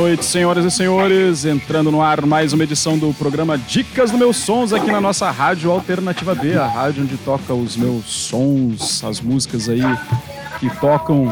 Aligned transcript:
Noite, 0.00 0.24
senhoras 0.24 0.64
e 0.64 0.70
senhores. 0.70 1.44
Entrando 1.44 1.90
no 1.90 2.00
ar 2.00 2.24
mais 2.24 2.54
uma 2.54 2.64
edição 2.64 2.96
do 2.96 3.12
programa 3.12 3.58
Dicas 3.58 4.10
do 4.10 4.16
Meus 4.16 4.38
Sons 4.38 4.72
aqui 4.72 4.90
na 4.90 4.98
nossa 4.98 5.30
Rádio 5.30 5.70
Alternativa 5.70 6.34
B, 6.34 6.56
a 6.56 6.66
rádio 6.66 7.02
onde 7.02 7.18
toca 7.18 7.52
os 7.52 7.76
meus 7.76 8.06
sons, 8.06 9.04
as 9.04 9.20
músicas 9.20 9.68
aí 9.68 9.82
que 10.58 10.70
tocam 10.80 11.28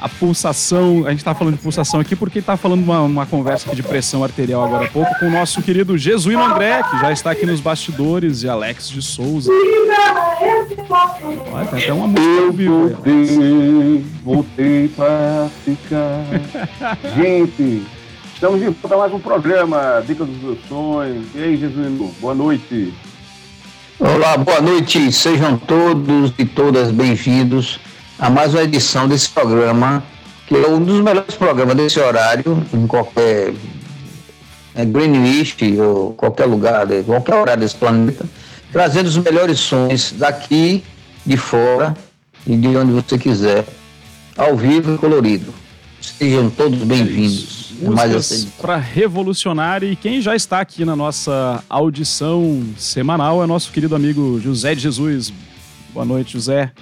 a 0.00 0.08
pulsação. 0.08 1.04
A 1.04 1.10
gente 1.10 1.18
está 1.18 1.34
falando 1.34 1.56
de 1.56 1.62
pulsação 1.62 1.98
aqui 1.98 2.14
porque 2.14 2.38
está 2.38 2.56
falando 2.56 2.84
uma, 2.84 3.02
uma 3.02 3.26
conversa 3.26 3.66
aqui 3.66 3.74
de 3.74 3.82
pressão 3.82 4.22
arterial 4.22 4.64
agora 4.64 4.84
há 4.84 4.90
pouco 4.90 5.12
com 5.18 5.26
o 5.26 5.30
nosso 5.30 5.60
querido 5.60 5.98
Jesuíno 5.98 6.44
André, 6.44 6.80
que 6.88 7.00
já 7.00 7.10
está 7.10 7.32
aqui 7.32 7.44
nos 7.44 7.58
bastidores, 7.60 8.44
e 8.44 8.48
Alex 8.48 8.88
de 8.88 9.02
Souza. 9.02 9.50
Olha, 11.52 11.66
tem 11.66 11.82
até 11.82 11.92
uma 11.92 12.08
música 12.08 12.52
vivo. 12.52 12.88
Voltei, 12.88 14.04
voltei 14.22 14.88
para 14.88 15.48
ficar. 15.64 16.24
Gente, 17.16 17.82
estamos 18.34 18.60
de 18.60 18.66
volta 18.66 18.94
a 18.94 18.98
mais 18.98 19.12
um 19.12 19.18
programa, 19.18 20.02
Dicas 20.06 20.26
dos 20.26 20.42
meus 20.42 20.58
sonhos. 20.68 21.26
E 21.34 21.42
aí, 21.42 21.56
Jesuíno, 21.56 22.12
boa 22.20 22.34
noite. 22.34 22.92
Olá, 23.98 24.36
boa 24.36 24.60
noite. 24.60 25.12
Sejam 25.12 25.56
todos 25.56 26.32
e 26.38 26.44
todas 26.44 26.90
bem-vindos 26.90 27.80
a 28.18 28.28
mais 28.28 28.52
uma 28.52 28.62
edição 28.62 29.08
desse 29.08 29.28
programa, 29.28 30.02
que 30.46 30.54
é 30.54 30.68
um 30.68 30.82
dos 30.82 31.00
melhores 31.00 31.34
programas 31.34 31.76
desse 31.76 31.98
horário, 32.00 32.62
em 32.72 32.86
qualquer 32.86 33.52
é, 34.74 34.84
Greenwich 34.84 35.80
ou 35.80 36.12
qualquer 36.14 36.46
lugar, 36.46 36.86
qualquer 37.06 37.34
horário 37.34 37.60
desse 37.60 37.76
planeta, 37.76 38.26
trazendo 38.74 39.06
os 39.06 39.16
melhores 39.16 39.60
sons 39.60 40.10
daqui, 40.10 40.82
de 41.24 41.36
fora 41.36 41.96
e 42.44 42.56
de 42.56 42.66
onde 42.76 42.90
você 42.90 43.16
quiser, 43.16 43.64
ao 44.36 44.56
vivo 44.56 44.96
e 44.96 44.98
colorido. 44.98 45.54
Sejam 46.00 46.50
todos 46.50 46.80
bem-vindos. 46.80 47.72
É 47.80 47.88
Músicas 47.88 48.48
para 48.60 48.76
revolucionar 48.76 49.84
e 49.84 49.94
quem 49.94 50.20
já 50.20 50.34
está 50.34 50.58
aqui 50.58 50.84
na 50.84 50.96
nossa 50.96 51.62
audição 51.68 52.64
semanal 52.76 53.44
é 53.44 53.46
nosso 53.46 53.70
querido 53.70 53.94
amigo 53.94 54.40
José 54.40 54.74
de 54.74 54.80
Jesus. 54.80 55.32
Boa 55.92 56.04
noite, 56.04 56.32
José. 56.32 56.72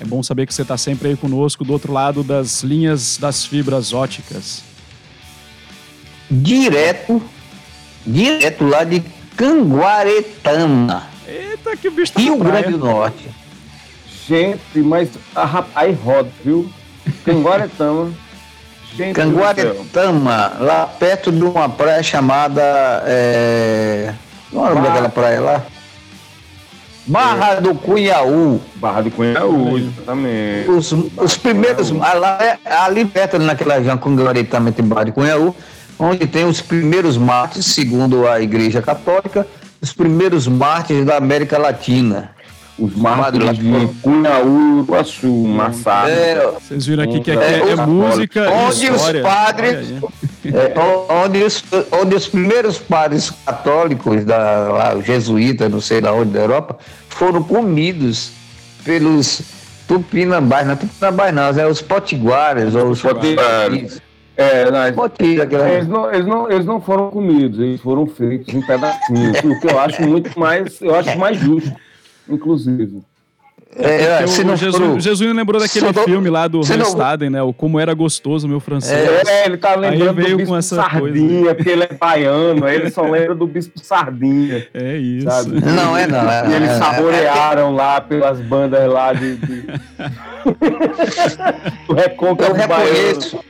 É 0.00 0.04
bom 0.04 0.24
saber 0.24 0.44
que 0.46 0.52
você 0.52 0.62
está 0.62 0.76
sempre 0.76 1.10
aí 1.10 1.16
conosco 1.16 1.64
do 1.64 1.72
outro 1.72 1.92
lado 1.92 2.24
das 2.24 2.64
linhas 2.64 3.16
das 3.16 3.44
fibras 3.44 3.92
óticas. 3.92 4.64
Direto, 6.28 7.22
direto 8.04 8.64
lá 8.64 8.82
de 8.82 9.04
Canguaretama. 9.36 11.11
Eita, 11.64 11.76
que 11.76 11.88
o 11.88 11.90
bicho 11.92 12.12
tá 12.12 12.20
Rio 12.20 12.36
Grande 12.36 12.70
do 12.72 12.78
Norte. 12.78 13.28
Gente, 14.26 14.78
mas 14.78 15.10
a, 15.34 15.64
aí 15.74 15.92
roda, 15.92 16.30
viu? 16.44 16.68
Canguaretama. 17.24 18.12
Gente 18.94 19.14
Canguaretama, 19.14 20.52
lá 20.60 20.86
perto 20.86 21.32
de 21.32 21.42
uma 21.42 21.68
praia 21.68 22.02
chamada. 22.02 22.62
É... 23.06 24.12
Não 24.52 24.66
é 24.66 24.70
o 24.70 24.74
nome 24.74 24.86
daquela 24.86 25.08
praia 25.08 25.40
lá? 25.40 25.62
Barra 27.06 27.54
do 27.54 27.74
Cunhaú. 27.74 28.60
Barra 28.76 29.00
do 29.00 29.10
Cunhaú, 29.10 29.78
exatamente. 29.78 30.70
Os, 30.70 30.92
os 30.92 31.36
primeiros, 31.38 31.90
lá, 31.90 32.38
é, 32.40 32.58
ali 32.70 33.04
perto, 33.06 33.38
naquela 33.38 33.74
região 33.74 33.96
também 33.96 34.72
tem 34.72 34.84
Barra 34.84 35.04
do 35.04 35.12
Cunhaú, 35.12 35.56
onde 35.98 36.26
tem 36.26 36.44
os 36.44 36.60
primeiros 36.60 37.16
mártires, 37.16 37.66
segundo 37.66 38.28
a 38.28 38.40
Igreja 38.40 38.82
Católica, 38.82 39.46
os 39.82 39.92
primeiros 39.92 40.46
mártires 40.46 41.04
da 41.04 41.16
América 41.16 41.58
Latina. 41.58 42.30
Os 42.78 42.94
mártires 42.94 43.58
de 43.58 43.88
Cunhaú, 44.00 44.80
Iguaçu, 44.80 45.26
Massado. 45.26 46.08
É, 46.08 46.52
Vocês 46.52 46.86
viram 46.86 47.04
aqui 47.04 47.20
que 47.20 47.30
aqui 47.32 47.42
é, 47.42 47.68
é, 47.68 47.70
é 47.72 47.76
música 47.86 48.50
onde 48.50 48.90
os 48.90 49.02
padres, 49.20 49.88
é, 50.44 50.74
onde, 51.24 51.42
os, 51.42 51.64
onde 51.90 52.14
os 52.14 52.28
primeiros 52.28 52.78
padres 52.78 53.30
católicos, 53.44 54.24
da, 54.24 54.68
lá, 54.68 55.00
jesuítas, 55.02 55.70
não 55.70 55.80
sei 55.80 56.00
lá 56.00 56.12
onde 56.12 56.30
da 56.30 56.40
Europa, 56.40 56.78
foram 57.08 57.42
comidos 57.42 58.30
pelos 58.84 59.42
tupinambás, 59.86 60.66
não 60.66 60.72
é 60.72 60.76
tupinambás 60.76 61.34
não, 61.34 61.42
é 61.42 61.66
os 61.66 61.82
potiguares, 61.82 62.74
ou 62.74 62.90
os 62.90 63.02
potiguares. 63.02 64.00
É, 64.36 64.62
eles, 64.62 65.88
não, 65.88 66.10
eles, 66.12 66.26
não, 66.26 66.50
eles 66.50 66.66
não 66.66 66.80
foram 66.80 67.10
comidos, 67.10 67.60
eles 67.60 67.80
foram 67.80 68.06
feitos 68.06 68.52
em 68.54 68.62
pedacinhos, 68.62 69.38
o 69.44 69.60
que 69.60 69.66
eu 69.66 69.78
acho 69.78 70.02
muito 70.02 70.38
mais, 70.38 70.80
eu 70.80 70.94
acho 70.94 71.18
mais 71.18 71.38
justo 71.38 71.72
inclusive. 72.28 73.02
É, 73.74 74.22
é, 74.22 74.26
se 74.26 74.42
o, 74.42 74.54
Jesus, 74.54 74.76
for... 74.76 75.00
Jesus 75.00 75.34
lembrou 75.34 75.58
daquele 75.58 75.90
filme 76.04 76.28
lá 76.28 76.46
do 76.46 76.60
Staden, 76.60 77.30
né? 77.30 77.42
O 77.42 77.54
Como 77.54 77.80
Era 77.80 77.94
Gostoso, 77.94 78.46
meu 78.46 78.60
francês. 78.60 79.26
É, 79.26 79.46
ele 79.46 79.56
tá 79.56 79.74
lembrando 79.74 80.10
aí 80.10 80.14
veio 80.14 80.30
do 80.32 80.36
Bispo 80.36 80.52
com 80.52 80.56
essa 80.58 80.76
Sardinha, 80.76 81.40
coisa. 81.40 81.54
porque 81.54 81.70
ele 81.70 81.84
é 81.84 81.94
baiano, 81.94 82.66
aí 82.66 82.76
ele 82.76 82.90
só 82.90 83.00
lembra 83.00 83.34
do 83.34 83.46
Bispo 83.46 83.78
Sardinha. 83.78 84.66
É 84.74 84.98
isso. 84.98 85.26
Sabe? 85.26 85.64
Não, 85.64 85.96
é 85.96 86.06
não. 86.06 86.30
É, 86.30 86.50
e 86.50 86.54
eles 86.54 86.68
é, 86.68 86.74
saborearam 86.74 87.74
lá 87.74 87.98
pelas 87.98 88.40
bandas 88.40 88.92
lá 88.92 89.14
de... 89.14 89.36
de... 89.36 89.64
o 91.88 91.94
Recôncavo 91.94 92.50
eu 92.50 92.54
reconheço, 92.54 93.40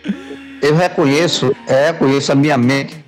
eu 0.62 0.74
reconheço, 0.74 1.54
eu 1.68 1.92
reconheço 1.92 2.32
a 2.32 2.34
minha 2.34 2.56
mente, 2.56 3.04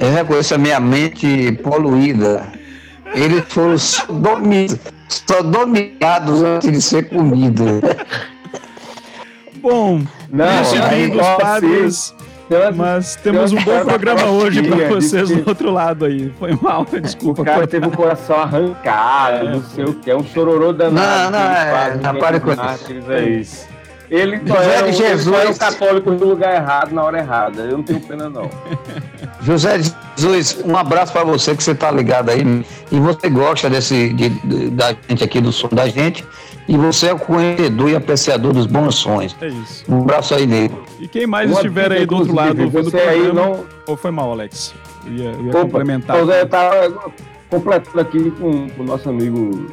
eu 0.00 0.10
reconheço 0.10 0.54
a 0.54 0.58
minha 0.58 0.80
mente 0.80 1.52
poluída 1.62 2.64
eles 3.14 3.44
foram 3.48 3.76
sodomizados 5.08 6.42
antes 6.42 6.72
de 6.72 6.82
ser 6.82 7.08
comida. 7.08 7.64
Bom, 9.56 10.02
não, 10.30 10.46
bem-vindos, 10.90 11.26
padres. 11.40 12.14
Mas 12.76 13.16
temos 13.16 13.52
um 13.52 13.62
bom 13.62 13.84
programa 13.84 14.26
hoje 14.26 14.62
para 14.62 14.88
vocês 14.88 15.30
do 15.30 15.48
outro 15.48 15.70
lado 15.70 16.04
aí. 16.04 16.30
Foi 16.38 16.52
mal, 16.60 16.84
desculpa. 17.00 17.40
O 17.40 17.44
cara 17.44 17.66
teve 17.66 17.86
o 17.86 17.90
coração 17.90 18.36
arrancado, 18.36 19.48
não 19.48 19.62
sei 19.62 19.84
o 19.84 19.94
que, 19.94 20.10
é 20.10 20.16
um 20.16 20.24
chororô 20.24 20.70
danado. 20.72 21.30
Não, 21.30 21.40
não, 21.40 21.50
é, 21.50 21.96
não, 21.96 22.14
para 22.16 22.38
com 22.38 22.52
isso. 22.52 23.12
É 23.12 23.24
isso. 23.24 23.73
Ele 24.10 24.40
José 24.44 24.82
de 24.82 24.92
Jesus 24.92 25.36
é 25.36 25.50
o 25.50 25.56
católico 25.56 26.10
no 26.10 26.26
lugar 26.26 26.54
errado, 26.54 26.92
na 26.92 27.02
hora 27.02 27.18
errada. 27.18 27.62
Eu 27.62 27.78
não 27.78 27.84
tenho 27.84 28.00
pena, 28.00 28.28
não. 28.28 28.50
José 29.40 29.78
de 29.78 29.94
Jesus, 30.16 30.62
um 30.64 30.76
abraço 30.76 31.12
para 31.12 31.24
você 31.24 31.56
que 31.56 31.62
você 31.62 31.74
tá 31.74 31.90
ligado 31.90 32.30
aí. 32.30 32.64
E 32.90 33.00
você 33.00 33.28
gosta 33.28 33.68
desse, 33.70 34.12
de, 34.12 34.28
de, 34.28 34.70
da 34.70 34.94
gente 35.08 35.24
aqui, 35.24 35.40
do 35.40 35.52
som 35.52 35.68
da 35.68 35.88
gente. 35.88 36.24
E 36.66 36.76
você 36.76 37.08
é 37.08 37.14
o 37.14 37.18
conhecedor 37.18 37.90
e 37.90 37.96
apreciador 37.96 38.52
dos 38.52 38.66
bons 38.66 38.94
sons. 38.94 39.36
É 39.40 39.48
isso. 39.48 39.84
Um 39.88 40.00
abraço 40.00 40.34
aí, 40.34 40.46
nego. 40.46 40.82
E 40.98 41.06
quem 41.06 41.26
mais 41.26 41.50
Uma 41.50 41.60
estiver 41.60 41.92
aí 41.92 42.06
do 42.06 42.16
outro 42.16 42.34
lado 42.34 42.62
ouvindo 42.62 42.88
o 42.88 42.90
programa... 42.90 43.12
Aí 43.12 43.32
não... 43.32 43.64
Ou 43.86 43.96
foi 43.96 44.10
mal, 44.10 44.32
Alex? 44.32 44.74
Eu 45.04 45.12
ia, 45.12 45.24
eu 45.24 45.42
ia 45.42 45.50
Opa, 45.50 45.60
complementar. 45.60 46.16
Eu 46.16 46.48
tava 46.48 47.12
completando 47.50 48.00
aqui 48.00 48.30
com 48.30 48.68
o 48.78 48.84
nosso 48.84 49.08
amigo 49.10 49.66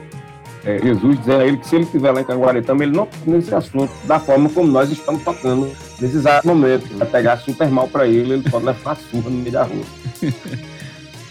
é, 0.64 0.78
Jesus 0.80 1.20
dizendo 1.20 1.42
a 1.42 1.46
ele 1.46 1.58
que 1.58 1.68
se 1.68 1.76
ele 1.76 1.86
estiver 1.86 2.12
lá 2.12 2.22
em 2.22 2.24
Canguaretama, 2.24 2.84
ele 2.84 2.96
não 2.96 3.06
toca 3.06 3.18
nesse 3.26 3.54
assunto 3.54 3.92
da 4.06 4.20
forma 4.20 4.50
como 4.50 4.68
nós 4.68 4.92
estamos 4.92 5.24
tocando 5.24 5.72
nesse 6.00 6.18
exato 6.18 6.48
momento. 6.48 6.88
Vai 6.98 7.08
pegar 7.08 7.38
super 7.38 7.70
mal 7.70 7.88
para 7.88 8.08
ele, 8.08 8.34
ele 8.34 8.50
pode 8.50 8.66
levar 8.66 8.96
surra 8.96 9.30
no 9.30 9.38
meio 9.38 9.52
da 9.52 9.64
rua. 9.64 9.84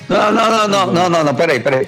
Não, 0.08 0.32
não, 0.32 0.50
não, 0.50 0.68
não, 0.68 0.92
não, 0.92 1.08
não, 1.08 1.24
não, 1.24 1.34
peraí, 1.36 1.60
peraí. 1.60 1.86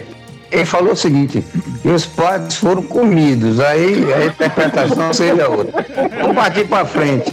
Ele 0.53 0.65
falou 0.65 0.93
o 0.93 0.97
seguinte, 0.97 1.45
que 1.83 1.89
os 1.89 2.07
padres 2.07 2.55
foram 2.55 2.83
comidos, 2.83 3.59
aí 3.59 4.13
a 4.13 4.27
interpretação 4.27 5.13
seria 5.13 5.49
outra. 5.49 5.85
Vamos 6.21 6.37
partir 6.37 6.69
para 6.69 6.87
frente. 6.87 7.33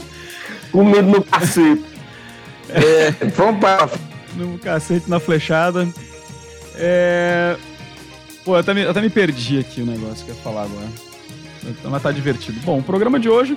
Comido 0.72 1.04
no 1.04 1.24
cacete. 1.24 1.86
É, 2.70 3.12
vamos 3.36 3.60
para 3.60 3.90
No 4.36 4.58
cacete, 4.58 5.08
na 5.08 5.20
flechada. 5.20 5.88
É, 6.76 7.56
Pô, 8.50 8.56
eu 8.56 8.62
até, 8.62 8.74
me, 8.74 8.82
eu 8.82 8.90
até 8.90 9.00
me 9.00 9.12
perdi 9.12 9.60
aqui 9.60 9.80
o 9.80 9.86
negócio 9.86 10.26
que 10.26 10.32
eu 10.32 10.36
ia 10.36 10.42
falar 10.42 10.64
agora. 10.64 10.88
Mas 11.84 12.02
tá 12.02 12.12
divertido. 12.12 12.60
Bom, 12.62 12.80
o 12.80 12.84
programa 12.84 13.20
de 13.20 13.30
hoje, 13.30 13.56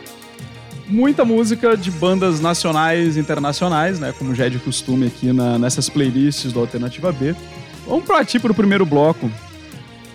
muita 0.87 1.25
música 1.25 1.75
de 1.79 1.91
bandas 1.91 2.41
nacionais 2.41 3.17
e 3.17 3.21
internacionais, 3.21 3.99
né? 3.99 4.13
Como 4.19 4.35
já 4.35 4.45
é 4.45 4.51
de 4.51 4.59
costume 4.59 5.07
aqui 5.07 5.33
na, 5.33 5.59
nessas 5.59 5.89
playlists 5.89 6.53
do 6.53 6.61
Alternativa 6.61 7.11
B. 7.11 7.35
Vamos 7.87 8.05
partir 8.05 8.39
pro 8.39 8.53
primeiro 8.53 8.85
bloco. 8.85 9.31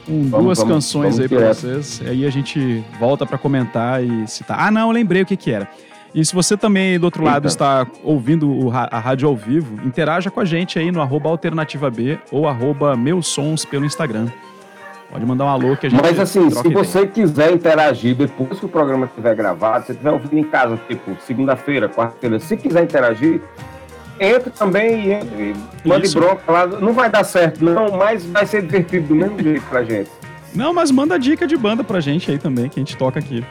Com 0.05 0.29
vamos, 0.29 0.45
duas 0.45 0.57
vamos, 0.59 0.73
canções 0.75 1.17
vamos 1.17 1.19
aí 1.21 1.27
pra 1.27 1.53
vocês. 1.55 1.99
E 2.05 2.09
aí 2.09 2.25
a 2.27 2.29
gente 2.29 2.83
volta 2.99 3.25
para 3.25 3.39
comentar 3.39 4.03
e 4.03 4.27
citar. 4.27 4.59
Ah, 4.59 4.69
não, 4.69 4.91
lembrei 4.91 5.23
o 5.23 5.25
que 5.25 5.35
que 5.35 5.49
era. 5.49 5.67
E 6.13 6.23
se 6.23 6.35
você 6.35 6.55
também 6.55 6.99
do 6.99 7.05
outro 7.05 7.23
Eita. 7.23 7.33
lado 7.33 7.47
está 7.47 7.87
ouvindo 8.03 8.69
a 8.71 8.99
rádio 8.99 9.27
ao 9.27 9.35
vivo, 9.35 9.83
interaja 9.83 10.29
com 10.29 10.39
a 10.39 10.45
gente 10.45 10.77
aí 10.77 10.91
no 10.91 11.01
arroba 11.01 11.29
alternativa 11.29 11.89
B 11.89 12.19
ou 12.31 12.47
arroba 12.47 12.95
meus 12.95 13.25
sons 13.25 13.65
pelo 13.65 13.83
Instagram. 13.83 14.27
Pode 15.11 15.25
mandar 15.25 15.45
um 15.45 15.49
alô 15.49 15.77
que 15.77 15.87
a 15.87 15.89
gente. 15.89 16.01
Mas 16.01 16.19
assim, 16.19 16.49
se 16.49 16.67
você 16.69 16.99
ideia. 16.99 17.07
quiser 17.07 17.51
interagir 17.53 18.15
depois 18.15 18.59
que 18.59 18.65
o 18.65 18.69
programa 18.69 19.05
estiver 19.05 19.35
gravado, 19.35 19.85
se 19.85 19.91
estiver 19.93 20.11
ouvindo 20.11 20.37
em 20.37 20.43
casa, 20.43 20.77
tipo, 20.87 21.15
segunda-feira, 21.21 21.87
quarta-feira, 21.87 22.39
se 22.39 22.57
quiser 22.57 22.83
interagir, 22.83 23.41
entre 24.19 24.49
também 24.49 25.07
e 25.07 25.13
entre, 25.13 25.55
mande 25.85 26.09
bronca 26.09 26.51
lá. 26.51 26.67
Não 26.67 26.91
vai 26.91 27.09
dar 27.09 27.23
certo, 27.23 27.63
não, 27.63 27.97
mas 27.97 28.25
vai 28.25 28.45
ser 28.45 28.63
divertido 28.63 29.07
do 29.07 29.15
mesmo 29.15 29.41
jeito 29.41 29.63
pra 29.69 29.83
gente. 29.83 30.09
Não, 30.53 30.73
mas 30.73 30.91
manda 30.91 31.17
dica 31.17 31.47
de 31.47 31.55
banda 31.55 31.83
pra 31.83 31.99
gente 32.01 32.29
aí 32.29 32.37
também, 32.37 32.67
que 32.67 32.79
a 32.79 32.81
gente 32.81 32.97
toca 32.97 33.19
aqui. 33.19 33.45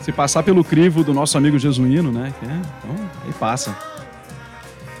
Se 0.00 0.10
passar 0.10 0.42
pelo 0.42 0.64
crivo 0.64 1.04
do 1.04 1.14
nosso 1.14 1.38
amigo 1.38 1.58
Jesuíno, 1.58 2.10
né? 2.10 2.32
É, 2.42 2.46
então, 2.46 3.08
aí 3.24 3.32
passa. 3.38 3.76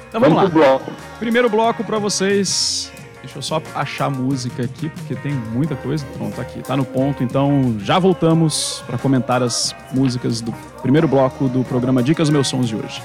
Então 0.08 0.20
vamos, 0.20 0.36
vamos 0.36 0.54
lá. 0.54 0.68
Bloco. 0.68 0.92
Primeiro 1.18 1.50
bloco 1.50 1.82
para 1.82 1.98
vocês. 1.98 2.92
Deixa 3.22 3.38
eu 3.38 3.42
só 3.42 3.62
achar 3.74 4.10
música 4.10 4.64
aqui, 4.64 4.88
porque 4.88 5.14
tem 5.14 5.32
muita 5.32 5.76
coisa. 5.76 6.04
Pronto, 6.16 6.34
tá 6.34 6.42
aqui, 6.42 6.60
tá 6.60 6.76
no 6.76 6.84
ponto. 6.84 7.22
Então 7.22 7.76
já 7.78 7.98
voltamos 7.98 8.82
para 8.86 8.98
comentar 8.98 9.42
as 9.42 9.74
músicas 9.92 10.40
do 10.40 10.52
primeiro 10.82 11.06
bloco 11.06 11.48
do 11.48 11.62
programa 11.62 12.02
Dicas 12.02 12.28
Meus 12.28 12.48
Sons 12.48 12.68
de 12.68 12.76
hoje. 12.76 13.00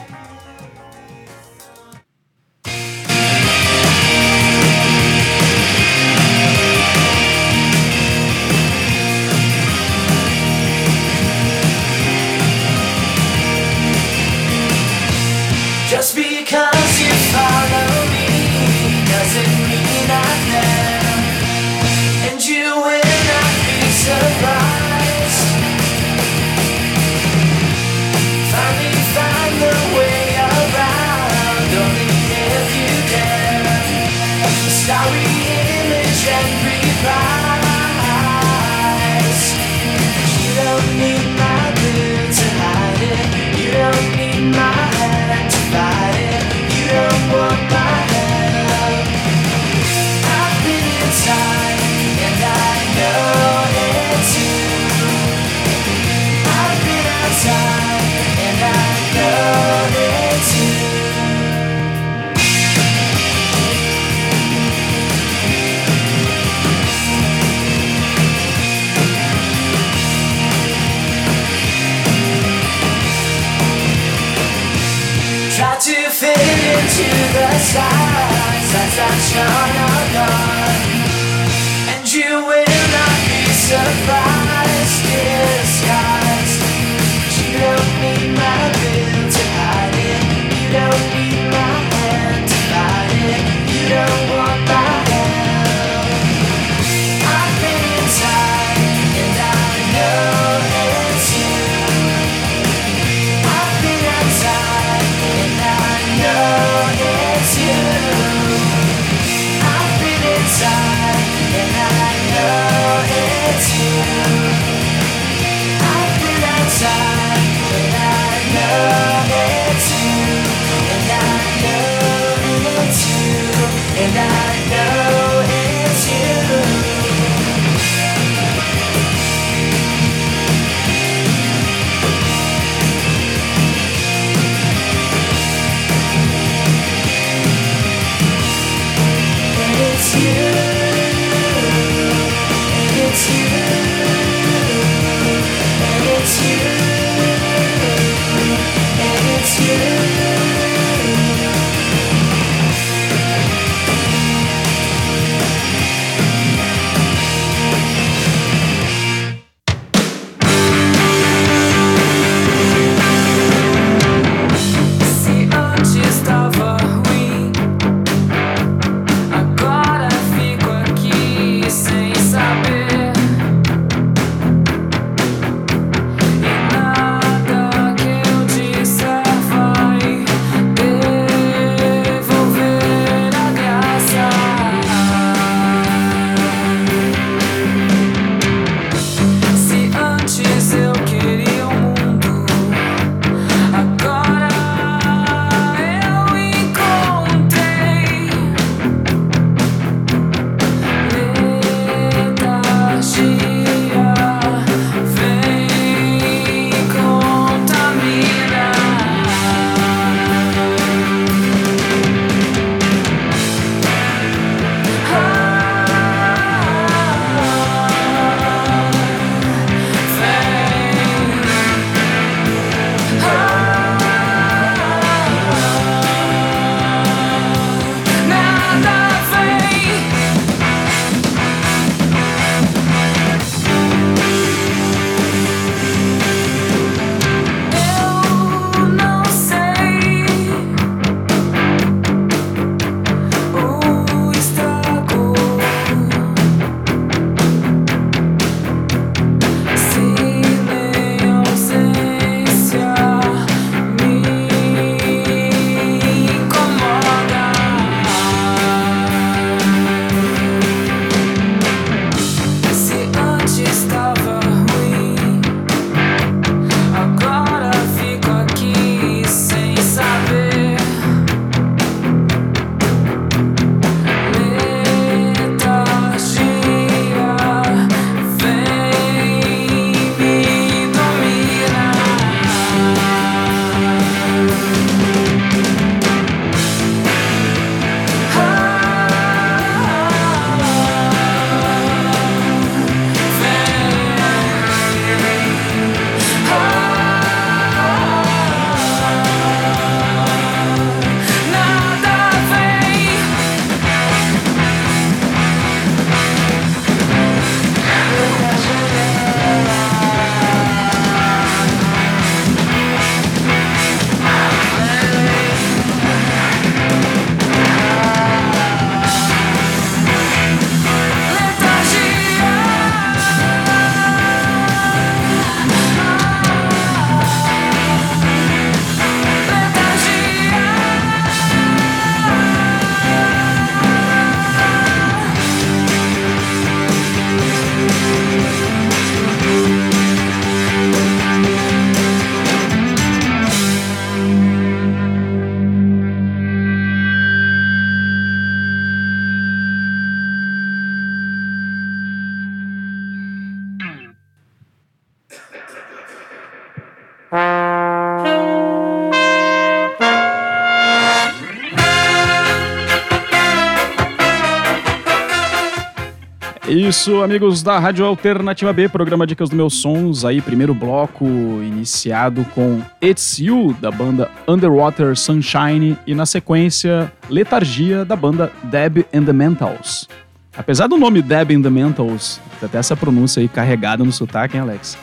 Isso, 367.07 367.23
amigos 367.23 367.63
da 367.63 367.79
Rádio 367.79 368.05
Alternativa 368.05 368.73
B, 368.73 368.89
programa 368.89 369.25
Dicas 369.25 369.47
dos 369.47 369.55
Meus 369.55 369.75
Sons, 369.75 370.25
aí 370.25 370.41
primeiro 370.41 370.73
bloco 370.73 371.23
iniciado 371.25 372.45
com 372.53 372.81
It's 373.01 373.39
You, 373.39 373.73
da 373.79 373.89
banda 373.89 374.29
Underwater 374.45 375.15
Sunshine, 375.15 375.97
e 376.05 376.13
na 376.13 376.25
sequência 376.25 377.09
Letargia, 377.29 378.03
da 378.03 378.13
banda 378.13 378.51
Deb 378.63 379.05
and 379.13 379.23
the 379.23 379.31
Mentals. 379.31 380.09
Apesar 380.57 380.87
do 380.87 380.97
nome 380.97 381.21
Deb 381.21 381.51
and 381.51 381.61
the 381.61 381.69
Mentals, 381.69 382.41
até 382.61 382.77
essa 382.77 382.93
pronúncia 382.93 383.39
aí 383.39 383.47
carregada 383.47 384.03
no 384.03 384.11
sotaque, 384.11 384.57
hein, 384.57 384.63
Alex? 384.63 384.97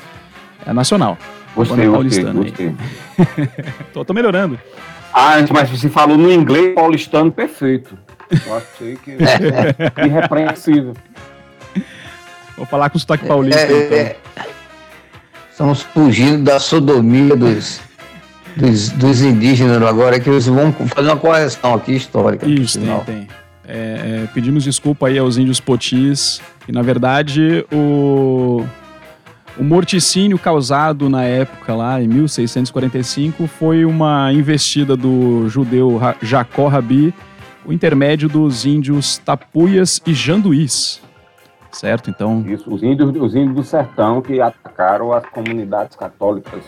É 0.67 0.75
nacional. 0.75 1.17
Gostei, 1.57 1.89
gostei, 1.89 2.25
gostei. 2.25 2.77
tô, 3.95 4.05
tô 4.05 4.13
melhorando. 4.13 4.61
Ah, 5.11 5.37
mas 5.51 5.71
você 5.71 5.89
falou 5.89 6.19
no 6.19 6.31
inglês 6.31 6.75
paulistano 6.75 7.33
perfeito. 7.33 7.97
Eu 8.47 8.57
achei 8.59 8.95
que 8.97 9.17
irrepreensível. 10.05 10.93
Vou 12.57 12.67
falar 12.67 12.91
com 12.91 12.97
o 12.97 13.01
sotaque 13.01 13.27
paulista. 13.27 13.61
É, 13.61 13.65
então. 13.65 13.97
é, 13.97 14.17
estamos 15.51 15.83
fugindo 15.83 16.45
da 16.45 16.61
sodomia 16.61 17.37
dos, 17.37 17.81
dos, 18.57 18.91
dos, 18.91 19.23
indígenas 19.23 19.83
agora, 19.83 20.21
que 20.21 20.29
eles 20.31 20.47
vão 20.47 20.73
fazer 20.73 21.09
uma 21.09 21.17
correção 21.17 21.75
aqui 21.75 21.97
histórica. 21.97 22.47
Isso, 22.47 22.79
tem, 22.79 23.01
tem. 23.01 23.29
É, 23.67 24.25
é, 24.25 24.29
pedimos 24.33 24.63
desculpa 24.63 25.09
aí 25.09 25.19
aos 25.19 25.37
índios 25.37 25.59
potis, 25.59 26.41
que 26.65 26.71
na 26.71 26.83
verdade 26.83 27.65
o, 27.73 28.65
o 29.59 29.65
morticínio 29.65 30.39
causado 30.39 31.09
na 31.09 31.25
época 31.25 31.75
lá, 31.75 32.01
em 32.01 32.07
1645, 32.07 33.47
foi 33.47 33.85
uma 33.85 34.33
investida 34.33 34.97
do 34.97 35.49
judeu 35.49 35.99
Jacó 36.23 36.69
Rabi, 36.69 37.13
o 37.65 37.73
intermédio 37.73 38.29
dos 38.29 38.67
índios 38.67 39.19
tapuias 39.19 40.01
e 40.07 40.13
janduís 40.13 41.04
certo? 41.75 42.11
Então. 42.11 42.45
Isso, 42.47 42.73
os 42.73 42.83
índios, 42.83 43.11
os 43.17 43.35
índios 43.35 43.55
do 43.55 43.65
sertão 43.65 44.23
que 44.23 44.41
atacaram 44.41 45.13
as 45.13 45.25
comunidades 45.27 45.97
católicas 45.97 46.65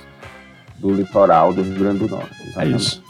do 0.78 0.92
litoral 0.92 1.52
do 1.52 1.62
Rio 1.62 1.78
Grande 1.78 1.98
do 2.00 2.08
Norte. 2.08 2.30
É 2.40 2.46
exatamente. 2.46 2.74
É 2.74 2.76
isso. 2.76 3.02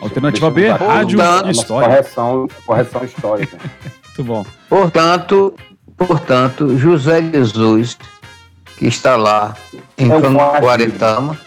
Alternativa 0.00 0.50
B, 0.50 0.68
rádio 0.68 1.18
e 1.46 1.50
história. 1.50 1.88
Correção, 1.88 2.48
correção 2.64 3.04
histórica. 3.04 3.58
Muito 4.06 4.24
bom. 4.24 4.46
Portanto, 4.68 5.54
portanto, 5.96 6.78
José 6.78 7.22
Jesus, 7.22 7.98
que 8.76 8.86
está 8.86 9.16
lá 9.16 9.56
em 9.96 10.10
é 10.10 10.60
Quarentama, 10.60 11.38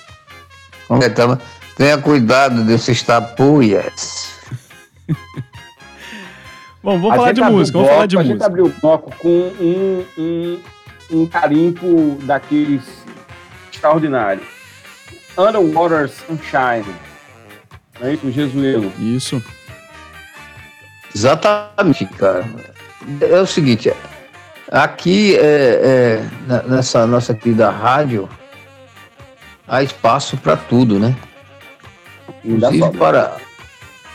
Quarentama, 0.88 1.39
tenha 1.77 1.98
cuidado 1.98 2.63
desses 2.65 3.01
tapuias. 3.03 4.31
Bom, 6.83 7.00
vamos 7.00 7.11
a 7.11 7.15
falar 7.15 7.31
de 7.31 7.41
música, 7.41 7.77
vamos 7.77 7.93
falar 7.93 8.05
de 8.07 8.15
a 8.15 8.19
música. 8.19 8.33
A 8.33 8.38
gente 8.38 8.45
abriu 8.45 8.65
o 8.65 8.73
bloco 8.81 9.15
com 9.17 9.29
um, 9.29 10.05
um, 10.17 10.59
um 11.11 11.27
carimpo 11.27 12.17
daqueles 12.23 12.81
extraordinários. 13.71 14.47
Underwater 15.38 16.09
Sunshine. 16.09 16.95
Não 18.00 18.07
é 18.07 18.13
isso, 18.13 18.31
Jesuíno? 18.31 18.91
Isso. 19.00 19.43
Exatamente, 21.13 22.05
cara. 22.05 22.45
É 23.21 23.39
o 23.39 23.45
seguinte, 23.45 23.93
aqui 24.71 25.35
é, 25.35 26.21
é, 26.50 26.61
nessa 26.67 27.05
nossa 27.05 27.33
querida 27.35 27.69
rádio 27.69 28.27
há 29.67 29.83
espaço 29.83 30.35
para 30.38 30.57
tudo, 30.57 31.00
né? 31.00 31.15
Inclusive 32.43 32.97
para, 32.97 33.38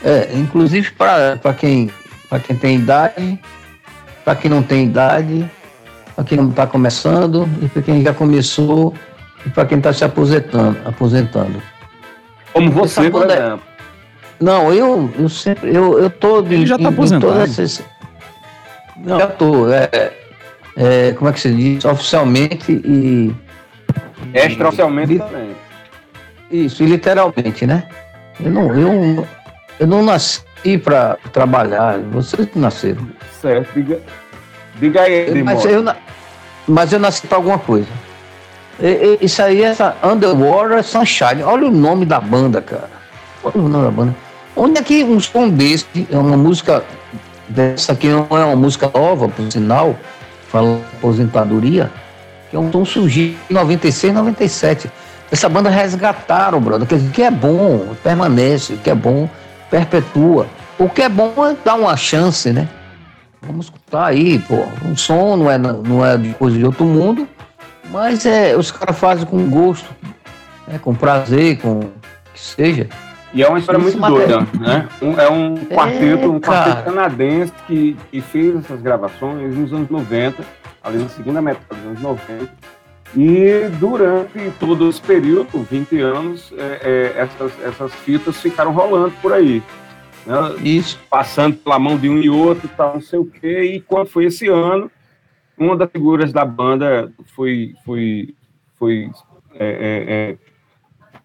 é, 0.03 0.33
inclusive 0.33 0.91
para, 0.91 1.37
para 1.37 1.53
quem 1.53 1.89
para 2.29 2.39
quem 2.39 2.55
tem 2.55 2.75
idade, 2.75 3.39
para 4.23 4.35
quem 4.35 4.51
não 4.51 4.61
tem 4.61 4.85
idade, 4.85 5.49
para 6.15 6.23
quem 6.23 6.37
não 6.37 6.49
está 6.49 6.67
começando 6.67 7.47
e 7.61 7.67
para 7.67 7.81
quem 7.81 8.01
já 8.01 8.13
começou 8.13 8.93
e 9.45 9.49
para 9.49 9.65
quem 9.65 9.77
está 9.77 9.93
se 9.93 10.03
aposentando, 10.03 10.77
aposentando. 10.85 11.61
Como 12.53 12.71
você, 12.71 13.09
por 13.09 13.29
é- 13.29 13.33
exemplo. 13.33 13.61
Não, 14.39 14.71
eu, 14.71 15.11
eu 15.17 15.29
sempre, 15.29 15.75
eu, 15.75 15.97
eu 15.97 16.09
tô 16.11 16.43
de, 16.43 16.53
Ele 16.53 16.65
já 16.67 16.75
está 16.75 16.89
aposentado. 16.89 17.41
Essas... 17.41 17.83
Não, 18.95 19.19
já 19.19 19.27
tô, 19.27 19.71
é, 19.71 20.13
é, 20.75 21.11
como 21.13 21.29
é 21.29 21.33
que 21.33 21.39
se 21.39 21.51
diz? 21.53 21.85
Oficialmente 21.85 22.71
e... 22.71 23.33
Extraoficialmente 24.33 25.13
e, 25.13 25.19
também. 25.19 25.55
Isso, 26.51 26.83
e 26.83 26.85
literalmente, 26.85 27.65
né? 27.65 27.87
Eu 28.39 28.51
não, 28.51 28.75
eu, 28.75 29.27
eu 29.79 29.87
não 29.87 30.03
nasci 30.03 30.46
ir 30.63 30.79
para 30.79 31.17
trabalhar. 31.31 31.99
Vocês 32.11 32.47
que 32.47 32.59
nasceram. 32.59 33.07
Certo, 33.41 33.69
diga, 33.73 33.99
diga 34.75 35.01
aí, 35.01 35.43
mas 35.43 35.65
eu, 35.65 35.83
mas 36.67 36.91
eu 36.91 36.99
nasci 36.99 37.27
para 37.27 37.37
alguma 37.37 37.59
coisa. 37.59 37.87
E, 38.79 39.17
e, 39.21 39.25
isso 39.25 39.41
aí 39.41 39.63
é 39.63 39.67
essa 39.67 39.95
Underwater 40.03 40.83
Sunshine. 40.83 41.43
Olha 41.43 41.67
o 41.67 41.71
nome 41.71 42.05
da 42.05 42.19
banda, 42.19 42.61
cara. 42.61 42.89
Olha 43.43 43.57
o 43.57 43.69
nome 43.69 43.85
da 43.85 43.91
banda. 43.91 44.15
Onde 44.55 44.79
é 44.79 44.83
que 44.83 45.03
um 45.03 45.19
som 45.19 45.49
desse, 45.49 45.85
é 46.11 46.17
uma 46.17 46.35
música 46.35 46.83
dessa 47.47 47.93
aqui 47.93 48.07
não 48.07 48.27
é 48.31 48.43
uma 48.43 48.55
música 48.55 48.89
nova, 48.93 49.29
por 49.29 49.51
sinal, 49.51 49.95
falando 50.49 50.83
aposentadoria, 50.97 51.89
que 52.49 52.55
é 52.55 52.59
um 52.59 52.71
som 52.71 52.83
surgiu 52.83 53.35
em 53.49 53.53
96, 53.53 54.13
97. 54.13 54.91
Essa 55.31 55.49
banda 55.49 55.69
resgataram, 55.69 56.59
brother, 56.59 56.87
que, 56.87 56.97
que 57.09 57.21
é 57.21 57.31
bom, 57.31 57.95
permanece, 58.03 58.77
que 58.83 58.89
é 58.89 58.95
bom 58.95 59.29
perpetua. 59.69 60.47
O 60.77 60.89
que 60.89 61.01
é 61.01 61.09
bom 61.09 61.33
é 61.45 61.55
dar 61.63 61.75
uma 61.75 61.95
chance, 61.97 62.51
né? 62.51 62.67
Vamos 63.41 63.67
escutar 63.67 64.07
aí, 64.07 64.39
pô. 64.39 64.65
Um 64.85 64.95
som 64.95 65.35
não 65.35 65.49
é, 65.49 65.57
não 65.57 66.05
é 66.05 66.17
de 66.17 66.33
coisa 66.33 66.57
de 66.57 66.65
outro 66.65 66.85
mundo, 66.85 67.27
mas 67.89 68.25
é, 68.25 68.55
os 68.55 68.71
caras 68.71 68.97
fazem 68.97 69.25
com 69.25 69.49
gosto, 69.49 69.89
né? 70.67 70.79
com 70.79 70.93
prazer, 70.93 71.59
com 71.59 71.79
que 72.33 72.39
seja. 72.39 72.87
E 73.33 73.43
é 73.43 73.47
uma 73.47 73.59
história 73.59 73.79
muito 73.79 73.99
doida, 73.99 74.47
né? 74.59 74.87
Um, 75.01 75.19
é 75.19 75.29
um 75.29 75.55
quarteto, 75.65 76.23
é, 76.23 76.27
um 76.27 76.39
quarteto 76.39 76.83
canadense 76.83 77.53
que, 77.67 77.97
que 78.09 78.21
fez 78.21 78.55
essas 78.55 78.81
gravações 78.81 79.55
nos 79.55 79.71
anos 79.73 79.89
90, 79.89 80.43
ali 80.83 80.97
na 80.97 81.09
segunda 81.09 81.41
metade 81.41 81.65
dos 81.81 81.87
anos 81.87 82.01
90. 82.01 82.49
E 83.15 83.69
durante 83.79 84.51
todo 84.59 84.89
esse 84.89 85.01
período, 85.01 85.59
20 85.63 85.99
anos, 86.01 86.53
é, 86.57 87.13
é, 87.15 87.21
essas, 87.21 87.63
essas 87.63 87.93
fitas 87.93 88.39
ficaram 88.41 88.71
rolando 88.71 89.13
por 89.21 89.33
aí. 89.33 89.63
Né? 90.25 90.35
Isso. 90.61 90.99
Passando 91.09 91.55
pela 91.55 91.79
mão 91.79 91.97
de 91.97 92.09
um 92.09 92.17
e 92.17 92.29
outro 92.29 92.65
e 92.65 92.75
tal, 92.75 92.95
não 92.95 93.01
sei 93.01 93.17
o 93.17 93.25
quê. 93.25 93.63
E 93.75 93.81
quando 93.81 94.07
foi 94.07 94.25
esse 94.25 94.47
ano, 94.47 94.91
uma 95.57 95.75
das 95.75 95.89
figuras 95.89 96.33
da 96.33 96.43
banda 96.43 97.11
foi, 97.33 97.73
foi, 97.85 98.35
foi 98.77 99.09
é, 99.55 99.65
é, 99.65 100.37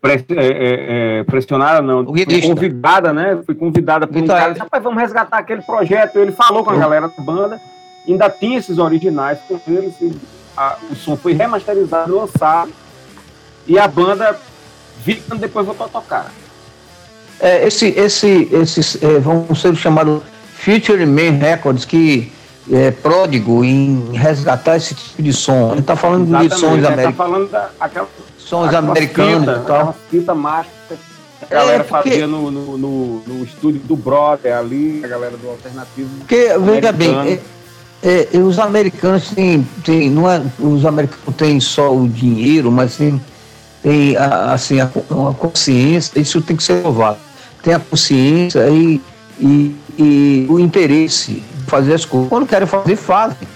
é, 0.04 1.18
é 1.18 1.24
pressionada, 1.24 1.82
não, 1.82 2.04
foi 2.04 2.40
convidada, 2.40 3.12
né? 3.12 3.42
Foi 3.44 3.54
convidada 3.54 4.06
por 4.06 4.16
um 4.16 4.26
cara, 4.26 4.54
rapaz, 4.54 4.82
vamos 4.82 5.00
resgatar 5.00 5.38
aquele 5.38 5.62
projeto. 5.62 6.16
Ele 6.16 6.32
falou 6.32 6.64
com 6.64 6.70
a 6.70 6.76
galera 6.76 7.08
da 7.08 7.22
banda, 7.22 7.60
ainda 8.08 8.30
tinha 8.30 8.58
esses 8.58 8.78
originais 8.78 9.38
com 9.40 9.60
eles, 9.66 9.96
a, 10.56 10.76
o 10.90 10.94
som 10.94 11.16
foi 11.16 11.32
remasterizado, 11.32 12.14
lançado, 12.14 12.72
e 13.66 13.78
a 13.78 13.86
banda 13.86 14.38
Victor 15.04 15.38
depois 15.38 15.66
voltou 15.66 15.86
a 15.86 15.88
tocar. 15.88 16.32
É, 17.40 17.66
esse, 17.66 17.88
esse, 17.88 18.48
esses 18.52 19.02
é, 19.02 19.18
vão 19.18 19.52
ser 19.54 19.74
chamados 19.74 20.22
Future 20.54 21.04
Man 21.04 21.38
Records, 21.38 21.84
que 21.84 22.32
é 22.70 22.90
pródigo 22.92 23.64
em 23.64 24.12
resgatar 24.12 24.76
esse 24.76 24.94
tipo 24.94 25.22
de 25.22 25.32
som. 25.32 25.72
Ele 25.72 25.80
está 25.80 25.96
falando 25.96 26.28
Exatamente, 26.28 26.54
de 26.54 26.60
sons 26.60 26.82
tá 26.82 26.88
americanos. 26.88 27.16
falando 27.16 27.50
da, 27.50 27.70
aquela, 27.80 28.08
sons 28.38 28.74
americanos 28.74 29.48
fita, 29.48 29.60
e 29.60 29.66
tal. 29.66 29.96
Fita 30.10 30.34
master 30.34 30.98
a 31.42 31.54
galera 31.54 31.82
é 31.82 31.84
porque... 31.84 32.10
fazia 32.10 32.26
no, 32.26 32.50
no, 32.50 32.78
no, 32.78 33.22
no, 33.26 33.44
estúdio 33.44 33.80
do 33.80 33.96
Brother 33.96 34.56
ali, 34.56 35.02
a 35.04 35.08
galera 35.08 35.36
do 35.36 35.48
Alternativo. 35.48 36.08
Porque, 36.18 36.48
veja 36.58 36.92
bem, 36.92 37.40
é, 38.02 38.36
os 38.38 38.58
americanos 38.58 39.30
têm, 39.30 39.66
têm, 39.84 40.10
não 40.10 40.28
é, 40.28 40.42
os 40.58 40.84
americanos 40.84 41.36
têm 41.36 41.60
só 41.60 41.94
o 41.94 42.08
dinheiro, 42.08 42.70
mas 42.72 42.96
tem, 42.96 43.22
tem 43.80 44.16
a, 44.16 44.52
assim, 44.52 44.80
a, 44.80 44.86
a 44.86 45.34
consciência, 45.34 46.20
isso 46.20 46.42
tem 46.42 46.56
que 46.56 46.64
ser 46.64 46.82
louvado. 46.82 47.18
Tem 47.62 47.74
a 47.74 47.78
consciência 47.78 48.68
e, 48.68 49.00
e, 49.38 49.76
e 49.96 50.46
o 50.48 50.58
interesse 50.58 51.34
de 51.34 51.64
fazer 51.68 51.94
as 51.94 52.04
coisas. 52.04 52.28
Quando 52.28 52.44
querem 52.44 52.66
fazer, 52.66 52.96
fazem. 52.96 53.46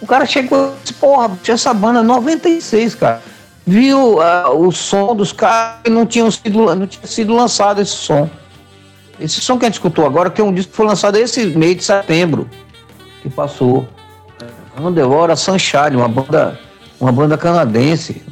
O 0.00 0.06
cara 0.06 0.26
chegou 0.26 0.70
e 0.70 0.82
disse, 0.82 0.94
porra, 0.94 1.30
essa 1.46 1.72
banda 1.72 2.02
96, 2.02 2.96
cara. 2.96 3.22
Viu 3.64 4.18
uh, 4.18 4.66
o 4.66 4.72
som 4.72 5.14
dos 5.14 5.32
caras 5.32 5.76
e 5.84 5.90
não, 5.90 6.04
tinham 6.04 6.28
sido, 6.28 6.74
não 6.74 6.88
tinha 6.88 7.06
sido 7.06 7.32
lançado 7.32 7.80
esse 7.80 7.92
som. 7.92 8.28
Esse 9.20 9.40
som 9.40 9.56
que 9.56 9.64
a 9.64 9.68
gente 9.68 9.74
escutou 9.74 10.04
agora, 10.04 10.28
que 10.28 10.40
é 10.40 10.44
um 10.44 10.52
disco 10.52 10.72
que 10.72 10.76
foi 10.76 10.86
lançado 10.86 11.16
esse 11.16 11.46
mês 11.46 11.76
de 11.76 11.84
setembro 11.84 12.50
que 13.22 13.30
passou. 13.30 13.88
Underwater 14.78 15.36
Sunshine, 15.36 15.96
uma 15.96 16.08
banda, 16.08 16.58
uma 17.00 17.12
banda 17.12 17.38
canadense. 17.38 18.22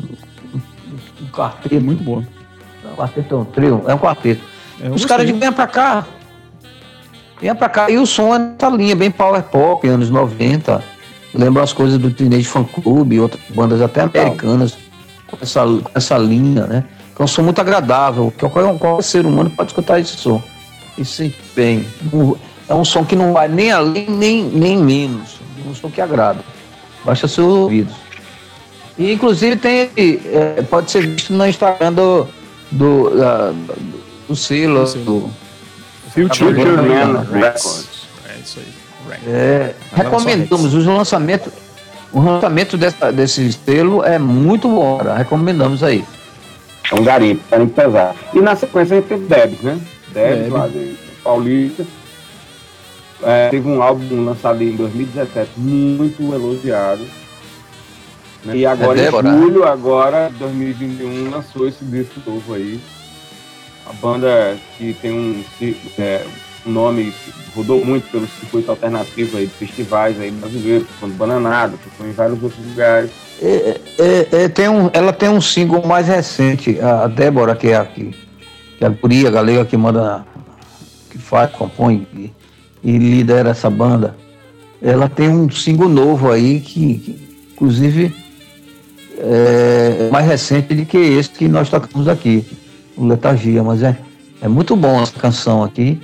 Um 1.21 1.27
quarteto 1.31 1.81
muito 1.81 2.03
bom. 2.03 2.25
Um 2.85 2.97
quarteto 2.97 3.35
é 3.35 3.39
um 3.39 3.45
trio, 3.45 3.85
é 3.87 3.95
um 3.95 3.99
quarteto. 3.99 4.43
É, 4.81 4.89
Os 4.91 5.05
caras 5.05 5.27
dizem, 5.27 5.39
vem 5.41 5.53
pra 5.53 5.67
cá. 5.67 6.07
Vem 7.41 7.55
pra 7.55 7.69
cá. 7.69 7.91
E 7.91 7.99
o 7.99 8.07
som 8.07 8.35
é 8.35 8.39
nessa 8.39 8.69
linha, 8.69 8.97
bem 8.97 9.11
power 9.11 9.43
pop, 9.43 9.87
anos 9.87 10.11
90. 10.11 10.83
lembra 11.35 11.63
as 11.63 11.73
coisas 11.73 11.99
do 11.99 12.11
Teenage 12.11 12.45
Fan 12.45 12.65
Club 12.65 13.13
e 13.13 13.21
outras 13.21 13.43
bandas 13.51 13.81
até 13.81 14.01
americanas 14.03 14.77
com 15.27 15.39
essa, 15.41 15.65
com 15.65 15.91
essa 15.95 16.19
linha, 16.19 16.67
né? 16.67 16.85
É 17.19 17.23
um 17.23 17.27
som 17.27 17.43
muito 17.43 17.61
agradável, 17.61 18.31
que 18.31 18.49
qualquer, 18.49 18.79
qualquer 18.79 19.03
ser 19.03 19.27
humano 19.27 19.51
pode 19.51 19.71
escutar 19.71 20.01
esse 20.01 20.17
som. 20.17 20.43
E 20.97 21.05
se 21.05 21.35
bem. 21.55 21.87
É 22.71 22.75
um 22.75 22.85
som 22.85 23.05
que 23.05 23.17
não 23.17 23.33
vai 23.33 23.49
nem 23.49 23.73
além, 23.73 24.09
nem, 24.09 24.45
nem 24.45 24.77
menos. 24.79 25.41
É 25.67 25.69
um 25.69 25.75
som 25.75 25.91
que 25.91 26.01
agrada. 26.01 26.39
Baixa 27.05 27.27
seus 27.27 27.53
ouvidos. 27.53 27.97
E 28.97 29.13
inclusive 29.13 29.57
tem. 29.57 29.91
É, 29.97 30.63
pode 30.71 30.89
ser 30.89 31.05
visto 31.05 31.33
no 31.33 31.45
Instagram 31.45 31.93
do. 31.93 32.29
do, 32.71 33.09
uh, 33.09 33.57
do 34.29 34.37
selo. 34.37 34.85
Do, 34.85 35.31
Future 36.15 36.53
Man 36.53 37.27
Records. 37.33 38.07
É 38.29 38.39
isso 38.41 38.61
aí. 38.61 39.21
É, 39.27 39.75
recomendamos 39.93 40.73
os 40.73 40.87
lançamentos. 40.87 41.53
O 42.13 42.21
lançamento 42.21 42.77
dessa, 42.77 43.13
desse 43.13 43.53
selo 43.53 44.05
é 44.05 44.19
muito 44.19 44.69
bom, 44.69 44.99
cara. 44.99 45.17
recomendamos 45.17 45.83
aí. 45.83 46.05
É 46.91 46.95
um 46.95 47.03
garimpo, 47.03 47.43
garimpo 47.51 47.73
pesado. 47.73 48.17
E 48.33 48.41
na 48.41 48.55
sequência 48.55 48.97
a 48.97 49.01
gente 49.01 49.09
teve 49.09 49.27
Debs, 49.27 49.61
né? 49.61 49.81
Debs, 50.13 50.53
lá 50.53 50.69
de 50.69 50.97
Paulista. 51.25 51.85
É, 53.23 53.49
teve 53.51 53.69
um 53.69 53.83
álbum 53.83 54.25
lançado 54.25 54.63
em 54.63 54.75
2017, 54.77 55.53
muito 55.57 56.23
elogiado. 56.23 57.05
Né? 58.45 58.57
E 58.57 58.67
agora 58.67 59.01
é 59.01 59.09
em 59.09 59.11
julho, 59.11 59.65
agora, 59.65 60.31
2021, 60.39 61.31
lançou 61.31 61.69
esse 61.69 61.85
disco 61.85 62.21
novo 62.27 62.55
aí. 62.55 62.81
A 63.87 63.93
banda 63.95 64.57
que 64.79 64.95
tem 64.95 65.13
um, 65.13 65.45
é, 65.99 66.25
um 66.67 66.71
nome, 66.71 67.13
rodou 67.55 67.85
muito 67.85 68.11
pelo 68.11 68.27
circuito 68.27 68.71
alternativo 68.71 69.37
aí, 69.37 69.47
de 69.47 69.53
festivais 69.53 70.19
aí 70.21 70.31
brasileiros, 70.31 70.87
quando 70.99 71.15
Bananada, 71.17 71.77
tocou 71.77 72.07
em 72.07 72.13
vários 72.13 72.43
outros 72.43 72.65
lugares. 72.65 73.11
É, 73.43 73.81
é, 73.99 74.29
é, 74.45 74.49
tem 74.49 74.69
um, 74.69 74.91
ela 74.93 75.13
tem 75.13 75.29
um 75.29 75.41
single 75.41 75.85
mais 75.87 76.07
recente, 76.07 76.79
a 76.81 77.07
Débora, 77.07 77.55
que 77.55 77.69
é 77.69 77.77
aqui, 77.77 78.15
que 78.79 78.85
é 78.85 78.87
a 78.87 78.91
guria 78.91 79.31
galega 79.31 79.65
que 79.65 79.77
manda, 79.77 80.25
que 81.11 81.19
faz, 81.19 81.51
compõe 81.51 82.07
e, 82.83 82.99
lidera 82.99 83.51
essa 83.51 83.71
banda. 83.71 84.17
Ela 84.83 85.09
tem 85.09 85.29
um 85.29 85.51
single 85.51 85.89
novo 85.89 86.31
aí 86.31 86.61
que, 86.61 86.99
que 86.99 87.31
inclusive, 87.53 88.15
é 89.19 90.09
mais 90.11 90.27
recente 90.27 90.75
do 90.75 90.87
que 90.87 90.97
esse 90.97 91.29
que 91.29 91.47
nós 91.49 91.69
tocamos 91.69 92.09
aqui, 92.09 92.47
o 92.97 93.07
Letargia, 93.07 93.63
mas 93.63 93.83
é, 93.83 93.97
é 94.41 94.49
muito 94.49 94.75
bom 94.75 95.03
essa 95.03 95.19
canção 95.19 95.63
aqui 95.63 96.01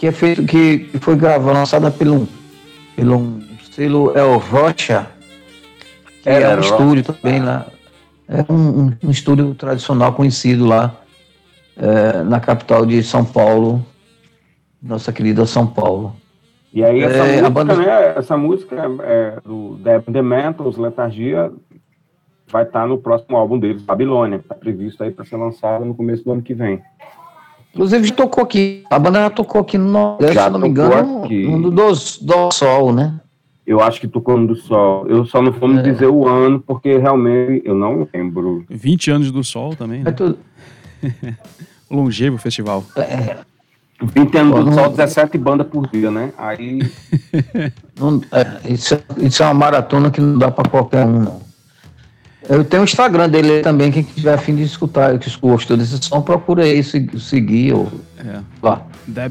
que 0.00 0.06
é 0.06 0.12
feito, 0.12 0.44
que 0.44 0.88
foi 0.98 1.14
gravada, 1.14 1.58
lançada 1.58 1.90
pelo, 1.90 2.26
pelo 2.96 3.38
selo 3.70 4.16
El 4.16 4.38
Rocha, 4.38 5.06
que 6.22 6.28
é, 6.30 6.40
é 6.40 6.56
um 6.56 6.60
estúdio 6.60 7.04
também 7.04 7.42
lá. 7.42 7.66
É 8.26 8.50
um, 8.50 8.96
um, 9.02 9.10
estúdio 9.10 9.54
tradicional 9.54 10.14
conhecido 10.14 10.64
lá 10.64 10.94
é, 11.76 12.22
na 12.22 12.40
capital 12.40 12.86
de 12.86 13.02
São 13.02 13.26
Paulo, 13.26 13.84
nossa 14.82 15.12
querida 15.12 15.46
São 15.46 15.66
Paulo. 15.66 16.14
E 16.72 16.84
aí 16.84 17.02
essa 17.02 17.16
é, 17.16 17.28
música, 17.30 17.50
banda... 17.50 17.76
né, 17.76 18.14
essa 18.16 18.36
música 18.36 18.76
é, 19.02 19.40
do 19.44 19.78
The 19.84 20.22
Mentals, 20.22 20.76
Letargia, 20.76 21.52
vai 22.48 22.64
estar 22.64 22.86
no 22.86 22.98
próximo 22.98 23.36
álbum 23.36 23.58
deles, 23.58 23.82
Babilônia, 23.82 24.38
que 24.38 24.44
está 24.44 24.54
previsto 24.54 25.02
aí 25.02 25.10
para 25.10 25.24
ser 25.24 25.36
lançado 25.36 25.84
no 25.84 25.94
começo 25.94 26.24
do 26.24 26.32
ano 26.32 26.42
que 26.42 26.54
vem. 26.54 26.80
Inclusive 27.72 28.12
tocou 28.12 28.44
aqui. 28.44 28.84
A 28.90 28.98
banda 28.98 29.20
já 29.20 29.30
tocou 29.30 29.60
aqui 29.60 29.78
no 29.78 30.16
se 30.20 30.50
não 30.50 30.58
me 30.58 30.68
engano, 30.68 31.24
aqui. 31.24 31.46
no 31.46 31.70
do, 31.70 31.92
do 31.92 32.50
Sol, 32.52 32.92
né? 32.92 33.20
Eu 33.64 33.80
acho 33.80 34.00
que 34.00 34.08
tocou 34.08 34.36
no 34.36 34.48
do 34.48 34.56
Sol. 34.56 35.06
Eu 35.06 35.24
só 35.24 35.40
não 35.40 35.52
vou 35.52 35.68
me 35.68 35.78
é. 35.78 35.82
dizer 35.82 36.06
o 36.06 36.26
ano, 36.26 36.60
porque 36.60 36.98
realmente 36.98 37.62
eu 37.64 37.74
não 37.74 38.08
lembro. 38.12 38.64
20 38.68 39.10
anos 39.12 39.30
do 39.30 39.44
Sol 39.44 39.76
também, 39.76 40.02
né? 40.02 40.10
É 40.10 40.12
tudo. 40.12 40.38
Longevo 41.88 42.38
festival. 42.38 42.84
É. 42.96 43.36
20 44.02 44.38
anos 44.38 44.54
Pô, 44.54 44.64
não... 44.64 44.72
Sol, 44.72 44.90
17 44.90 45.38
bandas 45.38 45.66
por 45.66 45.86
dia, 45.88 46.10
né? 46.10 46.32
Aí. 46.38 46.80
não, 47.98 48.20
é, 48.32 48.72
isso, 48.72 48.94
é, 48.94 49.00
isso 49.18 49.42
é 49.42 49.46
uma 49.46 49.54
maratona 49.54 50.10
que 50.10 50.20
não 50.20 50.38
dá 50.38 50.50
pra 50.50 50.68
qualquer 50.68 51.04
um, 51.04 51.20
não. 51.20 51.50
Eu 52.48 52.64
tenho 52.64 52.82
o 52.82 52.84
Instagram 52.84 53.28
dele 53.28 53.60
também, 53.60 53.92
quem 53.92 54.02
tiver 54.02 54.32
afim 54.34 54.56
de 54.56 54.62
escutar, 54.62 55.16
que 55.18 55.30
gostou 55.38 55.76
desse 55.76 56.02
som, 56.02 56.22
procura 56.22 56.64
aí 56.64 56.82
seguir 56.82 57.74
ou 57.74 57.92
é. 58.18 58.40
lá. 58.62 58.82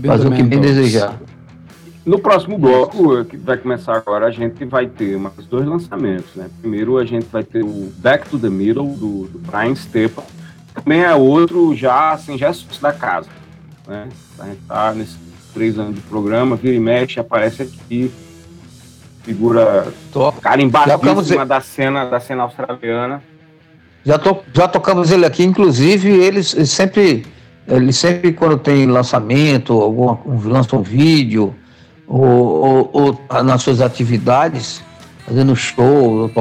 Fazer 0.06 0.28
o 0.28 0.32
que 0.32 0.44
bem 0.44 0.62
desejar. 0.62 1.20
No 2.06 2.18
próximo 2.18 2.58
bloco, 2.58 3.26
que 3.26 3.36
vai 3.36 3.58
começar 3.58 3.96
agora, 3.96 4.26
a 4.26 4.32
gente 4.32 4.64
vai 4.64 4.88
ter 4.88 5.18
mais 5.18 5.46
dois 5.48 5.66
lançamentos, 5.66 6.34
né? 6.36 6.50
Primeiro 6.62 6.98
a 6.98 7.04
gente 7.04 7.26
vai 7.26 7.44
ter 7.44 7.64
o 7.64 7.92
Back 7.98 8.30
to 8.30 8.40
the 8.40 8.50
Middle, 8.50 8.88
do, 8.96 9.28
do 9.28 9.40
Brian 9.40 9.76
Stepa. 9.76 10.24
Também 10.74 11.02
é 11.02 11.14
outro 11.14 11.76
já, 11.76 12.12
assim, 12.12 12.38
já 12.38 12.50
é 12.50 12.54
da 12.82 12.94
casa, 12.94 13.28
né? 13.88 14.08
A 14.40 14.46
gente 14.46 14.62
tá 14.68 14.94
nesses 14.94 15.18
três 15.54 15.78
anos 15.78 15.96
de 15.96 16.02
programa, 16.02 16.56
vira 16.56 16.76
e 16.76 16.80
mexe, 16.80 17.20
aparece 17.20 17.64
aqui 17.64 18.12
figura 19.24 19.88
carimbadíssima 20.42 21.46
da 21.46 21.62
cena, 21.62 22.06
da 22.06 22.20
cena 22.20 22.44
australiana. 22.44 23.22
Já, 24.04 24.18
to, 24.18 24.38
já 24.54 24.68
tocamos 24.68 25.12
ele 25.12 25.26
aqui, 25.26 25.44
inclusive 25.44 26.10
eles, 26.10 26.56
sempre, 26.66 27.26
ele 27.68 27.92
sempre 27.94 28.34
quando 28.34 28.58
tem 28.58 28.86
lançamento, 28.86 29.74
alguma, 29.74 30.20
lança 30.46 30.76
um 30.76 30.82
vídeo, 30.82 31.54
ou, 32.08 32.24
ou, 32.24 32.90
ou, 32.94 33.44
nas 33.44 33.62
suas 33.62 33.82
atividades, 33.82 34.82
fazendo 35.28 35.56
show, 35.56 36.32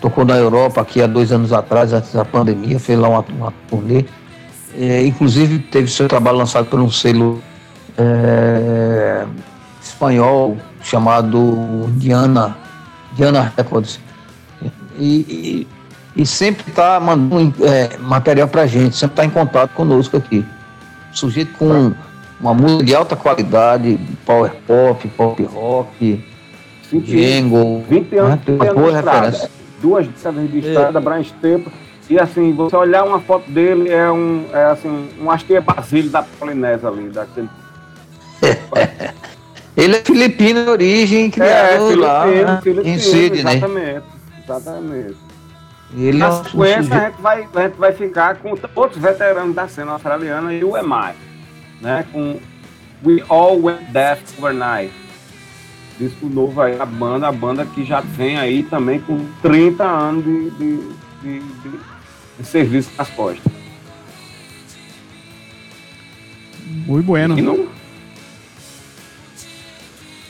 tocou 0.00 0.24
na 0.24 0.36
Europa 0.36 0.80
aqui 0.80 1.00
há 1.02 1.06
dois 1.06 1.30
anos 1.30 1.52
atrás, 1.52 1.92
antes 1.92 2.12
da 2.12 2.24
pandemia, 2.24 2.80
fez 2.80 2.98
lá 2.98 3.08
uma, 3.08 3.24
uma 3.38 3.52
turnê. 3.68 4.04
É, 4.78 5.06
inclusive 5.06 5.58
teve 5.58 5.90
seu 5.90 6.06
trabalho 6.06 6.36
lançado 6.36 6.66
por 6.66 6.78
um 6.78 6.90
selo 6.90 7.42
é, 7.96 9.24
espanhol 9.82 10.56
chamado 10.82 11.88
Diana, 11.96 12.56
Diana 13.14 13.52
Records. 13.56 13.98
E, 14.98 15.66
e, 16.16 16.22
e 16.22 16.26
sempre 16.26 16.68
está 16.68 17.00
mandando 17.00 17.54
é, 17.66 17.96
material 17.98 18.48
para 18.48 18.66
gente, 18.66 18.96
sempre 18.96 19.14
está 19.14 19.24
em 19.24 19.30
contato 19.30 19.72
conosco 19.72 20.16
aqui. 20.16 20.44
Sujeito 21.12 21.56
com 21.56 21.94
uma 22.38 22.52
música 22.52 22.84
de 22.84 22.94
alta 22.94 23.16
qualidade, 23.16 23.98
power 24.24 24.52
pop, 24.66 25.08
pop 25.08 25.42
rock, 25.44 26.24
jingle. 26.92 27.84
20 27.88 28.16
anos, 28.18 28.30
né? 28.46 28.54
uma 28.54 28.74
boa 28.74 28.96
referência. 28.96 29.50
Duas 29.80 30.06
décadas 30.06 30.50
de 30.50 30.58
estrada, 30.58 30.98
é. 30.98 31.02
Brian 31.02 31.24
Stepa. 31.24 31.70
E 32.08 32.18
assim, 32.18 32.52
você 32.52 32.76
olhar 32.76 33.04
uma 33.04 33.20
foto 33.20 33.50
dele, 33.50 33.90
é 33.90 34.10
um, 34.10 34.46
é 34.52 34.66
assim, 34.66 35.10
um 35.20 35.30
Astia 35.30 35.60
Basílio 35.60 36.10
da 36.10 36.22
Polinésia 36.22 36.88
ali, 36.88 37.08
daquele. 37.08 37.48
Ele 39.76 39.96
é 39.96 40.00
filipino 40.02 40.64
de 40.64 40.70
origem, 40.70 41.30
criado 41.30 41.92
é, 41.92 41.96
lá 41.96 42.26
né? 42.26 42.60
em 42.82 42.98
Sydney. 42.98 43.40
Exatamente, 43.40 44.06
exatamente. 44.42 45.16
Ele 45.94 46.18
Na 46.18 46.28
é 46.28 46.32
sequência, 46.32 46.96
a, 46.96 47.00
gente 47.08 47.20
vai, 47.20 47.48
a 47.54 47.60
gente 47.62 47.76
vai 47.76 47.92
ficar 47.92 48.36
com 48.36 48.54
outros 48.74 49.00
veteranos 49.00 49.54
da 49.54 49.68
cena 49.68 49.92
australiana 49.92 50.52
e 50.54 50.64
o 50.64 50.76
EMI, 50.76 51.14
né? 51.80 52.06
Com 52.10 52.40
We 53.04 53.22
All 53.28 53.60
Went 53.62 53.82
Deaf 53.92 54.22
Overnight. 54.38 54.92
Disco 55.98 56.26
novo 56.26 56.60
aí, 56.60 56.78
a 56.80 56.86
banda, 56.86 57.28
a 57.28 57.32
banda 57.32 57.64
que 57.66 57.84
já 57.84 58.00
vem 58.00 58.38
aí 58.38 58.62
também 58.62 59.00
com 59.00 59.26
30 59.42 59.84
anos 59.84 60.24
de, 60.24 60.50
de, 60.50 60.76
de, 61.22 61.40
de, 61.40 61.80
de 62.38 62.46
serviço 62.46 62.90
nas 62.96 63.08
costas. 63.10 63.52
Muito 66.86 67.06
bueno. 67.06 67.38
E 67.38 67.42
não, 67.42 67.68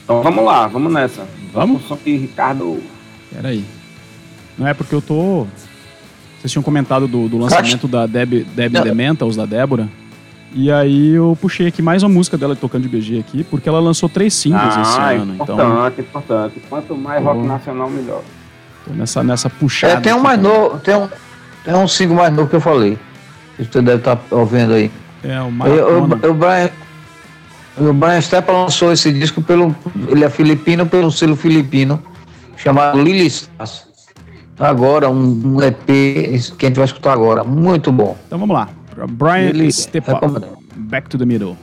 então 0.07 0.23
vamos 0.23 0.45
lá, 0.45 0.69
vamos 0.69 0.93
nessa. 0.93 1.27
Vamos? 1.53 1.83
Só 1.89 1.97
que 1.97 2.17
Ricardo. 2.17 2.81
Peraí. 3.35 3.65
Não 4.57 4.65
é 4.65 4.73
porque 4.73 4.95
eu 4.95 5.03
tô. 5.03 5.49
Vocês 6.39 6.53
tinham 6.53 6.63
comentado 6.63 7.09
do, 7.09 7.29
do 7.29 7.37
lançamento 7.39 7.89
da 7.89 8.07
Deb, 8.07 8.47
Deb 8.55 8.73
The 8.73 8.95
Mentals, 8.95 9.35
da 9.35 9.45
Débora. 9.45 9.89
E 10.55 10.71
aí 10.71 11.11
eu 11.11 11.37
puxei 11.41 11.67
aqui 11.67 11.83
mais 11.83 12.05
uma 12.05 12.09
música 12.09 12.39
dela 12.39 12.55
tocando 12.55 12.85
de 12.85 12.89
BG 12.89 13.19
aqui, 13.19 13.43
porque 13.43 13.69
ela 13.69 13.81
lançou 13.81 14.09
três 14.09 14.33
singles 14.33 14.77
ah, 14.77 14.81
esse 14.81 15.21
ano. 15.21 15.35
Importante, 15.35 16.01
então, 16.01 16.05
importante. 16.05 16.63
Quanto 16.69 16.97
mais 16.97 17.23
rock 17.23 17.45
nacional, 17.45 17.91
melhor. 17.91 18.23
Tô 18.87 18.95
nessa, 18.95 19.25
nessa 19.25 19.51
puxada. 19.51 19.95
É, 19.95 20.01
tem 20.01 20.15
um 20.15 20.21
mais 20.21 20.41
novo, 20.41 20.79
tem 20.79 20.95
um, 20.95 21.09
tem 21.67 21.75
um 21.75 21.89
single 21.89 22.17
mais 22.17 22.33
novo 22.33 22.49
que 22.49 22.55
eu 22.55 22.61
falei. 22.61 22.97
Você 23.59 23.83
deve 23.83 23.99
estar 23.99 24.17
tá 24.17 24.37
ouvindo 24.37 24.73
aí. 24.73 24.91
É, 25.25 25.41
o 25.41 25.51
Maratona. 25.51 26.21
Eu, 26.23 26.31
o 26.31 26.35
Brian, 26.35 26.71
o 27.77 27.93
Brian 27.93 28.21
Steppa 28.21 28.53
lançou 28.53 28.93
esse 28.93 29.13
disco 29.13 29.43
pelo. 29.43 29.75
Ele 30.09 30.25
é 30.25 30.31
filipino 30.31 30.87
pelo 30.87 31.11
selo 31.11 31.35
filipino, 31.35 32.01
chamado 32.57 33.03
Lily 33.03 33.27
Stars. 33.27 33.85
Agora, 34.59 35.11
um, 35.11 35.57
um, 35.57 35.63
EP 35.63 35.87
que 36.57 36.67
a 36.67 36.69
gente 36.69 36.77
vai 36.77 36.85
escutar 36.85 37.13
agora. 37.13 37.43
Muito 37.43 37.91
bom. 37.91 38.17
Então 38.27 38.39
vamos 38.39 38.55
lá. 38.55 38.69
Brian 39.11 39.71
Steppa. 39.71 40.21
Back 40.77 41.09
to 41.09 41.19
the 41.19 41.27
Middle. 41.27 41.57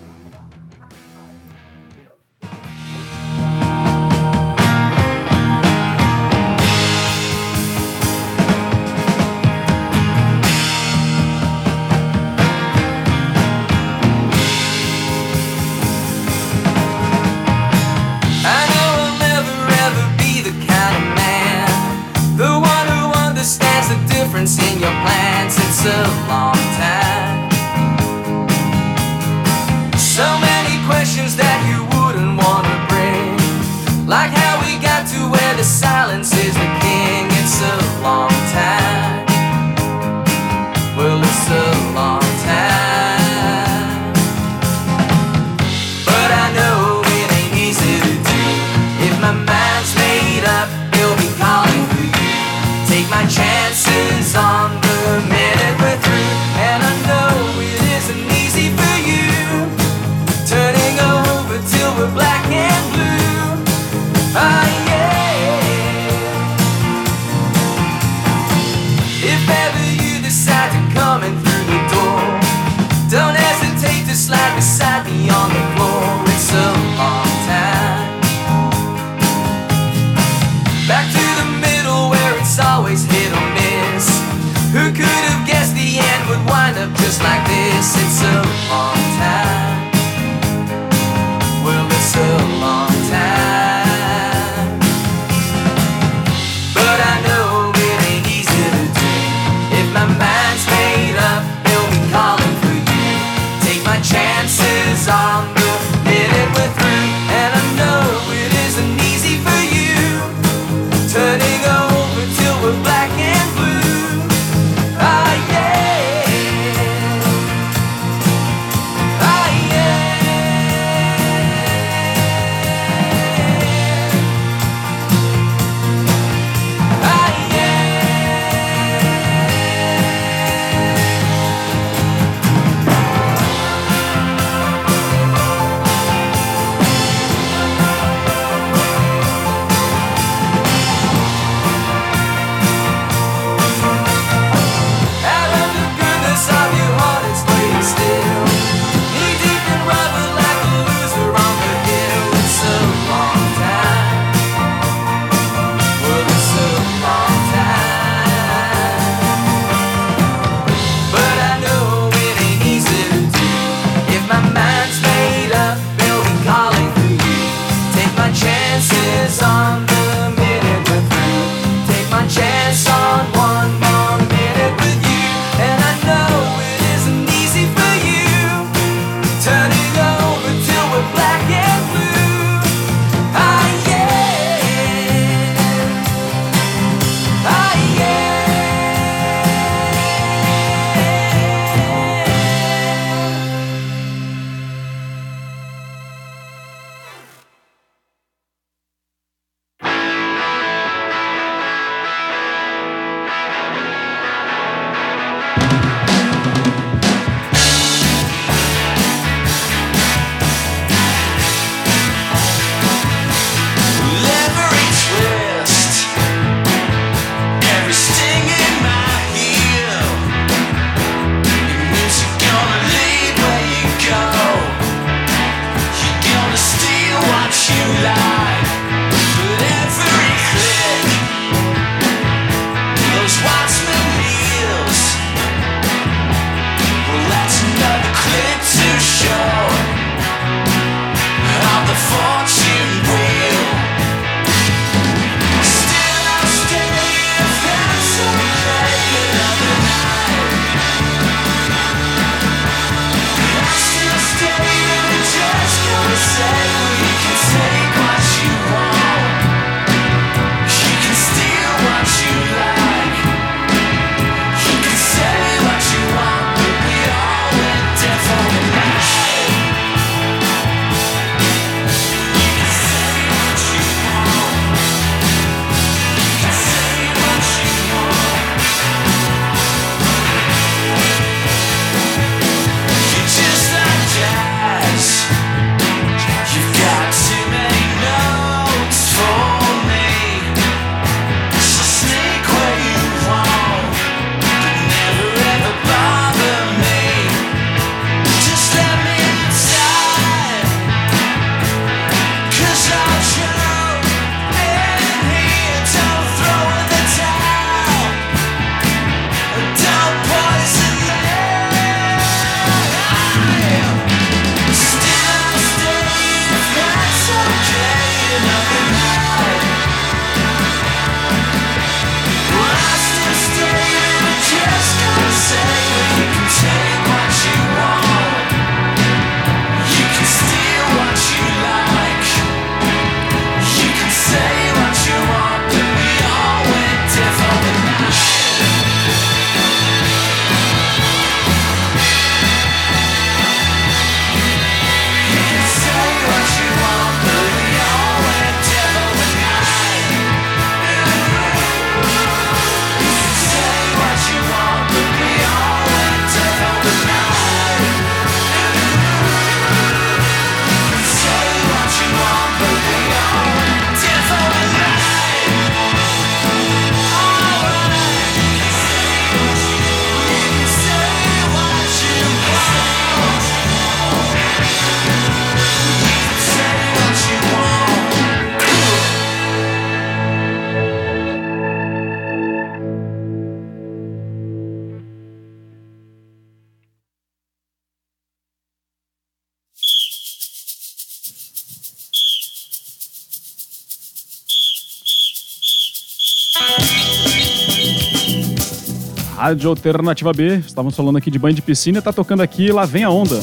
Rádio 399.44 399.70
Alternativa 399.70 400.32
B. 400.32 400.60
Estávamos 400.66 400.96
falando 400.96 401.18
aqui 401.18 401.30
de 401.30 401.38
banho 401.38 401.54
de 401.54 401.62
piscina, 401.62 402.02
tá 402.02 402.14
tocando 402.14 402.42
aqui 402.42 402.72
Lá 402.72 402.86
Vem 402.86 403.04
a 403.04 403.10
Onda. 403.10 403.36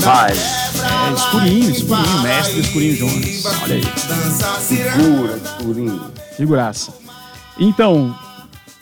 Vai. 0.00 0.32
É, 0.32 1.12
escurinho, 1.12 1.70
escurinho, 1.70 2.22
mestre 2.22 2.60
escurinho 2.60 2.96
Jones. 2.96 3.44
Olha 3.62 3.74
aí, 3.74 3.82
Segura, 4.58 5.36
escurinho. 5.36 6.00
figuraça. 6.34 6.94
Então, 7.60 8.16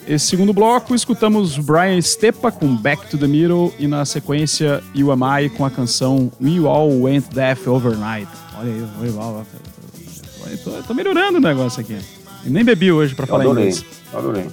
esse 0.07 0.29
segundo 0.29 0.53
bloco, 0.53 0.95
escutamos 0.95 1.59
Brian 1.59 2.01
Stepa 2.01 2.53
com 2.53 2.77
Back 2.77 3.09
to 3.11 3.19
the 3.19 3.27
Middle 3.27 3.75
e 3.77 3.89
na 3.89 4.05
sequência 4.05 4.85
You 4.95 5.11
Am 5.11 5.23
I 5.43 5.51
com 5.51 5.65
a 5.65 5.71
canção 5.71 6.31
We 6.41 6.59
All 6.65 7.03
Went 7.03 7.25
Deaf 7.35 7.67
Overnight. 7.69 8.29
Olha 8.57 8.73
aí, 8.73 8.89
olha, 9.01 9.15
olha. 9.19 10.57
Tô, 10.63 10.71
tô 10.87 10.95
melhorando 10.95 11.39
o 11.39 11.41
negócio 11.41 11.81
aqui. 11.81 11.99
Eu 12.45 12.51
nem 12.53 12.65
bebi 12.65 12.91
hoje 12.93 13.15
pra 13.17 13.25
Eu 13.25 13.29
falar 13.29 13.43
adorei, 13.43 13.65
inglês. 13.65 13.85
adorei. 14.15 14.47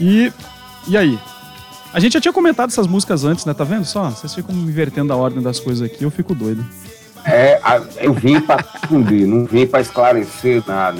E, 0.00 0.32
e 0.88 0.96
aí? 0.96 1.18
A 1.92 2.00
gente 2.00 2.14
já 2.14 2.20
tinha 2.20 2.32
comentado 2.32 2.70
essas 2.70 2.86
músicas 2.86 3.24
antes, 3.24 3.44
né? 3.44 3.52
Tá 3.52 3.64
vendo 3.64 3.84
só? 3.84 4.08
Vocês 4.10 4.34
ficam 4.34 4.54
invertendo 4.54 5.12
a 5.12 5.16
ordem 5.16 5.42
das 5.42 5.60
coisas 5.60 5.82
aqui, 5.82 6.04
eu 6.04 6.10
fico 6.10 6.34
doido. 6.34 6.64
É, 7.24 7.60
eu 7.98 8.14
vim 8.14 8.40
para 8.40 8.62
confundir, 8.62 9.26
não 9.26 9.44
vim 9.44 9.66
para 9.66 9.80
esclarecer 9.80 10.62
nada. 10.66 10.98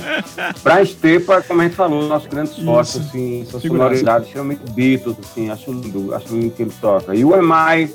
Pra 0.63 0.83
Estepa, 0.83 1.43
como 1.43 1.63
a 1.63 1.65
gente 1.65 1.77
falou, 1.77 2.07
nosso 2.07 2.29
grande 2.29 2.51
Isso. 2.51 2.99
assim, 2.99 3.47
sua 3.49 3.59
Figuraça. 3.59 3.89
sonoridade 3.89 4.25
extremamente 4.27 4.71
Beatles, 4.73 5.17
assim, 5.19 5.49
acho 5.49 5.73
lindo, 5.73 6.15
acho 6.15 6.35
lindo 6.35 6.51
que 6.51 6.63
ele 6.63 6.73
toca. 6.79 7.15
E 7.15 7.25
o 7.25 7.35
Emai, 7.35 7.91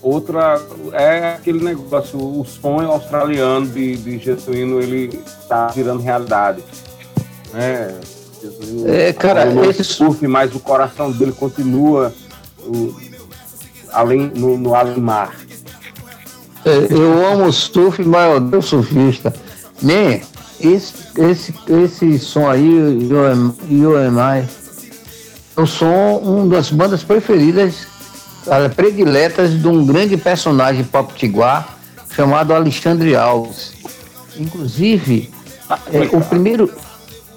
outra, 0.00 0.60
é 0.92 1.34
aquele 1.34 1.64
negócio, 1.64 2.16
o 2.16 2.44
sonho 2.44 2.90
australiano 2.90 3.66
de, 3.66 3.96
de 3.96 4.18
Jesuíno, 4.18 4.80
ele 4.80 5.20
tá 5.48 5.66
virando 5.68 6.02
realidade. 6.02 6.62
É, 7.54 7.92
É, 8.86 9.12
cara, 9.12 9.46
esse- 9.68 9.82
o 9.82 9.84
surf, 9.84 10.26
mas 10.26 10.54
o 10.54 10.60
coração 10.60 11.10
dele 11.10 11.32
continua 11.32 12.12
o- 12.60 12.94
além, 13.92 14.30
no, 14.34 14.56
no 14.58 14.74
além 14.74 14.98
mar. 15.00 15.34
É, 16.64 16.86
Eu 16.90 17.26
amo 17.26 17.52
surf, 17.52 18.02
mas 18.02 18.30
eu 18.30 18.36
odeio 18.38 18.62
surfista. 18.62 19.32
Man, 19.82 20.20
esse, 20.60 20.92
esse, 21.18 21.54
esse 21.68 22.18
som 22.18 22.48
aí, 22.50 22.64
You 23.08 23.24
Am, 23.24 23.54
You 23.68 23.96
Am 23.96 24.16
I, 24.40 24.44
eu 25.56 25.66
sou 25.66 26.18
uma 26.18 26.46
das 26.56 26.70
bandas 26.70 27.02
preferidas, 27.02 27.86
prediletas 28.74 29.58
de 29.60 29.66
um 29.68 29.84
grande 29.84 30.16
personagem 30.16 30.84
pop-tiguar 30.84 31.76
chamado 32.14 32.52
Alexandre 32.54 33.14
Alves. 33.14 33.72
Inclusive, 34.38 35.30
a- 35.68 35.78
é, 35.92 36.16
o 36.16 36.20
primeiro 36.20 36.70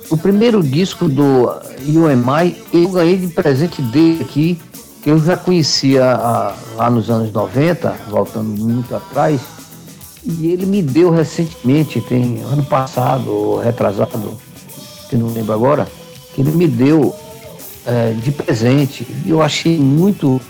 o 0.09 0.17
primeiro 0.17 0.63
disco 0.63 1.07
do 1.07 1.51
You 1.85 2.07
Am 2.07 2.25
I, 2.43 2.55
eu 2.73 2.89
ganhei 2.89 3.17
de 3.17 3.27
presente 3.27 3.81
dele 3.81 4.23
aqui, 4.23 4.59
que 5.03 5.09
eu 5.09 5.19
já 5.19 5.37
conhecia 5.37 6.03
ah, 6.03 6.55
lá 6.75 6.89
nos 6.89 7.09
anos 7.09 7.31
90, 7.31 7.95
voltando 8.09 8.49
muito 8.49 8.95
atrás, 8.95 9.39
e 10.23 10.47
ele 10.47 10.65
me 10.65 10.81
deu 10.81 11.09
recentemente, 11.11 12.01
tem 12.01 12.41
ano 12.41 12.63
passado, 12.63 13.29
ou 13.31 13.59
retrasado, 13.59 14.37
que 15.09 15.15
não 15.15 15.31
lembro 15.31 15.53
agora, 15.53 15.87
que 16.33 16.41
ele 16.41 16.51
me 16.51 16.67
deu 16.67 17.15
eh, 17.85 18.13
de 18.21 18.31
presente. 18.31 19.07
E 19.25 19.29
eu 19.29 19.41
achei 19.41 19.77
muito, 19.77 20.41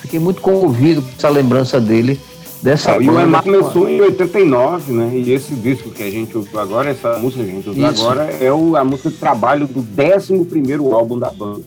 fiquei 0.00 0.18
muito 0.18 0.40
comovido 0.40 1.00
com 1.00 1.08
essa 1.16 1.28
lembrança 1.28 1.80
dele, 1.80 2.20
dessa 2.64 2.92
Ah, 2.92 2.98
e 2.98 3.08
o. 3.08 3.20
Emar 3.20 3.42
começou 3.42 3.88
em 3.88 4.00
89, 4.00 4.92
né? 4.92 5.10
E 5.14 5.30
esse 5.32 5.54
disco 5.54 5.90
que 5.90 6.02
a 6.02 6.10
gente 6.10 6.36
ouviu 6.36 6.58
agora, 6.58 6.90
essa 6.90 7.18
música 7.18 7.44
que 7.44 7.50
a 7.50 7.52
gente 7.54 7.68
ouviu 7.68 7.90
Isso. 7.90 8.02
agora, 8.02 8.24
é 8.40 8.50
o- 8.52 8.74
a 8.76 8.82
música 8.82 9.10
de 9.10 9.16
trabalho 9.16 9.66
do 9.68 9.80
11 9.80 10.92
álbum 10.94 11.18
da 11.18 11.30
banda. 11.30 11.62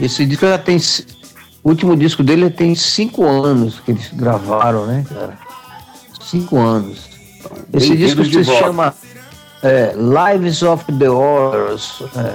Esse 0.00 0.24
disco 0.26 0.46
já 0.46 0.58
tem. 0.58 0.78
O 1.62 1.68
último 1.70 1.96
disco 1.96 2.22
dele 2.22 2.48
tem 2.50 2.74
cinco 2.74 3.24
anos 3.24 3.80
que 3.80 3.90
eles 3.90 4.10
gravaram, 4.12 4.86
né, 4.86 5.04
cara? 5.08 5.38
Cinco 6.22 6.58
anos. 6.58 7.06
Esse 7.72 7.88
Bem-vindo 7.90 8.22
disco 8.24 8.44
se 8.44 8.50
volta. 8.50 8.64
chama 8.66 8.94
é, 9.62 9.94
Lives 9.94 10.62
of 10.62 10.84
the 10.92 11.08
Horrors. 11.10 12.02
É, 12.16 12.34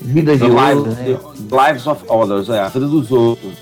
Vida 0.00 0.32
The 0.32 0.38
de 0.38 0.50
Lives, 0.50 0.76
Ouro, 0.76 0.90
né? 0.90 1.66
Lives 1.68 1.86
of 1.86 2.04
Others, 2.08 2.48
é, 2.50 2.60
a 2.60 2.68
vida 2.68 2.86
dos 2.86 3.10
outros. 3.10 3.52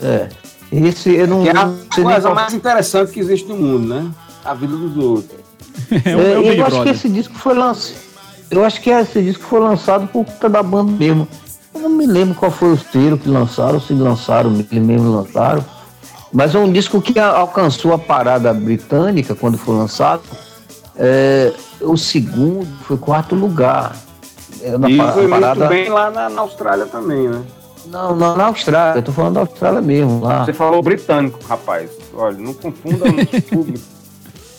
É. 0.00 0.28
Esse 0.72 1.14
eu 1.14 1.26
não, 1.28 1.42
Que 1.42 1.48
é 1.48 1.52
a 1.52 1.64
não 1.66 1.78
coisa 1.94 2.20
qual- 2.22 2.34
mais 2.34 2.54
interessante 2.54 3.12
que 3.12 3.20
existe 3.20 3.46
no 3.48 3.56
mundo, 3.56 3.86
né? 3.94 4.10
A 4.44 4.54
vida 4.54 4.74
dos 4.76 4.96
outros. 4.96 5.40
É, 6.04 6.16
o, 6.16 6.20
É, 6.20 6.58
eu 6.58 6.62
acho 6.64 6.64
que 6.64 6.70
Brother. 6.76 6.94
esse 6.94 7.08
disco 7.08 7.34
foi 7.34 7.54
lançado. 7.54 7.96
Eu 8.50 8.64
acho 8.64 8.80
que 8.80 8.90
esse 8.90 9.22
disco 9.22 9.44
foi 9.44 9.60
lançado 9.60 10.06
por 10.08 10.24
conta 10.24 10.48
da 10.48 10.62
banda 10.62 10.90
mesmo. 10.92 11.26
Eu 11.74 11.80
não 11.82 11.88
me 11.90 12.06
lembro 12.06 12.34
qual 12.34 12.50
foi 12.50 12.72
o 12.72 12.78
selo 12.78 13.16
que 13.18 13.28
lançaram, 13.28 13.80
se 13.80 13.92
lançaram, 13.94 14.50
eles 14.52 14.66
mesmo 14.72 15.10
lançaram. 15.14 15.64
Mas 16.32 16.54
é 16.54 16.58
um 16.58 16.70
disco 16.72 17.00
que 17.00 17.18
alcançou 17.18 17.92
a 17.92 17.98
parada 17.98 18.52
britânica 18.54 19.34
quando 19.34 19.56
foi 19.58 19.76
lançado. 19.76 20.22
É, 20.96 21.52
o 21.80 21.96
segundo 21.96 22.66
foi 22.86 22.96
quarto 22.96 23.34
lugar. 23.34 23.94
É, 24.62 24.76
na 24.78 24.88
e 24.88 24.96
foi 25.12 25.28
parada. 25.28 25.54
muito 25.60 25.68
bem 25.68 25.88
lá 25.88 26.10
na, 26.10 26.28
na 26.30 26.40
Austrália 26.42 26.86
também, 26.86 27.28
né? 27.28 27.42
Não, 27.86 28.14
não, 28.14 28.36
na 28.36 28.46
Austrália. 28.46 28.98
Eu 28.98 29.02
tô 29.02 29.12
falando 29.12 29.34
da 29.34 29.40
Austrália 29.40 29.80
mesmo. 29.80 30.20
Lá. 30.20 30.44
Você 30.44 30.52
falou 30.52 30.82
britânico, 30.82 31.38
rapaz. 31.48 31.90
Olha, 32.14 32.36
não 32.36 32.54
confunda 32.54 33.04
o 33.04 33.12
nosso 33.12 33.42
público. 33.42 33.80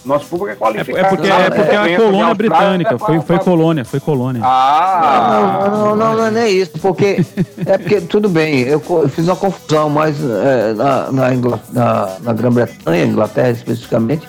Nosso 0.05 0.25
público 0.25 0.51
é 0.51 0.55
qualificado. 0.55 0.99
é 0.99 1.09
porque, 1.09 1.27
é 1.29 1.49
porque 1.49 1.75
é 1.75 1.79
uma 1.79 1.87
que 1.87 1.95
colônia 1.95 2.33
britânica. 2.33 2.95
é 2.95 2.97
Foi, 2.97 3.21
foi 3.21 3.39
colônia, 3.39 3.85
foi 3.85 3.99
colônia. 4.01 4.41
Ah! 4.43 5.69
Não, 5.71 5.71
não, 5.71 5.95
não, 5.95 6.17
não 6.17 6.25
é 6.25 6.31
nem 6.31 6.57
isso, 6.57 6.73
porque 6.81 7.25
é 7.65 7.77
porque 7.77 8.01
tudo 8.01 8.27
bem, 8.27 8.61
eu, 8.63 8.81
fiz 9.07 9.27
uma 9.27 9.35
confusão, 9.35 9.89
mas 9.89 10.17
é, 10.21 10.73
na, 10.73 11.09
na, 11.09 12.17
na 12.19 12.33
Grã-Bretanha, 12.33 13.05
Inglaterra 13.05 13.51
especificamente, 13.51 14.27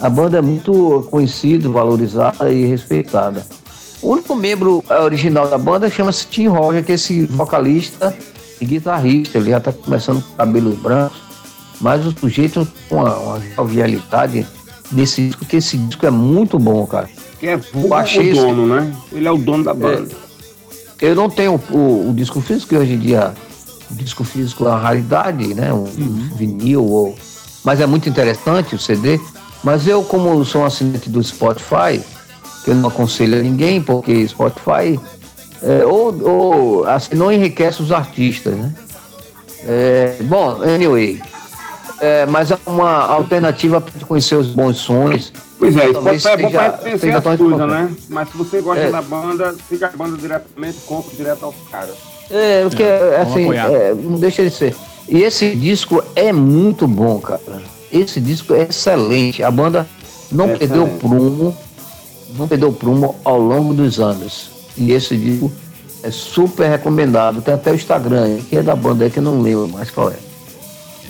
a 0.00 0.08
banda 0.08 0.38
é 0.38 0.42
muito 0.42 1.06
conhecida, 1.10 1.68
valorizada 1.68 2.48
e 2.50 2.66
respeitada. 2.66 3.44
O 4.00 4.12
único 4.12 4.34
membro 4.34 4.84
é, 4.88 5.00
original 5.00 5.48
da 5.48 5.58
banda 5.58 5.90
chama-se 5.90 6.26
Tim 6.26 6.46
Roger, 6.46 6.84
que 6.84 6.92
é 6.92 6.94
esse 6.94 7.26
vocalista 7.26 8.16
e 8.60 8.64
guitarrista, 8.64 9.38
ele 9.38 9.50
já 9.50 9.58
está 9.58 9.72
começando 9.72 10.22
com 10.22 10.36
cabelos 10.36 10.78
brancos, 10.78 11.18
mas 11.80 12.04
o 12.06 12.12
sujeito 12.12 12.66
com 12.88 12.96
uma, 12.96 13.16
uma 13.16 13.40
jovialidade 13.56 14.46
nesse 14.90 15.26
disco, 15.26 15.44
que 15.44 15.56
esse 15.56 15.76
disco 15.76 16.06
é 16.06 16.10
muito 16.10 16.58
bom, 16.58 16.86
cara. 16.86 17.08
Que 17.38 17.48
é 17.48 17.56
vulgo 17.56 17.94
o 17.94 18.34
dono, 18.34 18.66
né? 18.66 18.92
Ele 19.12 19.28
é 19.28 19.30
o 19.30 19.38
dono 19.38 19.64
da 19.64 19.74
banda. 19.74 20.08
Eu 21.00 21.14
não 21.14 21.30
tenho 21.30 21.60
o, 21.70 22.10
o 22.10 22.12
disco 22.14 22.40
físico, 22.40 22.70
que 22.70 22.76
hoje 22.76 22.94
em 22.94 22.98
dia 22.98 23.32
o 23.90 23.94
disco 23.94 24.24
físico 24.24 24.64
é 24.64 24.68
uma 24.68 24.78
raridade, 24.78 25.54
né? 25.54 25.72
Um 25.72 25.84
vinil, 26.34 26.84
ou, 26.84 27.16
mas 27.62 27.80
é 27.80 27.86
muito 27.86 28.08
interessante 28.08 28.74
o 28.74 28.78
CD. 28.78 29.20
Mas 29.62 29.86
eu, 29.86 30.02
como 30.02 30.44
sou 30.44 30.62
um 30.62 30.64
assinante 30.64 31.08
do 31.08 31.22
Spotify, 31.22 32.00
que 32.64 32.70
eu 32.70 32.74
não 32.74 32.88
aconselho 32.88 33.38
a 33.38 33.42
ninguém, 33.42 33.80
porque 33.82 34.26
Spotify 34.28 34.98
é, 35.62 35.84
ou, 35.84 36.14
ou 36.22 36.86
assim, 36.86 37.14
não 37.16 37.32
enriquece 37.32 37.82
os 37.82 37.90
artistas, 37.92 38.54
né? 38.54 38.72
É, 39.64 40.16
bom, 40.22 40.62
anyway. 40.62 41.20
É, 42.00 42.26
mas 42.26 42.50
é 42.52 42.58
uma 42.64 43.06
alternativa 43.06 43.80
para 43.80 44.06
conhecer 44.06 44.36
os 44.36 44.48
bons 44.48 44.76
sons. 44.78 45.32
Pois 45.58 45.76
é, 45.76 45.88
Spotify 45.88 46.28
é 46.28 46.36
bom 46.36 46.48
seja- 46.48 46.48
pra 46.58 46.70
conhecer 46.78 46.98
seja 47.00 47.18
as 47.18 47.24
coisas, 47.24 47.68
né? 47.68 47.90
Mas 48.08 48.28
se 48.28 48.36
você 48.36 48.60
gosta 48.60 48.82
É. 48.84 48.90
da 48.92 49.02
banda, 49.02 49.54
siga 49.68 49.90
a 49.92 49.96
banda 49.96 50.16
diretamente, 50.16 50.78
compre 50.86 51.16
direto 51.16 51.44
aos 51.44 51.56
caras. 51.70 51.94
É, 52.30 52.62
porque, 52.62 52.84
vamos 52.84 53.32
assim, 53.32 53.42
apoiar. 53.44 53.72
é, 53.72 53.94
não 53.94 54.18
deixa 54.18 54.44
de 54.44 54.50
ser. 54.50 54.76
E 55.08 55.22
esse 55.22 55.56
disco 55.56 56.00
é 56.14 56.32
muito 56.32 56.86
bom, 56.86 57.18
cara. 57.18 57.40
Esse 57.90 58.20
disco 58.20 58.54
é 58.54 58.64
excelente. 58.70 59.42
A 59.42 59.50
banda 59.50 59.84
não 60.30 60.50
É 60.50 60.56
perdeu 60.56 60.82
excelente. 60.84 61.00
prumo, 61.00 61.56
não 62.36 62.48
perdeu 62.48 62.72
prumo 62.72 63.16
ao 63.24 63.38
longo 63.38 63.72
dos 63.74 64.00
anos. 64.00 64.50
E 64.76 64.92
esse 64.92 65.16
disco 65.16 65.50
é 66.02 66.10
super 66.10 66.68
recomendado. 66.68 67.42
Tem 67.42 67.54
até 67.54 67.72
o 67.72 67.74
Instagram, 67.74 68.38
que 68.48 68.56
é 68.56 68.62
da 68.62 68.76
banda 68.76 69.04
aí 69.04 69.10
que 69.10 69.18
eu 69.18 69.22
não 69.22 69.40
lembro 69.40 69.68
mais 69.68 69.90
qual 69.90 70.10
é. 70.10 70.16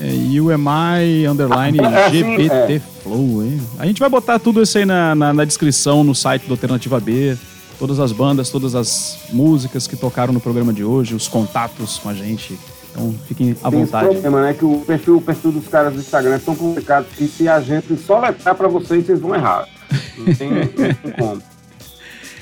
É, 0.00 0.40
UMI 0.40 1.26
underline 1.26 1.76
É 1.80 2.06
assim, 2.06 2.18
GPT 2.36 2.74
é. 2.74 2.80
Flow, 3.02 3.42
hein? 3.42 3.60
A 3.78 3.86
gente 3.86 3.98
vai 3.98 4.08
botar 4.08 4.38
tudo 4.38 4.62
isso 4.62 4.78
aí 4.78 4.84
na, 4.84 5.14
na, 5.14 5.32
na 5.32 5.44
descrição, 5.44 6.04
no 6.04 6.14
site 6.14 6.46
do 6.46 6.52
Alternativa 6.52 7.00
B. 7.00 7.36
Todas 7.78 7.98
as 8.00 8.12
bandas, 8.12 8.48
todas 8.50 8.74
as 8.74 9.18
músicas 9.32 9.86
que 9.86 9.96
tocaram 9.96 10.32
no 10.32 10.40
programa 10.40 10.72
de 10.72 10.84
hoje, 10.84 11.14
os 11.14 11.28
contatos 11.28 11.98
com 11.98 12.08
a 12.08 12.14
gente. 12.14 12.58
Então 12.90 13.14
fiquem 13.26 13.56
à 13.62 13.70
Tem 13.70 13.80
esse 13.82 13.92
vontade. 13.92 14.08
problema, 14.08 14.42
né? 14.42 14.54
Que 14.54 14.64
o 14.64 14.80
perfil, 14.86 15.16
o 15.16 15.20
perfil 15.20 15.52
dos 15.52 15.68
caras 15.68 15.92
do 15.92 16.00
Instagram 16.00 16.34
é 16.34 16.38
tão 16.38 16.54
complicado 16.56 17.06
que 17.16 17.26
se 17.28 17.48
a 17.48 17.60
gente 17.60 17.96
só 17.96 18.20
letrar 18.20 18.54
pra 18.54 18.66
vocês, 18.68 19.04
vocês 19.06 19.20
vão 19.20 19.34
errar. 19.34 19.66
Como. 21.18 21.42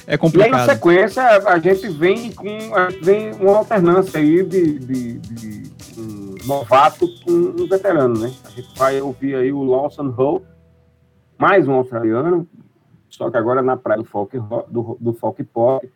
É 0.06 0.16
complicado. 0.16 0.50
E 0.50 0.54
aí, 0.54 0.66
na 0.66 0.72
sequência, 0.72 1.22
a 1.22 1.58
gente 1.58 1.88
vem 1.88 2.30
com 2.32 2.46
vem 3.02 3.32
uma 3.32 3.58
alternância 3.58 4.20
aí 4.20 4.44
de, 4.44 4.78
de, 4.78 5.18
de, 5.18 5.72
um 5.98 6.36
novato 6.46 7.08
com 7.24 7.32
um 7.32 7.66
veterano, 7.66 8.20
né? 8.20 8.32
A 8.44 8.50
gente 8.50 8.68
vai 8.78 9.00
ouvir 9.00 9.34
aí 9.34 9.52
o 9.52 9.64
Lawson 9.64 10.10
Hall, 10.10 10.46
mais 11.36 11.66
um 11.66 11.72
australiano, 11.72 12.48
só 13.10 13.30
que 13.30 13.36
agora 13.36 13.62
na 13.62 13.76
praia 13.76 14.00
do 14.00 14.04
folk, 14.06 14.38
do, 14.68 14.96
do 15.00 15.12
folk 15.12 15.42
pop. 15.42 15.90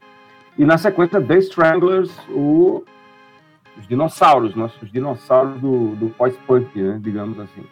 E 0.59 0.65
na 0.65 0.77
sequência, 0.77 1.21
The 1.21 1.39
Stranglers, 1.39 2.11
o, 2.31 2.83
os 3.79 3.87
dinossauros, 3.87 4.57
nossos 4.57 4.91
dinossauros 4.91 5.61
do, 5.61 5.95
do 5.95 6.11
pós-punk, 6.11 6.83
né? 6.83 6.99
Digamos 7.01 7.39
assim. 7.39 7.65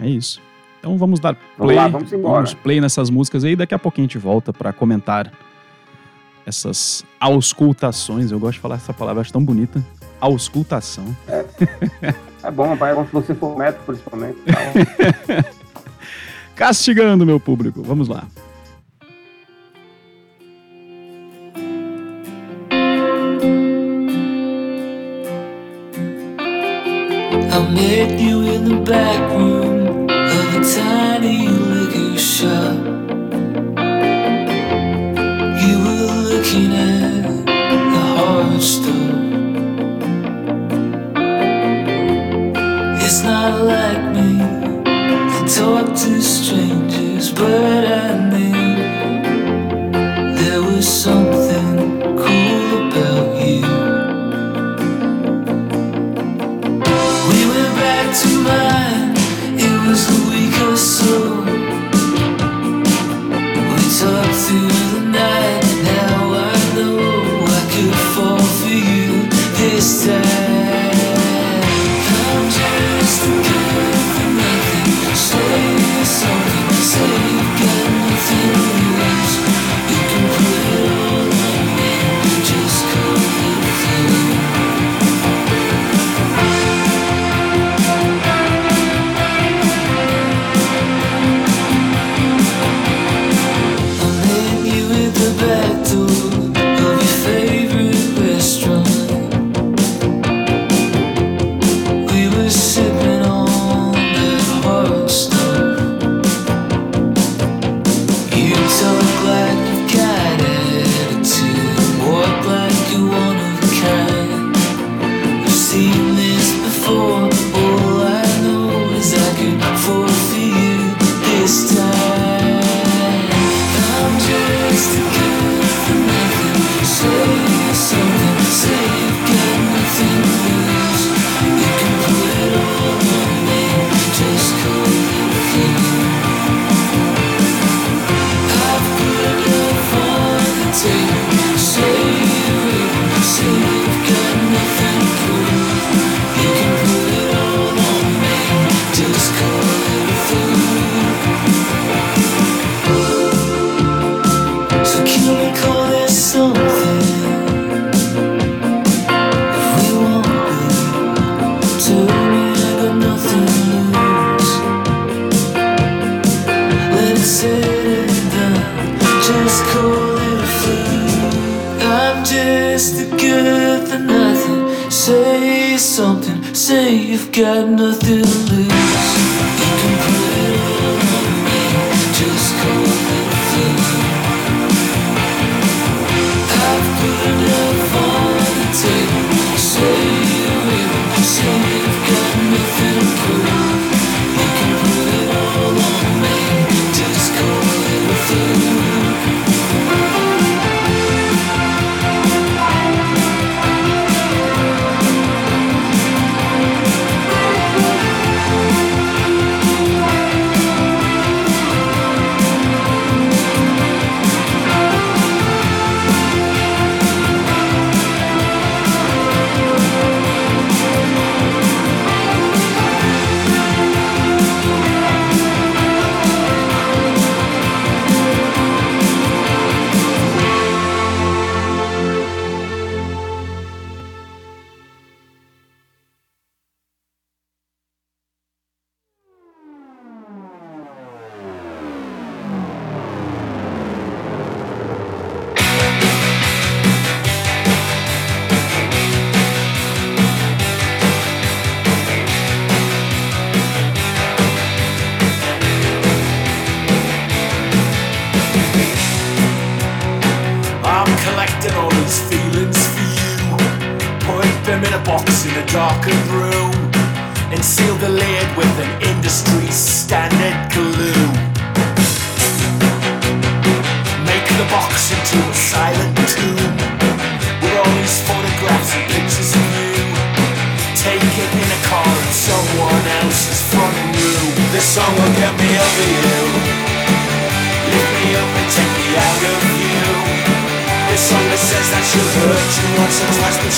É 0.00 0.08
isso. 0.08 0.40
Então 0.84 0.98
vamos 0.98 1.18
dar 1.18 1.34
play, 1.56 1.76
vamos, 1.76 1.76
lá, 1.76 1.88
vamos, 1.88 2.10
vamos 2.10 2.52
play 2.52 2.78
nessas 2.78 3.08
músicas 3.08 3.42
aí, 3.42 3.56
daqui 3.56 3.74
a 3.74 3.78
pouquinho 3.78 4.04
a 4.04 4.06
gente 4.06 4.18
volta 4.18 4.52
para 4.52 4.70
comentar 4.70 5.32
essas 6.44 7.02
auscultações. 7.18 8.30
Eu 8.30 8.38
gosto 8.38 8.56
de 8.56 8.60
falar 8.60 8.74
essa 8.74 8.92
palavra, 8.92 9.22
acho 9.22 9.32
tão 9.32 9.42
bonita. 9.42 9.82
Auscultação. 10.20 11.16
É, 11.26 11.42
é 12.42 12.50
bom, 12.50 12.76
pai, 12.76 12.92
é 12.92 12.94
bom 12.94 13.06
se 13.06 13.12
você 13.12 13.34
for 13.34 13.56
médico, 13.56 13.82
principalmente. 13.86 14.36
Tá 14.42 15.44
Castigando 16.54 17.24
meu 17.24 17.40
público, 17.40 17.82
vamos 17.82 18.06
lá. 18.06 18.26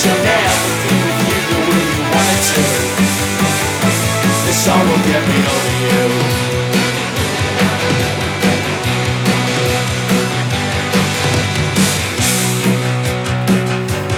With 0.05 1.21
you 1.29 1.41
the 1.49 1.61
way 1.69 1.85
you 1.89 2.05
to. 2.47 2.63
This 4.45 4.59
song 4.65 4.85
will 4.89 5.05
get 5.09 5.23
me 5.27 5.39
over 5.55 5.75
you. 5.85 6.05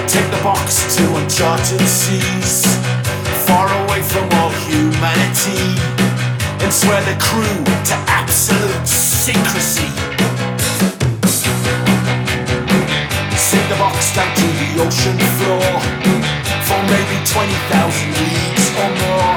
Take 0.09 0.29
the 0.31 0.43
box 0.43 0.97
to 0.97 1.03
uncharted 1.17 1.87
seas, 1.87 2.67
far 3.47 3.69
away 3.85 4.03
from 4.03 4.29
all 4.41 4.51
humanity, 4.67 5.79
and 6.65 6.73
swear 6.73 7.01
the 7.03 7.17
crew 7.23 7.65
to 7.85 7.95
absolute 8.09 8.87
secrecy. 8.87 10.18
Sink 13.59 13.71
the 13.75 13.83
box 13.83 14.15
down 14.15 14.31
to 14.39 14.47
the 14.55 14.71
ocean 14.87 15.19
floor 15.35 15.67
for 16.63 16.79
maybe 16.95 17.19
20,000 17.27 18.15
leagues 18.23 18.67
or 18.79 18.87
more. 19.03 19.35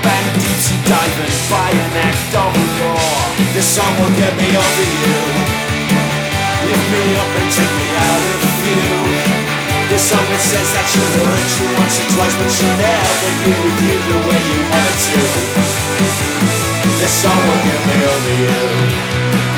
Bang 0.00 0.26
deep 0.40 0.56
sea 0.64 0.80
diving 0.88 1.36
by 1.52 1.68
an 1.68 1.92
act 2.00 2.32
of 2.32 2.56
law. 2.80 3.12
This 3.52 3.68
song 3.76 3.92
will 4.00 4.14
get 4.16 4.32
me 4.40 4.48
over 4.56 4.88
you. 4.88 5.20
Lift 6.64 6.86
me 6.88 7.02
up 7.12 7.32
and 7.36 7.48
take 7.52 7.74
me 7.76 7.88
out 8.08 8.24
of 8.24 8.40
view. 8.64 9.04
This 9.92 10.08
song 10.08 10.24
that 10.32 10.40
says 10.40 10.68
that 10.72 10.86
she'll 10.88 11.12
hurt 11.20 11.50
you 11.60 11.66
once 11.76 11.96
or 12.00 12.08
twice, 12.16 12.34
but 12.40 12.48
she'll 12.48 12.72
never 12.80 13.30
be 13.44 13.52
you 13.84 13.96
the 14.00 14.18
way 14.32 14.40
you 14.48 14.60
wanted 14.72 14.96
to. 15.12 15.20
This 17.04 17.12
song 17.20 17.36
will 17.36 17.60
get 17.68 17.80
me 17.84 17.96
over 18.00 18.34
you. 18.40 19.55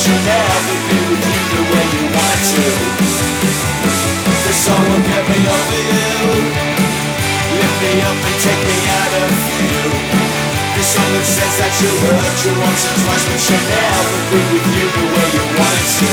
You 0.00 0.16
the 1.50 1.62
way 1.68 1.86
you 1.92 2.04
to. 2.08 2.64
Get 5.10 5.24
me 5.28 5.38
over 5.44 5.80
you. 5.90 6.40
Lift 7.58 7.76
me 7.82 7.92
up 8.00 8.16
and 8.16 8.38
take 8.40 8.62
me 8.64 8.78
out 9.00 9.12
of 9.20 9.30
view. 9.58 9.90
This 10.76 10.88
song 10.94 11.12
says 11.20 11.54
that 11.60 11.72
she'll 11.76 12.00
hurt 12.06 12.38
you 12.44 12.52
once 12.56 12.84
twice, 13.04 13.24
but 13.28 13.40
be 14.30 14.40
with 14.52 14.68
you 14.72 14.86
the 14.94 15.04
way 15.10 15.28
you 15.36 15.44
to. 15.98 16.10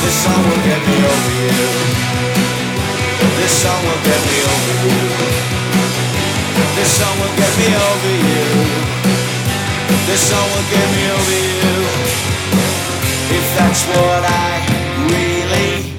This 0.00 0.16
song 0.24 0.42
will 0.46 0.62
get 0.64 0.80
me 0.86 0.96
over 1.04 1.32
you. 1.36 1.68
This 3.36 3.52
song 3.60 3.80
will 3.84 4.02
get 4.06 4.20
me 4.24 4.38
over 4.46 4.74
you. 4.86 4.98
This 6.76 6.90
song 6.96 7.16
will 7.20 7.34
get 7.36 7.52
me 7.58 7.68
over 7.76 8.14
you. 8.24 9.15
This 10.06 10.20
song 10.30 10.48
will 10.54 10.70
get 10.70 10.86
me 10.94 11.02
over 11.10 11.32
you. 11.32 11.74
If 13.38 13.46
that's 13.58 13.82
what 13.86 14.22
I 14.24 14.62
really 15.10 15.92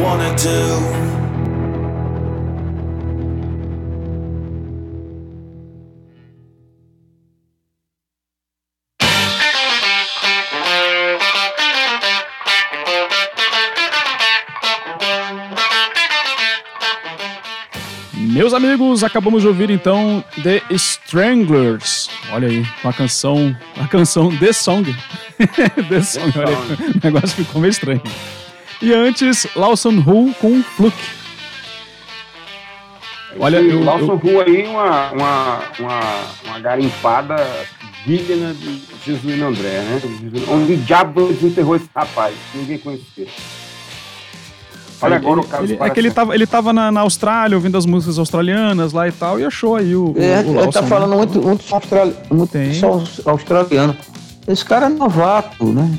wanna 0.00 0.32
do. 0.36 1.11
Meus 18.52 18.64
amigos, 18.64 19.02
acabamos 19.02 19.40
de 19.40 19.48
ouvir 19.48 19.70
então 19.70 20.22
The 20.42 20.60
Stranglers. 20.72 22.10
Olha 22.30 22.48
aí, 22.48 22.66
com 22.82 22.88
a 22.90 22.92
canção, 22.92 23.56
a 23.80 23.88
canção 23.88 24.28
The 24.36 24.52
Song. 24.52 24.94
The 25.88 26.02
Song, 26.02 26.30
olha 26.38 26.48
aí, 26.48 26.90
o 26.94 27.00
negócio 27.02 27.28
ficou 27.44 27.62
meio 27.62 27.70
estranho. 27.70 28.02
E 28.82 28.92
antes, 28.92 29.46
Lawson 29.56 29.94
Hu 30.00 30.34
com 30.38 30.62
Fluke. 30.62 31.02
Olha, 33.38 33.58
Esse 33.58 33.70
eu- 33.70 33.84
Lawson 33.84 34.12
eu- 34.12 34.16
Ru 34.18 34.40
aí, 34.42 34.66
uma, 34.66 35.12
uma, 35.12 35.62
uma, 35.78 36.00
uma 36.44 36.58
garimpada 36.60 37.36
digna 38.04 38.52
de 38.52 38.82
Jesuíno 39.02 39.46
André, 39.48 39.80
né? 39.80 40.02
Onde 40.46 40.74
o 40.74 40.76
diabo 40.76 41.28
desenterrou 41.28 41.74
esse 41.76 41.88
rapaz? 41.96 42.34
Ninguém 42.54 42.76
conhecia. 42.76 43.28
Olha 45.02 45.16
agora 45.16 45.40
o 45.40 45.44
cara 45.46 45.64
ele, 45.64 45.78
é 45.80 45.90
que 45.90 46.00
ele 46.00 46.10
tava, 46.10 46.34
ele 46.34 46.46
tava 46.46 46.72
na, 46.72 46.92
na 46.92 47.00
Austrália, 47.00 47.56
ouvindo 47.56 47.76
as 47.76 47.86
músicas 47.86 48.18
australianas 48.18 48.92
lá 48.92 49.08
e 49.08 49.12
tal, 49.12 49.38
e 49.40 49.44
achou 49.44 49.76
aí 49.76 49.94
o, 49.96 50.12
o, 50.12 50.14
É, 50.16 50.38
o 50.38 50.40
ele 50.40 50.52
Lawson, 50.54 50.70
tá 50.70 50.82
né? 50.82 50.88
falando 50.88 51.16
muito, 51.16 51.42
muito, 51.42 51.74
australi... 51.74 52.14
muito 52.30 52.50
Tem. 52.50 52.74
só 52.74 52.86
aus- 52.94 53.20
australiano. 53.26 53.96
Esse 54.46 54.64
cara 54.64 54.86
é 54.86 54.88
novato, 54.88 55.64
né? 55.66 55.98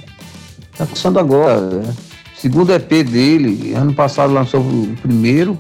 Tá 0.78 0.86
começando 0.86 1.18
agora. 1.20 1.62
né? 1.62 1.93
Segundo 2.36 2.74
EP 2.74 2.89
dele, 3.04 3.74
ano 3.74 3.93
passado 3.93 4.34
lançou 4.34 4.60
o 4.62 4.95
primeiro, 5.01 5.58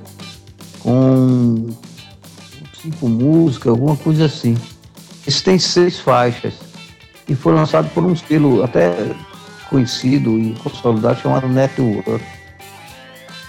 com 0.79 1.69
cinco 2.81 3.07
músicas, 3.07 3.69
alguma 3.69 3.95
coisa 3.95 4.25
assim. 4.25 4.57
Esse 5.25 5.41
tem 5.43 5.57
seis 5.57 5.99
faixas. 5.99 6.53
E 7.27 7.35
foi 7.35 7.53
lançado 7.53 7.89
por 7.93 8.03
um 8.03 8.13
selo 8.15 8.63
até 8.63 8.93
conhecido 9.69 10.37
e 10.37 10.53
consolidado 10.61 11.19
chamado 11.21 11.47
Network. 11.47 12.21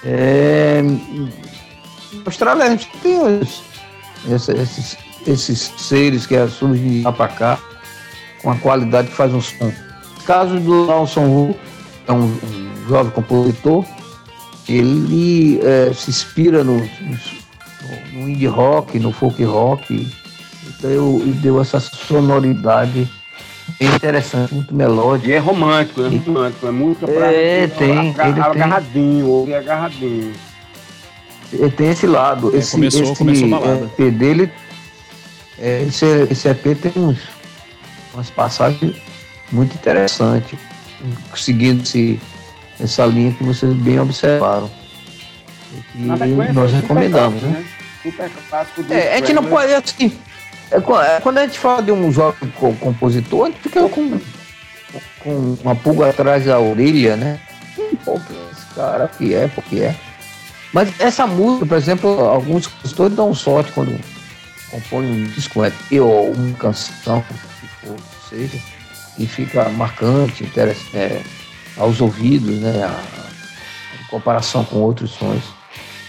É, 0.05 0.83
Austrália 2.27 2.65
a 2.65 2.71
gente 2.71 2.89
tem 3.03 3.19
os- 3.21 3.63
esses, 4.29 4.97
esses 5.27 5.73
seres 5.79 6.27
que 6.27 6.35
surgem 6.49 7.03
lá 7.03 7.13
pra 7.13 7.29
cá, 7.29 7.59
com 8.43 8.51
a 8.51 8.57
qualidade 8.57 9.09
que 9.09 9.15
faz 9.15 9.33
um 9.33 9.41
som. 9.41 9.73
Caso 10.27 10.59
do 10.61 10.87
Lawson 10.87 11.27
Wu, 11.27 11.57
é 12.07 12.13
um, 12.13 12.25
um 12.25 12.89
jovem 12.89 13.13
compositor, 13.13 13.85
ele 14.69 15.61
é, 15.63 15.93
se 15.93 16.11
inspira 16.11 16.65
no, 16.65 16.79
no, 18.13 18.29
indie 18.29 18.47
rock, 18.47 18.99
no 18.99 19.13
folk 19.13 19.43
rock, 19.45 19.95
e 19.95 20.13
deu, 20.81 21.23
e 21.27 21.31
deu 21.33 21.61
essa 21.61 21.81
sonoridade 21.81 23.11
bem 23.81 23.87
interessante, 23.95 24.55
muito 24.55 24.75
melódica. 24.75 25.29
E 25.29 25.33
é 25.33 25.39
romântico, 25.39 26.03
é 26.03 26.09
romântico, 26.09 26.67
é 26.67 26.71
música 26.71 27.07
pra 27.07 27.33
É, 27.33 27.67
tem, 27.67 28.11
agar- 28.11 28.29
ele 28.29 28.41
agarradinho, 28.41 29.27
ouvir 29.29 29.55
agarradinho. 29.55 30.33
Ele 31.53 31.71
tem 31.71 31.91
esse 31.91 32.07
lado. 32.07 32.55
É, 32.55 32.59
esse, 32.59 32.73
começou- 32.73 33.03
esse 33.03 33.17
começou 33.17 33.49
balada. 33.49 33.91
EP 33.99 34.11
dele, 34.11 34.51
é, 35.59 35.83
esse, 35.89 36.05
esse 36.31 36.49
EP 36.49 36.75
tem 36.75 36.93
uns, 36.97 37.19
umas 38.13 38.31
passagens 38.31 38.97
muito 39.53 39.75
interessantes, 39.75 40.59
seguindo 41.37 41.83
esse, 41.83 42.21
essa 42.81 43.05
linha 43.07 43.33
que 43.33 43.45
vocês 43.45 43.73
bem 43.75 44.01
observaram. 44.01 44.71
E 45.95 46.07
essa, 46.07 46.53
nós 46.53 46.73
recomendamos, 46.73 47.43
né? 47.43 47.65
Super 48.03 48.31
clássico 48.49 48.83
do 48.83 48.93
É, 48.93 49.15
a 49.15 49.17
gente 49.19 49.33
não 49.33 49.43
Stranglers. 49.45 49.83
pode, 49.83 49.93
assim, 49.95 50.07
é, 50.07 50.13
é, 50.13 50.34
quando 51.23 51.39
a 51.39 51.47
gente 51.47 51.59
fala 51.59 51.83
de 51.83 51.93
um 51.93 52.11
jovem 52.13 52.51
co- 52.59 52.73
compositor, 52.75 53.45
a 53.47 53.51
gente 53.51 53.61
fica 53.61 53.89
com, 53.89 54.21
com 55.21 55.57
uma 55.63 55.75
pulga 55.77 56.11
atrás 56.11 56.45
da 56.45 56.59
orelha, 56.59 57.17
né? 57.17 57.41
Pô, 58.05 58.13
é 58.15 58.51
esse 58.53 58.75
cara, 58.75 59.09
que 59.09 59.35
é, 59.35 59.49
por 59.49 59.63
que 59.65 59.83
é. 59.83 59.95
Mas 60.73 60.93
essa 61.01 61.27
música, 61.27 61.67
por 61.67 61.77
exemplo, 61.77 62.09
alguns 62.27 62.67
compositores 62.67 63.17
dão 63.17 63.33
sorte 63.35 63.71
quando 63.73 63.99
compõem 64.71 65.07
um 65.07 65.25
disco, 65.27 65.65
EP 65.65 65.75
ou 66.01 66.33
uma 66.33 66.57
canção, 66.57 67.19
o 67.19 67.23
que 67.23 67.69
for, 67.87 67.97
que 67.97 68.29
seja, 68.37 68.59
e 69.19 69.27
fica 69.27 69.69
marcante, 69.69 70.43
interessante, 70.43 70.97
é, 70.97 71.23
aos 71.77 72.01
ouvidos, 72.01 72.59
né? 72.61 72.83
A, 72.85 73.01
em 74.01 74.05
comparação 74.09 74.65
com 74.65 74.79
outros 74.79 75.13
sons. 75.13 75.43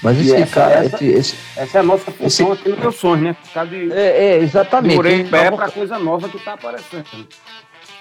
Mas 0.02 0.20
esse 0.20 0.34
essa- 0.36 0.54
cara, 0.54 0.86
essa- 0.86 0.96
esse- 0.96 1.06
esse, 1.08 1.36
Essa 1.58 1.78
é 1.78 1.82
a 1.82 1.84
nossa 1.84 2.12
função 2.12 2.52
aqui 2.52 2.70
no 2.70 2.78
meu 2.78 2.92
sonho, 2.92 3.22
né? 3.24 3.36
Ficar 3.44 3.66
de, 3.66 3.92
é, 3.92 4.26
é, 4.36 4.38
exatamente. 4.40 4.98
orelha 4.98 5.22
em 5.24 5.28
pé 5.28 5.50
pra 5.52 5.70
coisa 5.70 5.98
nova 6.00 6.30
que 6.30 6.38
tá 6.40 6.54
aparecendo. 6.54 7.06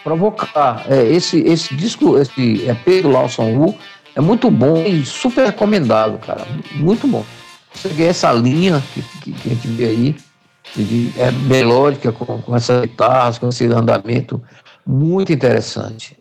provocar. 0.03 0.85
É, 0.91 1.03
esse, 1.11 1.41
esse 1.41 1.75
disco, 1.75 2.19
esse 2.19 2.69
EP 2.69 3.01
do 3.03 3.09
Lawson 3.11 3.55
Wu 3.57 3.79
é 4.15 4.21
muito 4.21 4.51
bom 4.51 4.77
e 4.85 5.05
super 5.05 5.47
recomendado, 5.47 6.19
cara. 6.19 6.47
Muito 6.73 7.07
bom. 7.07 7.25
Você 7.73 7.89
vê 7.89 8.05
essa 8.05 8.31
linha 8.33 8.83
que, 8.93 9.03
que, 9.03 9.33
que 9.33 9.49
a 9.49 9.55
gente 9.55 9.69
vê 9.69 9.85
aí, 9.87 10.17
de, 10.77 11.11
é 11.19 11.31
melódica, 11.33 12.13
com, 12.13 12.41
com 12.43 12.55
essas 12.55 12.83
guitarras, 12.83 13.39
com 13.39 13.49
esse 13.49 13.65
andamento, 13.67 14.43
muito 14.87 15.33
interessante. 15.33 16.17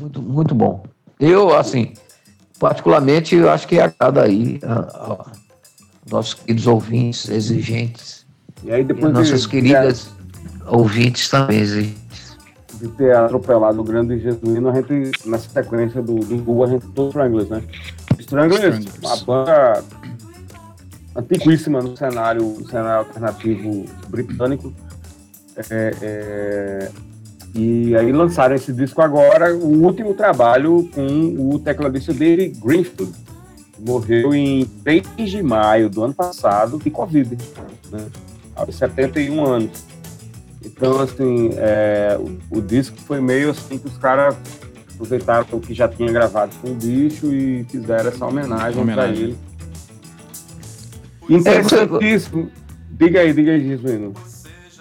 Muito, 0.00 0.22
muito 0.22 0.54
bom. 0.54 0.82
Eu, 1.18 1.54
assim, 1.56 1.92
particularmente, 2.60 3.34
eu 3.34 3.50
acho 3.50 3.66
que 3.66 3.78
é 3.78 3.82
agrada 3.82 4.22
aí 4.22 4.60
a, 4.62 4.80
a 4.80 5.26
nossos 6.10 6.34
queridos 6.34 6.66
ouvintes 6.66 7.28
exigentes. 7.28 8.26
E 8.62 8.70
aí 8.70 8.82
E 8.82 8.84
depois 8.84 9.12
nossas 9.12 9.42
de, 9.42 9.48
queridas 9.48 10.10
ouvintes 10.66 11.28
também 11.28 11.58
exigentes. 11.58 12.36
de 12.74 12.88
ter 12.88 13.16
atropelado 13.16 13.80
o 13.80 13.84
grande 13.84 14.20
Jesuíno, 14.20 14.68
a 14.68 14.74
gente, 14.74 15.10
nessa 15.26 15.48
sequência 15.48 16.02
do, 16.02 16.16
do 16.16 16.36
Google, 16.36 16.64
a 16.64 16.68
gente 16.68 16.86
os 16.86 17.08
Stranglers, 17.08 17.48
né? 17.48 17.62
Stranglers, 18.18 18.78
Stranglers. 18.78 18.98
uma 19.02 19.16
banda 19.16 19.84
antiquíssima 21.16 21.80
no 21.80 21.96
cenário, 21.96 22.42
no 22.42 22.68
cenário 22.68 23.06
alternativo 23.06 23.86
britânico. 24.08 24.72
É, 25.70 25.90
é, 26.02 26.90
e 27.54 27.96
aí 27.96 28.12
lançaram 28.12 28.54
esse 28.54 28.72
disco 28.72 29.02
agora, 29.02 29.54
o 29.54 29.82
último 29.84 30.14
trabalho 30.14 30.88
com 30.94 31.52
o 31.52 31.58
tecladista 31.58 32.12
dele, 32.12 32.52
Greenfield. 32.62 33.12
Morreu 33.78 34.34
em 34.34 34.66
3 34.84 35.04
de 35.16 35.42
maio 35.42 35.88
do 35.88 36.04
ano 36.04 36.12
passado 36.12 36.78
de 36.78 36.90
Covid, 36.90 37.36
né? 37.90 38.06
aos 38.54 38.74
71 38.74 39.44
anos. 39.44 39.84
Então, 40.62 41.00
assim, 41.00 41.50
é, 41.56 42.18
o, 42.20 42.58
o 42.58 42.60
disco 42.60 42.96
foi 42.98 43.20
meio 43.20 43.50
assim 43.50 43.78
que 43.78 43.86
os 43.86 43.96
caras 43.96 44.36
aproveitaram 44.92 45.46
o 45.52 45.60
que 45.60 45.72
já 45.72 45.88
tinha 45.88 46.12
gravado 46.12 46.54
com 46.60 46.72
o 46.72 46.74
bicho 46.74 47.32
e 47.32 47.64
fizeram 47.64 48.10
essa 48.10 48.26
homenagem, 48.26 48.82
Homenagem. 48.82 49.14
para 49.14 49.24
ele. 49.24 49.38
Interessantíssimo. 51.30 52.50
Diga 52.90 53.20
aí, 53.20 53.32
diga 53.32 53.52
aí, 53.52 53.66
Jesuíno. 53.66 54.12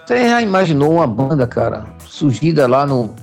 Você 0.10 0.28
já 0.28 0.42
imaginou 0.42 0.94
uma 0.94 1.06
banda, 1.06 1.46
cara, 1.46 1.86
surgida 2.08 2.66
lá 2.68 2.84
no. 2.84 3.14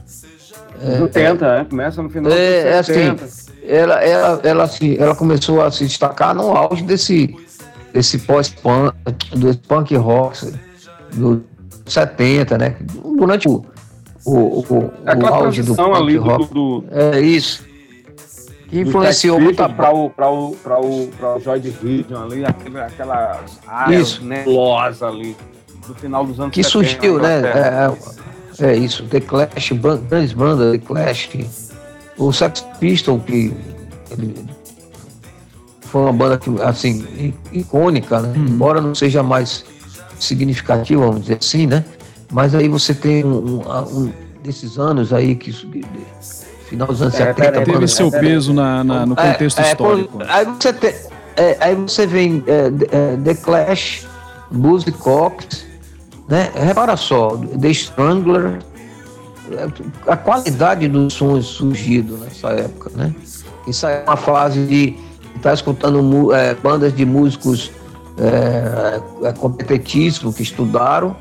Nos 0.81 1.01
80, 1.01 1.59
né? 1.59 1.67
Começa 1.69 2.01
no 2.01 2.09
final 2.09 2.31
É, 2.31 2.75
é 2.75 2.77
dos 2.77 2.87
70. 2.87 3.25
assim, 3.25 3.51
ela, 3.67 3.95
ela, 4.05 4.41
ela, 4.45 4.69
se, 4.69 4.97
ela 4.97 5.13
começou 5.17 5.61
a 5.63 5.71
se 5.73 5.85
destacar 5.85 6.33
no 6.33 6.57
auge 6.57 6.85
desse, 6.85 7.37
desse 7.93 8.21
pós-punk, 8.21 9.37
do 9.37 9.59
punk 9.67 9.97
rock 9.97 10.53
do 11.15 11.43
70, 11.87 12.57
né? 12.57 12.77
Durante 13.19 13.49
o, 13.49 13.67
o, 14.25 14.61
o, 14.61 14.93
É 15.05 15.09
o 15.09 15.11
aquela 15.11 15.37
auge 15.39 15.65
do 15.65 15.75
punk 15.75 15.97
ali 15.97 16.15
do, 16.15 16.23
rock. 16.23 16.55
do, 16.55 16.85
É 16.93 17.19
isso. 17.19 17.65
Que 18.69 18.85
do 18.85 18.91
influenciou 18.91 19.41
muito 19.41 19.61
a 19.61 19.69
para 19.69 19.93
o, 19.93 20.09
pra 20.09 20.31
o, 20.31 20.53
pra 20.63 20.81
o, 20.81 21.09
o 21.09 21.41
Joy 21.41 21.59
Division 21.59 22.23
ali, 22.23 22.45
aquele, 22.45 22.79
aquela 22.79 23.41
área 23.67 24.05
nebulosa 24.23 25.09
ali, 25.09 25.37
do 25.87 25.95
final 25.95 26.25
dos 26.25 26.39
anos 26.41 26.53
que 26.55 26.63
70, 26.63 26.71
surgiu, 26.89 27.17
na 27.19 27.29
né? 27.29 27.39
Inglaterra. 27.39 27.97
É, 28.59 28.67
é 28.73 28.77
isso, 28.77 29.05
The 29.05 29.21
Clash, 29.21 29.73
grandes 30.09 30.33
bandas, 30.33 30.73
The 30.73 30.79
Clash, 30.87 31.29
o 32.19 32.33
Sex 32.33 32.65
Pistol, 32.81 33.21
que 33.21 33.53
ele- 34.11 34.47
foi 35.83 36.03
uma 36.03 36.13
banda 36.13 36.39
que, 36.39 36.51
assim, 36.63 37.07
i- 37.17 37.35
icônica, 37.61 38.21
né? 38.21 38.33
Embora 38.37 38.81
não 38.81 38.95
seja 38.95 39.23
mais 39.23 39.65
significativa, 40.19 41.03
vamos 41.07 41.23
dizer 41.23 41.39
assim, 41.41 41.67
né? 41.67 41.85
Mas 42.33 42.55
aí 42.55 42.69
você 42.69 42.93
tem 42.95 43.25
um, 43.25 43.61
um- 43.63 43.99
um 43.99 44.13
desses 44.43 44.79
anos 44.79 45.13
aí, 45.13 45.35
que, 45.37 45.53
que- 45.53 45.85
final 46.69 46.89
dos 46.89 47.01
anos 47.03 47.15
É, 47.15 47.19
70, 47.19 47.35
pera 47.35 47.59
aí, 47.61 47.65
Teve 47.65 47.89
seu 47.89 48.11
peso 48.11 48.53
na, 48.53 48.83
na- 48.83 49.07
no 49.07 49.13
é, 49.15 49.33
contexto 49.33 49.61
é, 49.61 49.69
histórico. 49.71 50.19
aí 50.29 50.45
você 50.47 50.73
tem, 50.73 50.95
é, 51.37 51.57
aí 51.61 51.75
você 51.77 52.07
vem 52.07 52.43
é, 52.47 52.71
The- 52.71 52.89
é, 52.91 53.17
The 53.23 53.35
Clash, 53.35 54.07
Blues 54.51 54.85
Cox, 54.99 55.66
né? 56.29 56.51
Repara 56.55 56.97
só, 56.97 57.37
The 57.37 57.69
Strangler, 57.71 58.59
a 60.07 60.17
qualidade 60.17 60.89
dos 60.89 61.15
sons 61.15 61.47
surgidos 61.47 62.19
nessa 62.21 62.49
época, 62.51 62.91
né? 62.95 63.15
Isso 63.67 63.87
é 63.87 64.03
uma 64.07 64.17
fase 64.17 64.65
de 64.67 64.97
estar 65.37 65.55
escutando 65.55 66.03
mu- 66.03 66.33
é, 66.33 66.55
bandas 66.55 66.95
de 66.95 67.05
músicos 67.05 67.71
é, 68.19 69.01
é, 69.29 69.33
competentíssimos 69.33 70.35
que 70.37 70.43
estudaram 70.43 71.15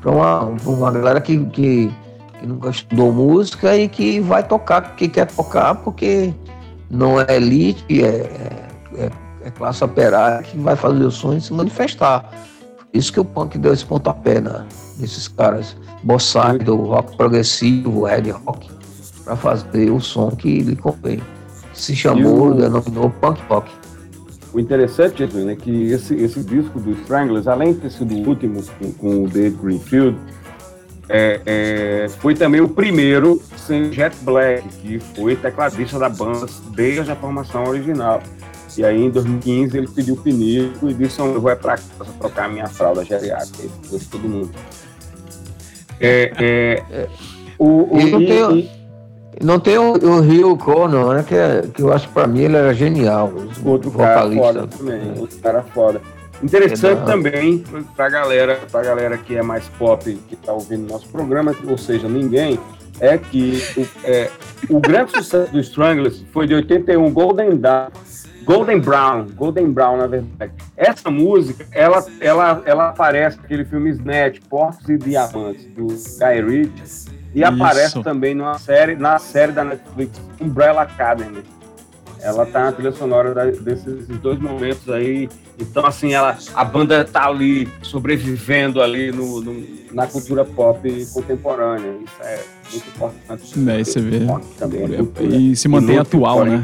para 0.00 0.10
uma, 0.10 0.40
uma 0.64 0.90
galera 0.90 1.20
que, 1.20 1.44
que, 1.46 1.92
que 2.38 2.46
nunca 2.46 2.70
estudou 2.70 3.12
música 3.12 3.76
e 3.76 3.88
que 3.88 4.20
vai 4.20 4.42
tocar, 4.42 4.94
que 4.94 5.08
quer 5.08 5.26
tocar 5.26 5.74
porque 5.76 6.32
não 6.90 7.20
é 7.20 7.36
elite, 7.36 7.84
é, 8.04 8.06
é, 8.96 9.10
é 9.44 9.50
classe 9.50 9.82
operária 9.82 10.42
que 10.42 10.56
vai 10.58 10.76
fazer 10.76 11.04
o 11.04 11.10
sonho 11.10 11.40
se 11.40 11.52
manifestar. 11.52 12.30
Por 12.96 13.00
isso 13.00 13.12
que 13.12 13.20
o 13.20 13.24
punk 13.26 13.58
deu 13.58 13.74
esse 13.74 13.84
pontapé 13.84 14.40
na, 14.40 14.64
nesses 14.98 15.28
caras, 15.28 15.76
bossar 16.02 16.56
do 16.56 16.76
rock 16.76 17.14
progressivo, 17.14 18.04
red 18.04 18.30
rock, 18.30 18.70
para 19.22 19.36
fazer 19.36 19.90
o 19.90 20.00
som 20.00 20.30
que 20.30 20.60
lhe 20.60 20.74
convém. 20.74 21.20
Se 21.74 21.94
chamou, 21.94 22.48
o- 22.48 22.54
denominou 22.54 23.10
punk 23.10 23.38
rock. 23.50 23.70
O 24.50 24.58
interessante, 24.58 25.18
Jesuíno, 25.18 25.50
é 25.50 25.56
que 25.56 25.90
esse, 25.92 26.14
esse 26.14 26.40
disco 26.42 26.80
do 26.80 26.92
Stranglers, 27.02 27.46
além 27.46 27.74
de 27.74 27.80
ter 27.80 27.90
sido 27.90 28.14
o 28.14 28.26
último 28.26 28.62
com, 28.78 28.92
com 28.92 29.24
o 29.24 29.28
Dave 29.28 29.54
Greenfield, 29.62 30.16
é, 31.10 31.40
é, 31.44 32.08
foi 32.18 32.34
também 32.34 32.62
o 32.62 32.68
primeiro 32.68 33.42
sem 33.58 33.92
Jet 33.92 34.16
Black, 34.22 34.66
que 34.80 34.98
foi 35.14 35.36
tecladista 35.36 35.98
da 35.98 36.08
banda 36.08 36.46
desde 36.74 37.10
a 37.10 37.16
formação 37.16 37.64
original. 37.64 38.22
E 38.76 38.84
aí, 38.84 39.04
em 39.04 39.10
2015, 39.10 39.76
ele 39.78 39.88
pediu 39.88 40.16
pinico 40.16 40.88
e 40.88 40.94
disse: 40.94 41.18
"Não, 41.18 41.32
Eu 41.34 41.40
vou 41.40 41.50
é 41.50 41.54
pra 41.56 41.76
casa 41.76 42.10
trocar 42.20 42.48
minha 42.48 42.66
fralda 42.68 43.04
geriátrica. 43.04 43.62
Ele 43.62 43.70
disse 43.90 44.06
todo 44.08 44.28
mundo. 44.28 44.50
É, 46.00 46.32
é, 46.38 47.08
o, 47.58 47.96
o, 47.96 48.00
E 48.00 48.10
não 48.10 48.20
e- 48.20 48.26
tem- 48.26 48.58
e- 48.58 48.76
Não 49.44 49.60
tem 49.60 49.76
o, 49.76 49.92
o 49.92 50.20
Rio 50.20 50.56
Connor, 50.56 51.14
né? 51.14 51.22
Que, 51.26 51.34
é- 51.34 51.62
que 51.72 51.82
eu 51.82 51.92
acho 51.92 52.08
que 52.08 52.14
pra 52.14 52.26
mim 52.26 52.40
ele 52.40 52.56
era 52.56 52.72
genial. 52.74 53.32
o 53.64 53.68
Outro 53.68 53.90
cara 53.90 54.14
vocalista. 54.28 54.42
foda 54.46 54.66
também, 54.66 55.12
outro 55.18 55.38
cara 55.40 55.62
foda. 55.74 56.00
Interessante 56.42 56.92
Exato. 56.92 57.06
também 57.10 57.64
pra 57.94 58.08
galera, 58.10 58.60
pra 58.70 58.82
galera 58.82 59.16
que 59.18 59.36
é 59.36 59.42
mais 59.42 59.64
pop, 59.78 60.04
que 60.28 60.36
tá 60.36 60.52
ouvindo 60.52 60.86
nosso 60.90 61.08
programa, 61.08 61.54
ou 61.66 61.78
seja, 61.78 62.06
ninguém, 62.08 62.58
é 63.00 63.16
que 63.16 63.62
o, 63.76 63.86
é, 64.04 64.30
o 64.68 64.78
grande 64.78 65.12
sucesso 65.16 65.50
do 65.50 65.60
Stranglers 65.60 66.22
foi 66.32 66.46
de 66.46 66.54
81, 66.54 67.10
Golden 67.10 67.56
Dawn, 67.56 67.88
Golden 68.46 68.78
Brown, 68.80 69.26
Golden 69.34 69.72
Brown, 69.72 69.96
na 69.98 70.06
verdade. 70.06 70.52
Essa 70.76 71.10
música, 71.10 71.66
ela, 71.72 72.04
ela, 72.20 72.62
ela 72.64 72.88
aparece 72.90 73.36
naquele 73.38 73.64
filme 73.64 73.90
Snatch, 73.90 74.38
Porcos 74.48 74.88
e 74.88 74.96
Diamantes, 74.96 75.66
do 75.74 75.86
Guy 75.88 76.40
Ritchie, 76.40 77.10
e 77.34 77.40
Isso. 77.42 77.48
aparece 77.52 78.02
também 78.02 78.34
numa 78.34 78.56
série, 78.58 78.94
na 78.94 79.18
série 79.18 79.50
da 79.52 79.64
Netflix, 79.64 80.20
Umbrella 80.40 80.82
Academy. 80.82 81.42
Ela 82.20 82.46
tá 82.46 82.60
na 82.66 82.72
trilha 82.72 82.92
sonora 82.92 83.34
da- 83.34 83.44
desses 83.46 84.06
dois 84.20 84.38
momentos 84.38 84.88
aí. 84.88 85.28
Então, 85.58 85.86
assim, 85.86 86.12
ela, 86.12 86.36
a 86.54 86.64
banda 86.64 87.02
tá 87.04 87.26
ali, 87.26 87.66
sobrevivendo 87.82 88.82
ali 88.82 89.10
no, 89.10 89.40
no- 89.40 89.64
na 89.92 90.06
cultura 90.06 90.44
pop 90.44 91.06
contemporânea. 91.14 91.94
Isso 92.04 92.22
é 92.22 92.40
muito 92.70 92.88
importante. 92.88 93.70
É, 93.70 93.84
você 93.84 94.00
vê. 94.00 94.20
Também 94.58 94.82
é 94.84 94.96
cultura. 94.98 95.36
E 95.36 95.56
se 95.56 95.66
mantém 95.68 95.94
Inútil, 95.94 96.26
atual, 96.26 96.44
né? 96.44 96.62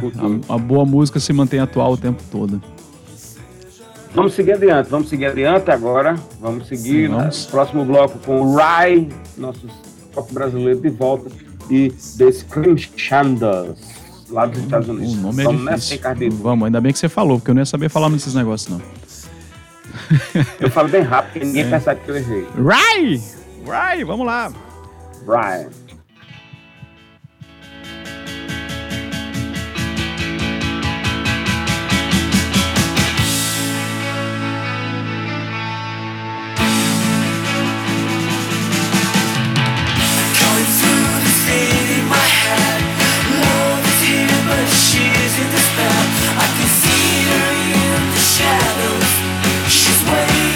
A, 0.48 0.54
a 0.54 0.58
boa 0.58 0.84
música 0.84 1.18
se 1.18 1.32
mantém 1.32 1.58
atual 1.60 1.92
o 1.92 1.96
tempo 1.96 2.22
todo. 2.30 2.60
Vamos 4.14 4.34
seguir 4.34 4.52
adiante, 4.52 4.90
vamos 4.90 5.08
seguir 5.08 5.24
adiante 5.26 5.70
agora. 5.70 6.16
Vamos 6.38 6.68
seguir 6.68 7.06
Sim, 7.06 7.14
vamos. 7.14 7.46
próximo 7.46 7.84
bloco 7.86 8.18
com 8.18 8.42
o 8.42 8.54
Rai, 8.56 9.08
nosso 9.38 9.66
pop 10.12 10.30
brasileiro 10.34 10.80
de 10.80 10.90
volta, 10.90 11.30
e 11.70 11.90
The 12.18 12.30
Scream 12.30 12.76
Shanders, 12.76 13.78
lá 14.32 14.46
dos 14.46 14.58
Estados 14.60 14.88
O 14.88 14.92
Unidos. 14.92 15.16
nome 15.16 15.42
é 15.42 15.44
Vamos 15.44 15.64
nessa, 15.64 15.96
difícil. 15.96 16.38
Vamos, 16.42 16.66
ainda 16.66 16.80
bem 16.80 16.92
que 16.92 16.98
você 16.98 17.08
falou, 17.08 17.38
porque 17.38 17.50
eu 17.50 17.54
não 17.54 17.62
ia 17.62 17.66
saber 17.66 17.88
falar 17.88 18.08
nesses 18.08 18.34
negócios, 18.34 18.70
não. 18.70 18.82
Eu 20.58 20.70
falo 20.70 20.88
bem 20.88 21.02
rápido, 21.02 21.32
porque 21.32 21.38
É. 21.44 21.44
ninguém 21.46 21.70
percebe 21.70 22.00
que 22.04 22.10
eu 22.10 22.16
errei. 22.16 22.46
Rai! 22.64 23.22
Rai, 23.66 24.04
vamos 24.04 24.26
lá. 24.26 24.52
Rai. 25.26 25.68
Despair. 45.50 45.98
I 46.38 46.46
can 46.56 46.70
see 46.82 47.08
her 47.30 47.48
in 47.74 48.00
the 48.14 48.22
shadows. 48.34 49.12
She's 49.68 50.00
waving 50.04 50.51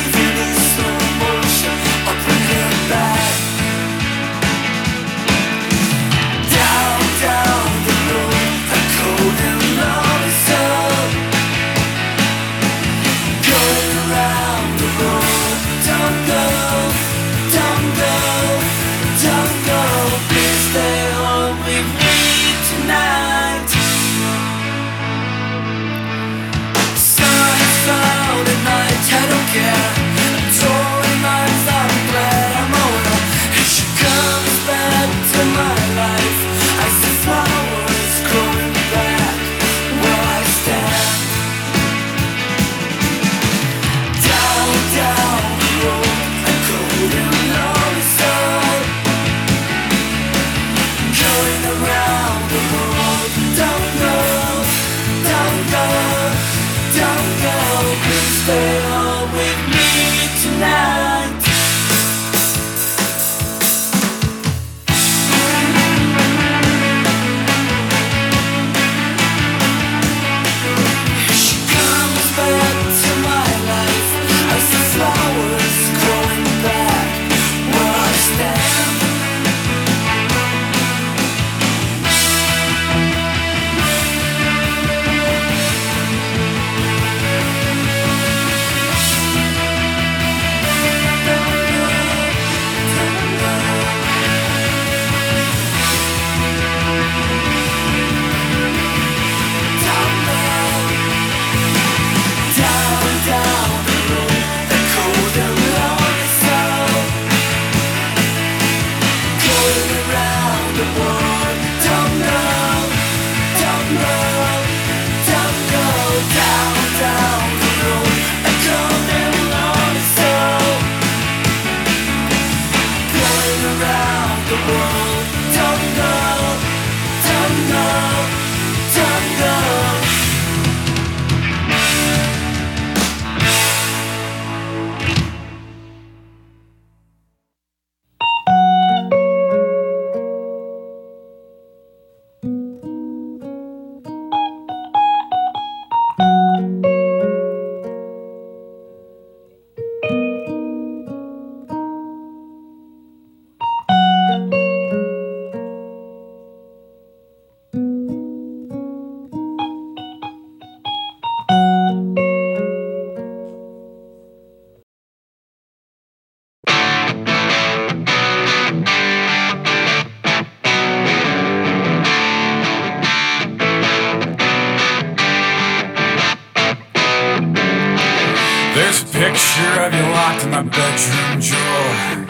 There's 178.77 179.01
a 179.03 179.07
picture 179.07 179.81
of 179.81 179.95
you 179.95 180.03
locked 180.13 180.45
in 180.45 180.51
my 180.51 180.63
bedroom 180.63 181.41
drawer. 181.41 182.27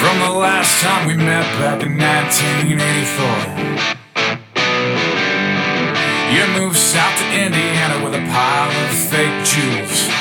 From 0.00 0.18
the 0.18 0.30
last 0.38 0.82
time 0.82 1.06
we 1.06 1.14
met 1.14 1.46
back 1.60 1.82
in 1.82 1.96
1984. 1.96 3.70
You 6.34 6.46
moved 6.60 6.76
south 6.76 7.18
to 7.18 7.24
Indiana 7.32 8.04
with 8.04 8.14
a 8.14 8.22
pile 8.32 8.70
of 8.70 8.90
fake 8.90 9.44
jewels. 9.44 10.19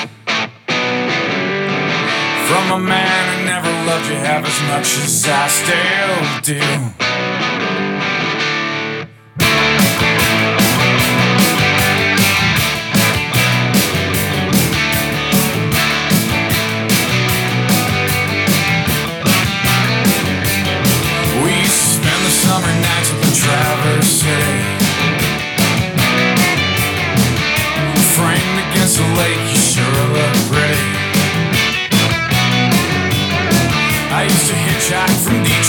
From 2.49 2.71
a 2.71 2.79
man 2.79 3.37
who 3.37 3.45
never 3.45 3.69
loved 3.85 4.09
you 4.09 4.15
half 4.15 4.43
as 4.43 4.59
much 4.63 4.97
as 5.05 5.27
I 5.27 5.47
still 5.49 6.41
do. 6.41 7.68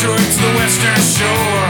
From 0.00 0.16
to 0.16 0.40
the 0.40 0.52
Western 0.56 0.96
Shore. 0.96 1.69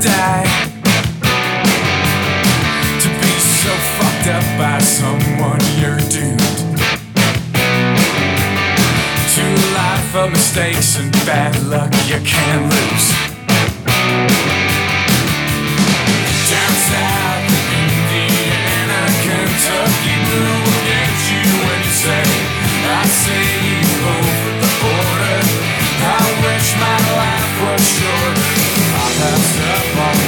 Die. 0.00 0.46
To 3.02 3.08
be 3.08 3.34
so 3.62 3.72
fucked 3.98 4.28
up 4.28 4.46
by 4.58 4.78
someone 4.78 5.60
you're 5.80 5.98
doomed. 6.14 6.78
To 9.34 9.42
a 9.42 9.66
life 9.74 10.14
of 10.14 10.30
mistakes 10.30 10.98
and 10.98 11.10
bad 11.26 11.54
luck 11.66 11.92
you 12.06 12.20
can't 12.22 12.64
lose. 12.70 13.08
Down 16.50 16.74
south, 16.88 17.46
Indiana, 17.82 19.02
Kentucky 19.24 20.16
will 20.30 20.62
get 20.86 21.14
you 21.30 21.46
when 21.66 21.78
you 21.82 21.94
say, 22.06 22.24
I 22.86 23.02
see 23.06 23.50
you 23.66 23.82
over 24.14 24.52
the 24.62 24.70
border. 24.78 25.40
I 26.00 26.24
wish 26.44 26.68
my 26.78 26.98
life 27.18 27.54
was. 27.62 28.17
Pass 29.18 29.58
up 29.58 29.98
on 29.98 30.27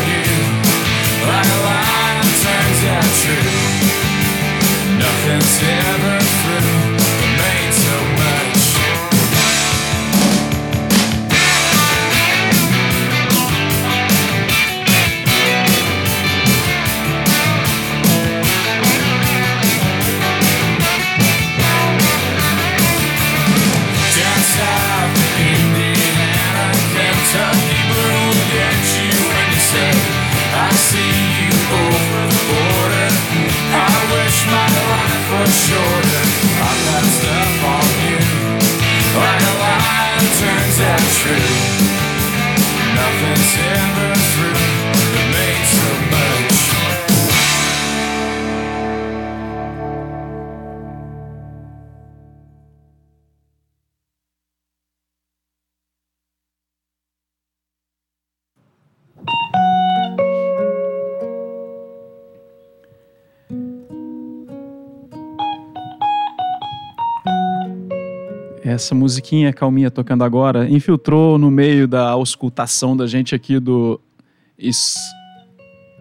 Essa 68.80 68.94
musiquinha 68.94 69.52
calminha 69.52 69.90
tocando 69.90 70.24
agora 70.24 70.66
infiltrou 70.66 71.36
no 71.36 71.50
meio 71.50 71.86
da 71.86 72.08
auscultação 72.08 72.96
da 72.96 73.06
gente 73.06 73.34
aqui 73.34 73.60
do 73.60 74.00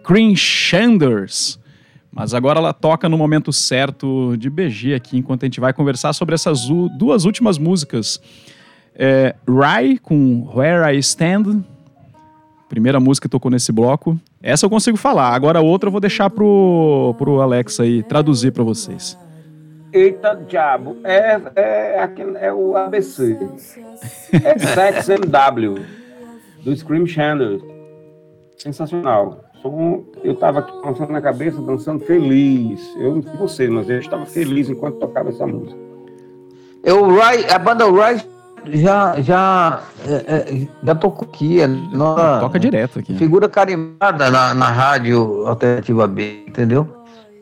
Screen 0.02 0.34
Shanders. 0.34 1.60
Mas 2.10 2.32
agora 2.32 2.58
ela 2.58 2.72
toca 2.72 3.06
no 3.06 3.18
momento 3.18 3.52
certo 3.52 4.34
de 4.38 4.48
BG 4.48 4.94
aqui, 4.94 5.18
enquanto 5.18 5.42
a 5.42 5.46
gente 5.46 5.60
vai 5.60 5.74
conversar 5.74 6.14
sobre 6.14 6.34
essas 6.34 6.62
duas 6.96 7.26
últimas 7.26 7.58
músicas. 7.58 8.18
É, 8.94 9.36
Rye 9.46 9.98
com 9.98 10.50
Where 10.56 10.96
I 10.96 10.98
Stand, 11.00 11.62
primeira 12.66 12.98
música 12.98 13.28
que 13.28 13.30
tocou 13.30 13.50
nesse 13.50 13.72
bloco. 13.72 14.18
Essa 14.42 14.64
eu 14.64 14.70
consigo 14.70 14.96
falar, 14.96 15.34
agora 15.34 15.58
a 15.58 15.62
outra 15.62 15.88
eu 15.88 15.92
vou 15.92 16.00
deixar 16.00 16.30
pro, 16.30 17.14
pro 17.18 17.42
Alex 17.42 17.78
aí 17.78 18.02
traduzir 18.02 18.52
para 18.52 18.64
vocês. 18.64 19.18
Eita 19.92 20.34
diabo, 20.48 20.96
é, 21.04 21.40
é, 21.56 22.00
aquele, 22.02 22.36
é 22.38 22.52
o 22.52 22.76
ABC. 22.76 23.36
É 24.44 24.58
Sex 24.58 25.08
MW, 25.08 25.80
do 26.64 26.76
Scream 26.76 27.06
Shanders. 27.06 27.62
sensacional. 28.56 29.40
Som, 29.62 30.04
eu 30.24 30.32
estava 30.32 30.60
aqui 30.60 30.72
dançando 30.82 31.12
na 31.12 31.20
cabeça, 31.20 31.60
dançando 31.60 32.00
feliz. 32.04 32.80
Eu 32.98 33.16
não 33.16 33.22
sei 33.22 33.32
você, 33.36 33.68
mas 33.68 33.90
eu 33.90 33.98
estava 33.98 34.24
feliz 34.24 34.70
enquanto 34.70 34.96
tocava 34.98 35.28
essa 35.30 35.46
música. 35.46 35.78
Eu, 36.82 37.14
Rai- 37.14 37.44
a 37.50 37.58
banda 37.58 37.84
Rise 37.84 38.24
já, 38.66 39.20
já, 39.20 39.82
é, 40.06 40.34
é, 40.34 40.68
já 40.82 40.94
tocou 40.94 41.28
aqui. 41.28 41.60
é 41.60 41.68
Toca 42.40 42.58
direto 42.58 43.00
aqui. 43.00 43.14
Figura 43.16 43.48
carimbada 43.50 44.30
na, 44.30 44.54
na 44.54 44.70
rádio 44.70 45.46
Alternativa 45.46 46.06
B, 46.06 46.44
entendeu? 46.48 46.88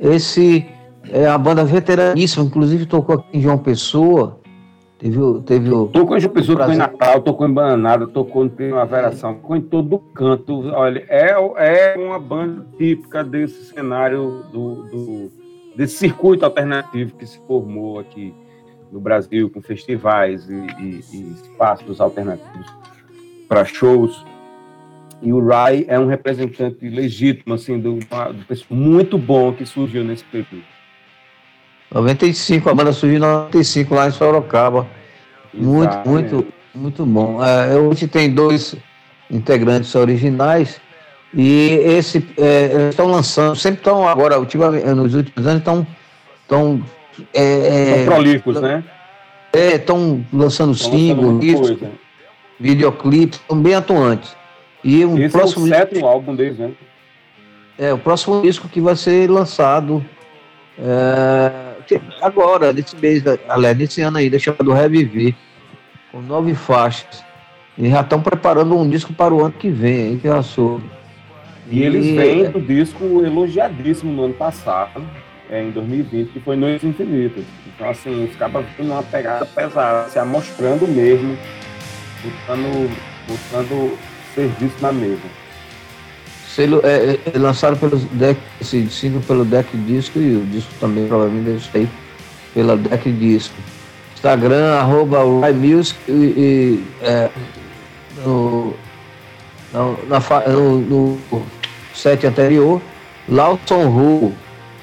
Esse 0.00 0.66
é 1.12 1.26
a 1.26 1.36
banda 1.38 1.64
veteraníssima, 1.64 2.44
inclusive 2.44 2.86
tocou 2.86 3.16
aqui 3.16 3.38
em 3.38 3.40
João 3.40 3.58
Pessoa. 3.58 4.38
Teve, 4.98 5.18
teve 5.46 5.70
o. 5.72 5.86
Tocou 5.86 6.16
em 6.16 6.20
João 6.20 6.32
Pessoa, 6.34 6.58
tocou 6.58 6.74
em. 6.74 6.76
Natal, 6.76 7.20
tocou 7.22 7.46
em 7.48 7.52
Bananada, 7.52 8.06
tocou 8.08 8.44
no 8.44 8.50
Primavera 8.50 9.12
Sound, 9.12 9.40
tocou 9.40 9.56
em 9.56 9.60
todo 9.60 9.98
canto. 10.12 10.66
Olha, 10.74 11.04
é, 11.08 11.30
é 11.56 11.94
uma 11.98 12.18
banda 12.18 12.66
típica 12.76 13.22
desse 13.22 13.66
cenário, 13.66 14.42
do, 14.52 14.82
do- 14.90 15.30
desse 15.76 15.96
circuito 15.98 16.44
alternativo 16.44 17.14
que 17.16 17.24
se 17.24 17.38
formou 17.46 18.00
aqui 18.00 18.34
no 18.90 18.98
Brasil, 19.00 19.48
com 19.50 19.60
festivais 19.62 20.48
e, 20.50 20.54
e- 20.54 21.00
e 21.12 21.32
espaços 21.44 22.00
alternativos 22.00 22.66
para 23.48 23.64
shows. 23.64 24.24
E 25.22 25.32
o 25.32 25.44
Rai 25.44 25.84
é 25.88 25.98
um 25.98 26.06
representante 26.06 26.88
legítimo, 26.88 27.54
assim, 27.54 27.78
do, 27.78 27.94
do 27.98 28.44
pessoal 28.46 28.68
muito 28.80 29.16
bom 29.18 29.52
que 29.52 29.64
surgiu 29.66 30.02
nesse 30.04 30.24
período. 30.24 30.62
95, 31.90 32.68
a 32.68 32.74
banda 32.74 32.92
surgiu 32.92 33.16
em 33.16 33.20
95 33.20 33.94
lá 33.94 34.08
em 34.08 34.10
Sorocaba. 34.10 34.86
Muito, 35.54 35.90
Exato. 35.90 36.08
muito, 36.08 36.46
muito 36.74 37.06
bom. 37.06 37.42
É, 37.42 37.76
hoje 37.76 38.06
tem 38.06 38.30
dois 38.30 38.76
integrantes 39.30 39.94
originais 39.94 40.80
e 41.34 41.80
esse 41.84 42.26
é, 42.38 42.64
eles 42.72 42.88
estão 42.90 43.06
lançando, 43.06 43.56
sempre 43.56 43.80
estão 43.80 44.06
agora, 44.08 44.38
nos 44.38 45.14
últimos 45.14 45.46
anos 45.46 45.58
estão 45.58 45.86
estão 46.42 46.82
é, 47.34 47.96
São 47.96 48.04
prolíficos, 48.06 48.60
né? 48.60 48.84
é, 49.52 49.74
estão 49.74 50.24
lançando 50.32 50.72
Estão 50.72 50.90
lançando 50.90 50.98
single, 50.98 51.32
muita 51.32 51.46
disco, 51.46 51.60
coisa. 51.60 51.90
videoclipes, 52.58 53.38
estão 53.40 53.60
bem 53.60 53.74
atuantes. 53.74 54.36
E 54.84 55.04
o 55.04 55.18
Esse 55.18 55.36
próximo 55.36 55.66
é 55.66 55.68
o 55.68 55.70
disco, 55.70 55.88
sétimo 55.88 56.06
álbum 56.06 56.34
deles, 56.34 56.58
né? 56.58 56.70
é 57.78 57.92
o 57.92 57.98
próximo 57.98 58.40
disco 58.42 58.68
que 58.68 58.80
vai 58.80 58.96
ser 58.96 59.30
lançado 59.30 60.04
é, 60.78 61.67
agora, 62.20 62.72
nesse 62.72 62.96
mês, 62.96 63.22
aliás, 63.48 63.76
nesse 63.76 64.00
ano 64.02 64.18
ainda, 64.18 64.38
chamado 64.38 64.72
Reviver, 64.72 65.34
com 66.10 66.20
nove 66.20 66.54
faixas. 66.54 67.24
E 67.76 67.88
já 67.88 68.00
estão 68.00 68.20
preparando 68.20 68.76
um 68.76 68.88
disco 68.88 69.12
para 69.12 69.32
o 69.32 69.44
ano 69.44 69.54
que 69.56 69.70
vem, 69.70 70.12
hein, 70.12 70.18
que 70.18 70.26
já 70.26 70.42
soube. 70.42 70.84
E 71.70 71.82
eles 71.82 72.06
vêm 72.06 72.50
do 72.50 72.60
disco 72.60 73.22
elogiadíssimo 73.24 74.12
no 74.12 74.24
ano 74.24 74.34
passado, 74.34 75.02
é, 75.50 75.62
em 75.62 75.70
2020, 75.70 76.32
que 76.32 76.40
foi 76.40 76.56
Noites 76.56 76.82
Infinitas. 76.84 77.44
Então, 77.66 77.88
assim, 77.88 78.24
os 78.24 78.34
cabas 78.36 78.64
vindo 78.76 78.88
numa 78.88 79.02
pegada 79.02 79.46
pesada, 79.46 80.08
se 80.08 80.18
amostrando 80.18 80.88
mesmo, 80.88 81.36
botando, 82.22 82.90
botando 83.28 83.98
serviço 84.34 84.76
na 84.80 84.92
mesa. 84.92 85.47
Selo, 86.58 86.80
é, 86.82 86.88
é, 86.88 87.18
é, 87.34 87.38
lançaram 87.38 87.76
pelos 87.76 88.02
deck, 88.06 88.40
esse 88.60 88.90
single 88.90 89.20
pelo 89.20 89.44
Deck 89.44 89.68
Disco 89.76 90.18
e 90.18 90.38
o 90.38 90.44
disco 90.46 90.68
também 90.80 91.06
provavelmente 91.06 91.44
deve 91.44 91.60
sair 91.70 91.88
pela 92.52 92.76
Deck 92.76 93.12
Disco. 93.12 93.54
Instagram, 94.16 94.72
arroba 94.74 95.18
Rai 95.40 95.52
Music 95.52 95.96
e, 96.08 96.12
e, 96.12 96.84
é, 97.00 97.30
no, 98.26 98.74
na, 99.72 100.18
na 100.18 100.48
no, 100.48 100.78
no 100.80 101.42
set 101.94 102.26
anterior, 102.26 102.82
Lawson 103.28 103.88
Ru, 103.88 104.32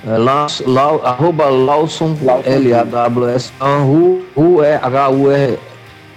é, 0.08 0.18
Laus- 0.18 0.64
Lau- 0.66 1.06
arroba 1.06 1.50
Lawson, 1.50 2.16
L-A-W-S, 2.46 3.52
Ru, 3.60 4.24
Ru 4.34 4.64
é 4.64 4.78
H-U-R, 4.82 5.60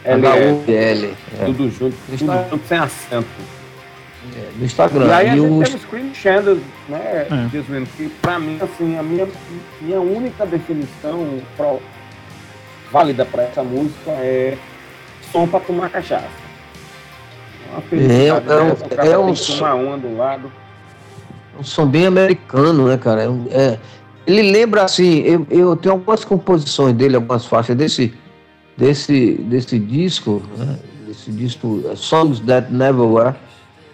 L, 0.04 0.26
H-U-L, 0.28 1.14
é, 1.40 1.44
tudo 1.46 1.68
junto, 1.68 1.96
tudo 2.06 2.16
junto 2.48 2.60
sem 2.68 2.78
acento. 2.78 3.57
É, 4.36 4.50
no 4.58 4.64
Instagram. 4.64 5.06
E 5.06 5.10
aí 5.12 5.28
a 5.30 5.36
E 5.36 5.40
gente 5.40 5.74
o- 5.74 5.78
Scream 5.78 6.14
Shadows, 6.14 6.58
né, 6.88 7.26
É. 7.30 7.48
dizendo 7.50 7.88
que 7.96 8.08
pra 8.20 8.38
mim, 8.38 8.58
assim, 8.60 8.96
a 8.98 9.02
minha, 9.02 9.26
minha 9.80 10.00
única 10.00 10.44
definição 10.46 11.38
pro- 11.56 11.80
válida 12.90 13.24
para 13.24 13.42
essa 13.44 13.62
música 13.62 14.10
é 14.12 14.56
som 15.30 15.46
para 15.46 15.60
tomar 15.60 15.90
cachaça. 15.90 16.26
Uma 17.70 17.82
felicidade 17.82 18.20
É, 18.22 18.28
é 18.28 18.34
um- 18.34 18.76
cara 18.76 19.08
é 19.08 19.18
um 19.18 19.34
som- 19.36 19.74
uma 19.74 19.98
do 19.98 20.16
lado. 20.16 20.50
um 21.58 21.62
som 21.62 21.86
bem 21.86 22.06
americano, 22.06 22.88
né, 22.88 22.96
cara? 22.96 23.22
É 23.24 23.28
um- 23.28 23.46
é- 23.50 23.78
ele 24.26 24.42
lembra 24.50 24.84
assim, 24.84 25.18
eu, 25.20 25.46
eu 25.50 25.76
tenho 25.76 25.94
algumas 25.94 26.24
composições 26.24 26.94
dele, 26.94 27.16
algumas 27.16 27.44
faixas 27.44 27.76
desse, 27.76 28.14
desse, 28.76 29.32
desse 29.34 29.78
disco, 29.78 30.42
né? 30.56 30.78
Desse 31.06 31.30
disco 31.30 31.82
é, 31.92 31.96
Songs 31.96 32.40
That 32.40 32.72
Never 32.72 33.02
Were, 33.06 33.34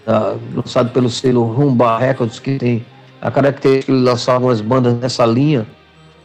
tá? 0.05 0.37
lançado 0.55 0.91
pelo 0.93 1.09
selo 1.11 1.45
Rumba 1.45 1.99
Records, 1.99 2.39
que 2.39 2.57
tem 2.59 2.85
a 3.21 3.31
característica 3.31 3.93
de 3.93 3.99
lançar 3.99 4.35
algumas 4.35 4.61
bandas 4.61 4.95
nessa 4.95 5.25
linha. 5.25 5.67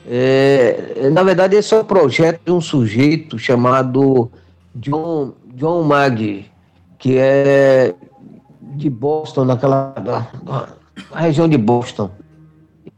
É, 0.08 0.94
é, 0.98 1.10
na 1.10 1.24
verdade, 1.24 1.56
esse 1.56 1.74
é 1.74 1.80
um 1.80 1.84
projeto 1.84 2.42
de 2.46 2.52
um 2.52 2.60
sujeito 2.62 3.38
chamado 3.38 4.30
John, 4.76 5.34
John 5.56 5.84
Maggie, 5.84 6.46
que 6.98 7.18
é 7.18 7.94
de 8.62 8.90
Boston, 8.90 9.46
naquela 9.46 9.94
da- 9.94 10.28
da- 10.44 10.70
na 11.12 11.20
região 11.20 11.48
de 11.48 11.58
Boston. 11.58 12.10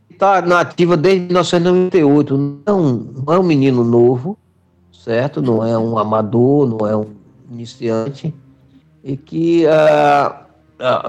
Está 0.10 0.42
nativa 0.42 0.96
desde 0.96 1.26
1998. 1.26 2.62
Não, 2.66 2.82
não 3.26 3.34
é 3.34 3.40
um 3.40 3.44
menino 3.44 3.84
novo, 3.84 4.38
certo? 4.94 5.42
Não 5.42 5.66
é 5.66 5.78
um 5.78 5.98
amador, 5.98 6.68
não 6.68 6.88
é 6.88 6.96
um 6.96 7.08
iniciante. 7.52 8.34
E 9.04 9.18
que. 9.18 9.66
ah, 9.68 10.46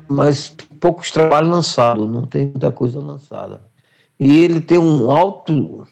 mas 0.08 0.54
poucos 0.80 1.10
trabalhos 1.10 1.50
lançados, 1.50 2.08
não 2.10 2.22
tem 2.26 2.46
muita 2.46 2.70
coisa 2.70 2.98
lançada. 3.00 3.60
E 4.18 4.44
ele 4.44 4.60
tem 4.60 4.78
um 4.78 5.10
alto. 5.10 5.86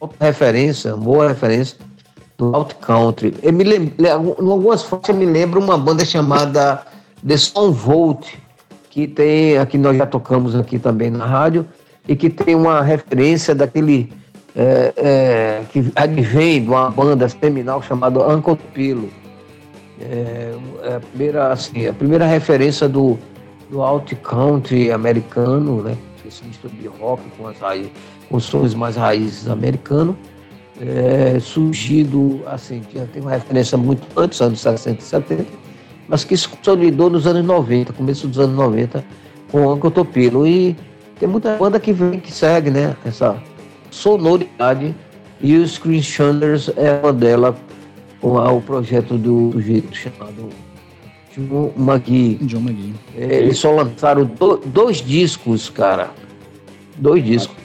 alta 0.00 0.24
referência, 0.24 0.96
boa 0.96 1.28
referência 1.28 1.76
do 2.38 2.54
Alt 2.54 2.74
Country. 2.74 3.34
Eu 3.42 3.52
me 3.52 3.64
lem- 3.64 3.92
le- 3.98 4.08
em 4.08 4.50
algumas 4.50 4.82
faixas 4.82 5.14
me 5.14 5.26
lembra 5.26 5.58
uma 5.60 5.76
banda 5.78 6.04
chamada 6.04 6.82
The 7.26 7.36
Sound 7.36 7.76
Volt, 7.76 8.26
que 8.90 9.06
tem, 9.06 9.58
aqui 9.58 9.78
nós 9.78 9.96
já 9.96 10.06
tocamos 10.06 10.54
aqui 10.56 10.78
também 10.78 11.10
na 11.10 11.24
rádio, 11.26 11.66
e 12.08 12.16
que 12.16 12.28
tem 12.28 12.54
uma 12.54 12.82
referência 12.82 13.54
daquele 13.54 14.12
é, 14.56 14.92
é, 14.96 15.62
que 15.72 15.90
advém 15.94 16.62
de 16.62 16.68
uma 16.68 16.90
banda 16.90 17.28
seminal 17.28 17.80
chamada 17.82 18.26
Uncle 18.28 18.56
Pilo. 18.74 19.08
É, 20.02 20.54
é 20.82 20.94
a 20.96 21.00
primeira, 21.00 21.52
assim, 21.52 21.86
a 21.86 21.92
primeira 21.92 22.26
referência 22.26 22.88
do, 22.88 23.18
do 23.70 23.82
alt 23.82 24.12
country 24.16 24.90
americano, 24.90 25.82
né? 25.82 25.96
Esse 26.26 26.44
misto 26.44 26.68
de 26.68 26.86
rock 26.86 27.22
com 27.36 27.46
as 27.48 27.58
raízes, 27.58 27.90
com 28.28 28.40
sons 28.40 28.74
mais 28.74 28.96
raízes 28.96 29.48
americanos, 29.48 30.16
é, 30.80 31.38
surgido, 31.40 32.40
assim, 32.46 32.82
já 32.94 33.04
tem 33.06 33.22
uma 33.22 33.32
referência 33.32 33.76
muito 33.76 34.02
antes, 34.16 34.40
anos 34.40 34.60
60 34.60 35.00
e 35.00 35.04
70, 35.04 35.46
mas 36.08 36.24
que 36.24 36.36
se 36.36 36.48
consolidou 36.48 37.10
nos 37.10 37.26
anos 37.26 37.44
90, 37.44 37.92
começo 37.92 38.26
dos 38.26 38.38
anos 38.38 38.56
90, 38.56 39.04
com 39.50 39.86
o 39.86 39.90
Topilo. 39.90 40.46
E 40.46 40.76
tem 41.18 41.28
muita 41.28 41.56
banda 41.56 41.78
que 41.78 41.92
vem, 41.92 42.18
que 42.18 42.32
segue, 42.32 42.70
né? 42.70 42.96
Essa 43.04 43.40
sonoridade. 43.90 44.94
E 45.40 45.56
os 45.56 45.72
Screen 45.72 46.02
Shunners 46.02 46.70
é 46.76 47.00
uma 47.02 47.12
delas, 47.12 47.54
com 48.22 48.38
a- 48.38 48.50
o 48.52 48.62
projeto 48.62 49.18
do 49.18 49.50
sujeito 49.52 49.94
chamado 49.94 50.48
John 51.36 51.72
McGee. 51.76 52.38
John 52.42 52.60
McGee. 52.60 52.94
É, 53.18 53.38
eles 53.40 53.58
só 53.58 53.72
lançaram 53.72 54.24
do- 54.24 54.58
dois 54.64 54.98
discos, 54.98 55.68
cara. 55.68 56.10
Dois 56.96 57.22
discos. 57.24 57.56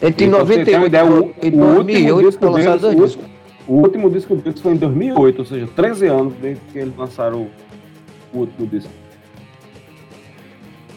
Entre 0.00 0.24
E 0.24 0.28
uma 0.28 0.38
98 0.38 0.86
ideia, 0.86 1.04
o- 1.04 1.10
e 1.10 1.16
o 1.16 1.18
último 1.18 1.74
2008 1.84 2.26
disco 2.26 2.40
foram 2.40 2.52
lançados 2.54 2.80
dois 2.82 2.96
discos. 2.96 3.24
O 3.66 3.74
último 3.74 4.10
disco 4.10 4.36
deles 4.36 4.60
foi 4.60 4.72
em 4.74 4.76
2008, 4.76 5.38
ou 5.38 5.44
seja, 5.46 5.66
13 5.74 6.06
anos 6.06 6.34
desde 6.40 6.60
que 6.70 6.78
eles 6.78 6.94
lançaram 6.96 7.42
o, 7.42 7.50
o 8.34 8.38
último 8.40 8.66
disco. 8.66 8.90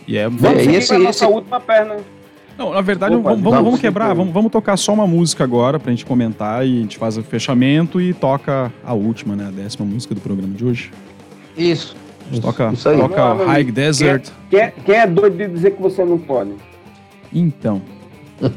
E 0.05 0.17
é, 0.17 0.27
Vamos 0.29 0.43
É, 0.43 0.55
e 0.55 0.63
seguir 0.65 0.75
esse- 0.77 0.87
pra 0.89 0.99
nossa 0.99 1.25
esse- 1.25 1.33
última 1.33 1.59
perna. 1.59 1.95
Não, 2.57 2.73
na 2.73 2.81
verdade, 2.81 3.15
Opa, 3.15 3.29
vamos, 3.29 3.43
vamos, 3.43 3.63
vamos 3.63 3.79
quebrar, 3.79 4.13
vamos, 4.15 4.33
vamos 4.33 4.51
tocar 4.51 4.75
só 4.77 4.93
uma 4.93 5.05
música 5.05 5.43
agora 5.43 5.79
pra 5.79 5.91
gente 5.91 6.05
comentar 6.05 6.65
e 6.65 6.79
a 6.79 6.81
gente 6.81 6.97
faz 6.97 7.17
o 7.17 7.23
fechamento 7.23 8.01
e 8.01 8.13
toca 8.13 8.73
a 8.83 8.93
última, 8.93 9.35
né? 9.35 9.47
A 9.47 9.51
décima 9.51 9.85
música 9.85 10.15
do 10.15 10.21
programa 10.21 10.53
de 10.53 10.65
hoje. 10.65 10.91
Isso. 11.55 11.95
A 12.29 12.33
gente 12.33 12.41
toca, 12.41 12.71
Isso 12.73 12.89
aí. 12.89 12.97
toca 12.97 13.33
Não, 13.35 13.45
High 13.45 13.71
Desert. 13.71 14.29
Quem 14.49 14.59
é, 14.59 14.73
quem 14.85 14.95
é 14.95 15.07
doido 15.07 15.37
de 15.37 15.47
dizer 15.47 15.71
que 15.71 15.81
você 15.81 16.03
não 16.03 16.17
pode? 16.17 16.51
Então. 17.31 17.81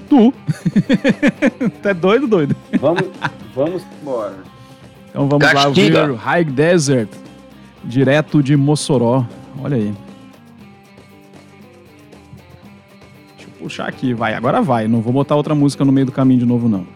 Tu. 0.08 0.32
tu 1.82 1.88
é 1.88 1.94
doido, 1.94 2.26
doido. 2.26 2.56
Vamos, 2.80 3.02
vamos 3.54 3.82
embora. 4.00 4.38
Então 5.08 5.28
vamos 5.28 5.52
lá 5.52 5.66
ouvir 5.66 5.92
Castiga. 5.92 6.16
High 6.16 6.44
Desert, 6.44 7.08
direto 7.84 8.42
de 8.42 8.56
Mossoró. 8.56 9.24
Olha 9.62 9.76
aí. 9.76 9.92
puxar 13.60 13.86
aqui, 13.86 14.14
vai, 14.14 14.34
agora 14.34 14.62
vai. 14.62 14.88
Não 14.88 15.00
vou 15.00 15.12
botar 15.12 15.36
outra 15.36 15.54
música 15.54 15.84
no 15.84 15.92
meio 15.92 16.06
do 16.06 16.12
caminho 16.12 16.40
de 16.40 16.46
novo, 16.46 16.68
não. 16.68 16.86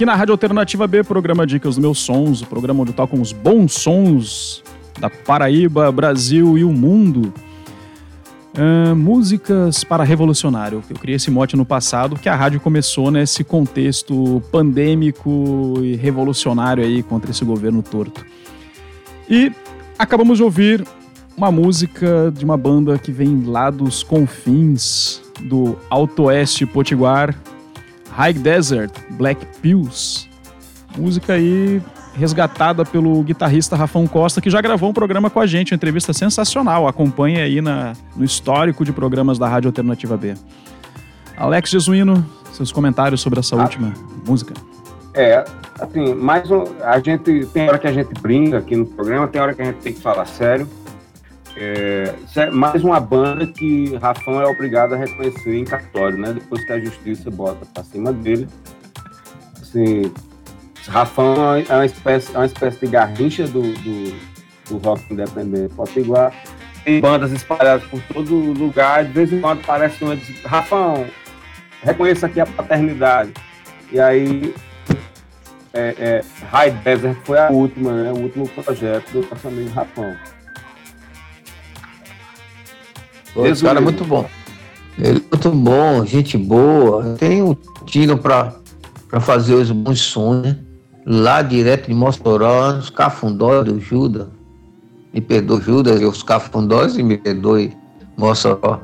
aqui 0.00 0.06
na 0.06 0.14
Rádio 0.14 0.32
Alternativa 0.32 0.86
B, 0.86 1.04
programa 1.04 1.46
Dicas 1.46 1.74
dos 1.74 1.78
Meus 1.78 1.98
Sons, 1.98 2.40
o 2.40 2.46
programa 2.46 2.80
onde 2.80 2.90
tocam 2.90 3.20
os 3.20 3.32
bons 3.32 3.74
sons 3.74 4.62
da 4.98 5.10
Paraíba, 5.10 5.92
Brasil 5.92 6.56
e 6.56 6.64
o 6.64 6.72
mundo. 6.72 7.34
Uh, 8.56 8.96
músicas 8.96 9.84
para 9.84 10.02
revolucionário. 10.02 10.82
Eu 10.88 10.96
criei 10.96 11.16
esse 11.16 11.30
mote 11.30 11.54
no 11.54 11.66
passado, 11.66 12.16
que 12.16 12.30
a 12.30 12.34
rádio 12.34 12.60
começou 12.60 13.10
nesse 13.10 13.44
contexto 13.44 14.42
pandêmico 14.50 15.74
e 15.82 15.96
revolucionário 15.96 16.82
aí 16.82 17.02
contra 17.02 17.30
esse 17.30 17.44
governo 17.44 17.82
torto. 17.82 18.24
E 19.28 19.52
acabamos 19.98 20.38
de 20.38 20.42
ouvir 20.42 20.82
uma 21.36 21.52
música 21.52 22.32
de 22.34 22.42
uma 22.42 22.56
banda 22.56 22.98
que 22.98 23.12
vem 23.12 23.44
lá 23.44 23.68
dos 23.68 24.02
confins 24.02 25.20
do 25.42 25.76
Alto 25.90 26.22
Oeste 26.22 26.64
Potiguar, 26.64 27.38
High 28.12 28.34
Desert, 28.34 28.92
Black 29.10 29.44
Pills. 29.60 30.28
Música 30.96 31.34
aí 31.34 31.80
resgatada 32.16 32.84
pelo 32.84 33.22
guitarrista 33.22 33.76
Rafão 33.76 34.06
Costa, 34.06 34.40
que 34.40 34.50
já 34.50 34.60
gravou 34.60 34.90
um 34.90 34.92
programa 34.92 35.30
com 35.30 35.38
a 35.40 35.46
gente, 35.46 35.72
uma 35.72 35.76
entrevista 35.76 36.12
sensacional. 36.12 36.88
Acompanhe 36.88 37.40
aí 37.40 37.60
na, 37.62 37.92
no 38.16 38.24
histórico 38.24 38.84
de 38.84 38.92
programas 38.92 39.38
da 39.38 39.48
Rádio 39.48 39.68
Alternativa 39.68 40.16
B. 40.16 40.34
Alex 41.36 41.70
Jesuíno, 41.70 42.26
seus 42.52 42.72
comentários 42.72 43.20
sobre 43.20 43.38
essa 43.40 43.56
Ah. 43.56 43.62
última 43.62 43.94
música. 44.26 44.52
É, 45.14 45.44
assim, 45.80 46.14
mais 46.14 46.50
um, 46.50 46.64
a 46.82 46.98
gente 47.00 47.46
tem 47.46 47.68
hora 47.68 47.78
que 47.78 47.86
a 47.86 47.92
gente 47.92 48.12
brinca 48.20 48.58
aqui 48.58 48.76
no 48.76 48.86
programa, 48.86 49.26
tem 49.26 49.40
hora 49.40 49.54
que 49.54 49.62
a 49.62 49.64
gente 49.66 49.78
tem 49.78 49.92
que 49.92 50.00
falar 50.00 50.26
sério. 50.26 50.68
É, 51.62 52.14
isso 52.24 52.40
é 52.40 52.50
mais 52.50 52.82
uma 52.82 52.98
banda 52.98 53.46
que 53.46 53.94
Rafão 53.96 54.40
é 54.40 54.46
obrigado 54.46 54.94
a 54.94 54.96
reconhecer 54.96 55.54
em 55.54 55.64
cartório, 55.64 56.16
né? 56.16 56.32
Depois 56.32 56.64
que 56.64 56.72
a 56.72 56.80
justiça 56.80 57.30
bota 57.30 57.66
pra 57.74 57.84
cima 57.84 58.14
dele. 58.14 58.48
Assim, 59.60 60.10
Rafão 60.88 61.56
é 61.56 61.74
uma 61.74 61.84
espécie, 61.84 62.34
é 62.34 62.38
uma 62.38 62.46
espécie 62.46 62.80
de 62.80 62.86
garrincha 62.86 63.46
do, 63.46 63.60
do, 63.60 64.18
do 64.70 64.78
rock 64.78 65.04
independente 65.12 65.74
potiguar. 65.74 66.32
Tem 66.82 66.98
bandas 66.98 67.30
espalhadas 67.30 67.86
por 67.88 68.00
todo 68.04 68.34
lugar, 68.34 69.04
de 69.04 69.12
vez 69.12 69.30
em 69.30 69.42
quando 69.42 69.60
aparece 69.60 70.02
uma 70.02 70.16
diz, 70.16 70.42
Rafão, 70.42 71.06
reconheça 71.82 72.24
aqui 72.24 72.40
a 72.40 72.46
paternidade. 72.46 73.34
E 73.92 74.00
aí 74.00 74.54
é, 75.74 75.94
é, 75.98 76.20
High 76.50 76.70
Desert 76.70 77.18
foi 77.22 77.38
a 77.38 77.50
última, 77.50 77.92
né? 77.92 78.12
O 78.12 78.22
último 78.22 78.48
projeto 78.48 79.10
do 79.12 79.28
nosso 79.28 79.46
amigo 79.46 79.68
Rafão. 79.68 80.16
Pô, 83.34 83.46
Esse 83.46 83.62
cara 83.62 83.78
é 83.78 83.82
muito 83.82 84.04
bom. 84.04 84.28
Ele 84.98 85.18
é 85.18 85.22
muito 85.36 85.50
bom, 85.50 86.04
gente 86.04 86.36
boa. 86.36 87.14
Tem 87.18 87.42
um 87.42 87.54
tino 87.86 88.18
pra, 88.18 88.52
pra 89.08 89.20
fazer 89.20 89.54
os 89.54 89.70
bons 89.70 90.00
sons, 90.00 90.42
né? 90.42 90.58
Lá 91.06 91.40
direto 91.42 91.86
de 91.88 91.94
Mossoró, 91.94 92.72
os 92.78 92.90
cafundós 92.90 93.64
do 93.64 93.80
Judas. 93.80 94.28
Me 95.12 95.20
perdoe 95.20 95.60
Judas 95.60 96.00
e 96.00 96.04
os 96.04 96.22
cafundós 96.22 96.96
e 96.96 97.02
me 97.02 97.16
perdoe 97.16 97.72
Mossoró. 98.16 98.80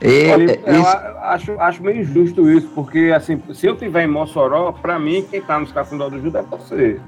E, 0.00 0.30
Olha, 0.30 0.60
eu 0.66 0.80
esse- 0.80 0.86
a- 0.96 1.30
acho, 1.32 1.58
acho 1.60 1.82
meio 1.82 2.00
injusto 2.02 2.48
isso, 2.50 2.68
porque 2.74 3.12
assim, 3.16 3.40
se 3.52 3.66
eu 3.66 3.74
tiver 3.76 4.04
em 4.04 4.06
Mossoró, 4.06 4.70
pra 4.72 4.98
mim, 4.98 5.24
quem 5.30 5.40
tá 5.40 5.58
nos 5.58 5.72
Cafundó 5.72 6.08
do 6.10 6.20
Judas 6.20 6.44
é 6.44 6.56
você. 6.56 7.00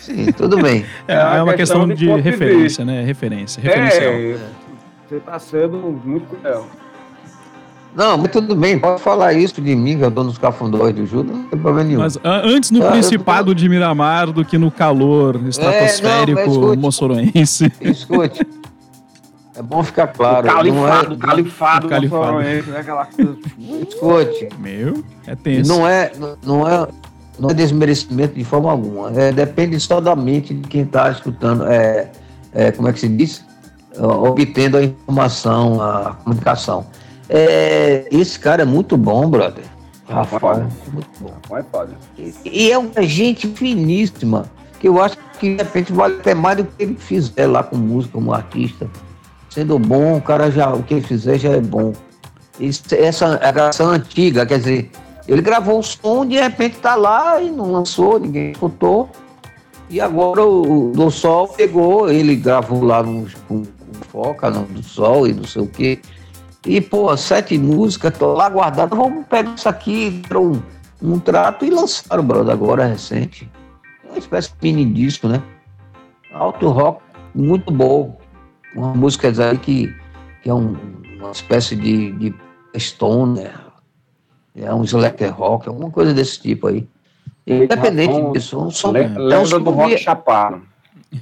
sim, 0.00 0.26
tudo 0.32 0.60
bem. 0.60 0.84
É, 1.08 1.14
É 1.14 1.18
uma 1.24 1.36
é 1.36 1.42
uma 1.44 1.54
questão, 1.54 1.86
questão 1.88 2.16
de 2.16 2.16
de, 2.16 2.20
referência, 2.20 2.84
né? 2.84 3.04
Referência. 3.04 3.60
Referencial. 3.62 4.12
É, 4.12 4.36
você 5.08 5.20
tá 5.20 5.38
sendo 5.38 5.78
muito 6.04 6.26
cruel. 6.36 6.66
Não, 7.96 8.16
mas 8.18 8.30
tudo 8.30 8.54
bem, 8.54 8.78
pode 8.78 9.00
falar 9.02 9.32
isso 9.32 9.60
de 9.60 9.74
mim, 9.74 9.96
que 9.98 10.04
eu 10.04 10.10
dou 10.10 10.22
nos 10.22 10.38
cafundós 10.38 10.94
do 10.94 11.04
Judas, 11.06 11.34
não 11.34 11.44
tem 11.44 11.58
problema 11.58 11.88
nenhum. 11.88 12.00
Mas 12.00 12.16
a- 12.22 12.42
antes 12.44 12.70
no 12.70 12.86
Ah, 12.86 12.90
Principado 12.92 13.54
de 13.54 13.68
Miramar 13.68 14.30
do 14.30 14.44
que 14.44 14.56
no 14.58 14.70
calor 14.70 15.40
estratosférico 15.48 16.38
mas 16.40 16.50
escute. 16.52 16.76
moçoroense. 16.78 17.72
Escute. 17.80 18.46
É 19.56 19.62
bom 19.62 19.82
ficar 19.82 20.06
claro. 20.08 20.46
o 20.46 20.52
califado, 20.52 21.08
não 21.08 21.16
o 21.16 21.18
califado, 21.18 21.86
O 21.86 21.90
califado. 21.90 22.22
moçoroense, 22.34 22.70
né? 22.70 22.78
Aquela 22.80 23.06
coisa. 23.06 23.36
é, 23.58 23.88
escute. 23.88 24.48
Meu, 24.60 25.02
é 25.26 25.34
tenso. 25.34 25.68
Não 25.68 25.88
é, 25.88 26.12
não 26.46 26.68
é, 26.68 26.88
não 27.40 27.50
é 27.50 27.54
desmerecimento 27.54 28.34
de 28.34 28.44
forma 28.44 28.70
alguma. 28.70 29.10
É, 29.20 29.32
depende 29.32 29.80
só 29.80 30.00
da 30.00 30.14
mente 30.14 30.54
de 30.54 30.68
quem 30.68 30.82
está 30.82 31.10
escutando. 31.10 31.64
É, 31.66 32.12
é, 32.52 32.70
como 32.70 32.86
é 32.86 32.92
que 32.92 33.00
se 33.00 33.08
diz? 33.08 33.44
É, 33.98 34.02
Obtendo 34.06 34.76
a 34.76 34.82
informação, 34.84 35.80
a 35.82 36.16
comunicação. 36.24 36.86
É, 37.28 38.06
esse 38.10 38.38
cara 38.38 38.62
é 38.62 38.64
muito 38.64 38.96
bom, 38.96 39.28
brother. 39.28 39.64
Rafael, 40.08 40.60
é 40.60 40.90
muito 40.92 41.08
bom. 41.20 41.34
Vai, 41.48 41.62
pode. 41.62 41.92
E- 42.16 42.32
E 42.44 42.72
é 42.72 42.78
uma 42.78 43.02
gente 43.02 43.46
finíssima, 43.48 44.46
que 44.80 44.88
eu 44.88 45.02
acho 45.02 45.16
que 45.38 45.54
de 45.54 45.62
repente 45.62 45.92
vale 45.92 46.14
até 46.16 46.34
mais 46.34 46.56
do 46.56 46.64
que 46.64 46.82
ele 46.82 46.94
fizer 46.98 47.46
lá 47.46 47.62
com 47.62 47.76
música, 47.76 48.14
como 48.14 48.32
artista. 48.32 48.88
Sendo 49.50 49.78
bom, 49.78 50.16
o 50.16 50.22
cara 50.22 50.50
já, 50.50 50.72
o 50.72 50.82
que 50.82 50.94
ele 50.94 51.02
fizer 51.02 51.38
já 51.38 51.50
é 51.50 51.60
bom. 51.60 51.92
Isso, 52.58 52.82
essa 52.92 53.38
é 53.42 53.48
a 53.48 53.52
gravação 53.52 53.88
antiga, 53.90 54.46
quer 54.46 54.58
dizer, 54.58 54.90
ele 55.28 55.42
gravou 55.42 55.78
o 55.78 55.82
som, 55.82 56.24
de 56.26 56.36
repente 56.40 56.76
tá 56.78 56.94
lá 56.94 57.40
e 57.40 57.50
não 57.50 57.70
lançou, 57.72 58.18
ninguém 58.18 58.52
escutou. 58.52 59.08
E 59.90 60.00
agora 60.00 60.44
o, 60.44 60.88
o 60.88 60.92
do 60.92 61.10
Sol 61.10 61.48
pegou, 61.48 62.10
ele 62.10 62.34
gravou 62.36 62.82
lá 62.84 63.02
no, 63.02 63.26
com 63.46 63.62
Foca 64.08 64.50
no, 64.50 64.64
do 64.64 64.82
Sol 64.82 65.26
e 65.26 65.32
não 65.32 65.44
sei 65.44 65.62
o 65.62 65.66
quê. 65.66 66.00
E, 66.66 66.80
pô, 66.80 67.16
sete 67.16 67.56
músicas, 67.56 68.16
tô 68.18 68.34
lá 68.34 68.48
guardado, 68.48 68.94
vamos 68.96 69.26
pegar 69.26 69.54
isso 69.54 69.68
aqui, 69.68 70.20
um, 70.34 70.60
um 71.02 71.18
trato 71.18 71.64
e 71.64 71.70
lançaram, 71.70 72.22
brother, 72.24 72.52
agora 72.52 72.84
recente. 72.86 73.50
Uma 74.08 74.18
espécie 74.18 74.50
de 74.50 74.72
mini 74.72 74.84
disco, 74.92 75.28
né? 75.28 75.42
Alto 76.32 76.68
rock, 76.68 77.00
muito 77.34 77.72
bom. 77.72 78.18
Uma 78.74 78.92
música 78.92 79.28
aí 79.48 79.56
que, 79.58 79.94
que 80.42 80.50
é 80.50 80.54
um- 80.54 80.76
uma 81.18 81.30
espécie 81.30 81.74
de, 81.76 82.12
de 82.12 82.34
stoner, 82.76 83.54
é 84.54 84.72
um 84.74 84.82
slacker 84.84 85.32
rock, 85.34 85.68
alguma 85.68 85.90
coisa 85.90 86.12
desse 86.12 86.40
tipo 86.40 86.66
aí. 86.68 86.86
Independente 87.46 88.32
disso, 88.32 88.58
um 88.60 88.70
som, 88.70 88.90
Le- 88.90 89.04
é 89.04 89.08
um 89.08 89.18
Lembra 89.18 89.46
som 89.46 89.60
do 89.60 89.70
Rock 89.70 89.88
via- 89.88 89.98
Chaparo. 89.98 90.62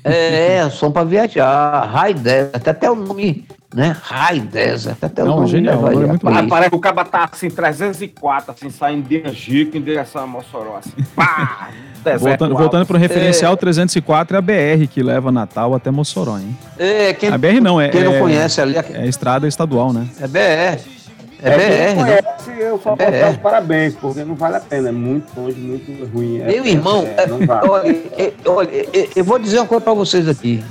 É, 0.02 0.56
é 0.56 0.70
som 0.70 0.90
para 0.90 1.04
viajar, 1.04 1.84
High 1.86 2.14
Desert, 2.14 2.68
até 2.68 2.90
o 2.90 2.94
nome, 2.94 3.46
né? 3.74 3.96
High 4.02 4.40
Desert, 4.40 4.98
até 5.00 5.22
o 5.22 5.26
Não, 5.26 5.36
nome 5.36 5.48
genial, 5.48 5.86
aí 5.86 5.96
é 5.96 6.06
muito. 6.06 6.28
Ah, 6.28 6.44
parece 6.48 6.70
que 6.70 6.76
o 6.76 6.80
caba 6.80 7.04
tá 7.04 7.28
assim, 7.30 7.48
304, 7.48 8.52
assim, 8.52 8.70
saindo 8.70 9.08
de 9.08 9.22
Angico 9.26 9.76
em 9.76 9.82
direção 9.82 10.22
a 10.22 10.26
Mossoró, 10.26 10.78
assim. 10.78 10.92
Pá! 11.14 11.68
Voltando, 12.20 12.54
voltando 12.54 12.86
pro 12.86 12.96
referencial 12.96 13.56
304 13.56 14.36
é 14.36 14.38
a 14.38 14.40
BR 14.40 14.86
que 14.88 15.02
leva 15.02 15.32
Natal 15.32 15.74
até 15.74 15.90
Mossoró, 15.90 16.38
hein? 16.38 16.56
É, 16.78 17.12
quem, 17.12 17.30
A 17.30 17.36
BR 17.36 17.60
não, 17.60 17.80
é, 17.80 17.88
quem 17.88 18.04
não 18.04 18.14
é, 18.14 18.20
conhece 18.20 18.60
ali, 18.60 18.76
é, 18.76 18.84
é 18.92 19.02
a 19.02 19.06
estrada 19.06 19.48
estadual, 19.48 19.92
né? 19.92 20.06
é 20.20 20.28
BR. 20.28 20.95
É, 21.42 21.50
É, 21.50 21.56
BR, 21.94 22.04
né? 22.04 22.22
conhece, 22.22 22.60
eu 22.62 22.80
só 22.82 22.94
É 22.98 23.20
dar 23.20 23.30
os 23.30 23.36
parabéns, 23.36 23.94
porque 23.94 24.24
não 24.24 24.34
vale 24.34 24.56
a 24.56 24.60
pena, 24.60 24.88
é 24.88 24.92
muito 24.92 25.26
longe, 25.38 25.58
muito 25.60 26.06
ruim. 26.14 26.40
É, 26.40 26.46
Meu 26.46 26.64
irmão, 26.66 27.04
é, 27.06 27.22
é, 27.22 27.26
vale. 27.26 27.68
olha, 27.68 27.90
é, 28.16 28.32
olha, 28.46 28.70
é, 28.74 29.08
eu 29.14 29.24
vou 29.24 29.38
dizer 29.38 29.58
uma 29.58 29.66
coisa 29.66 29.84
pra 29.84 29.92
vocês 29.92 30.28
aqui. 30.28 30.64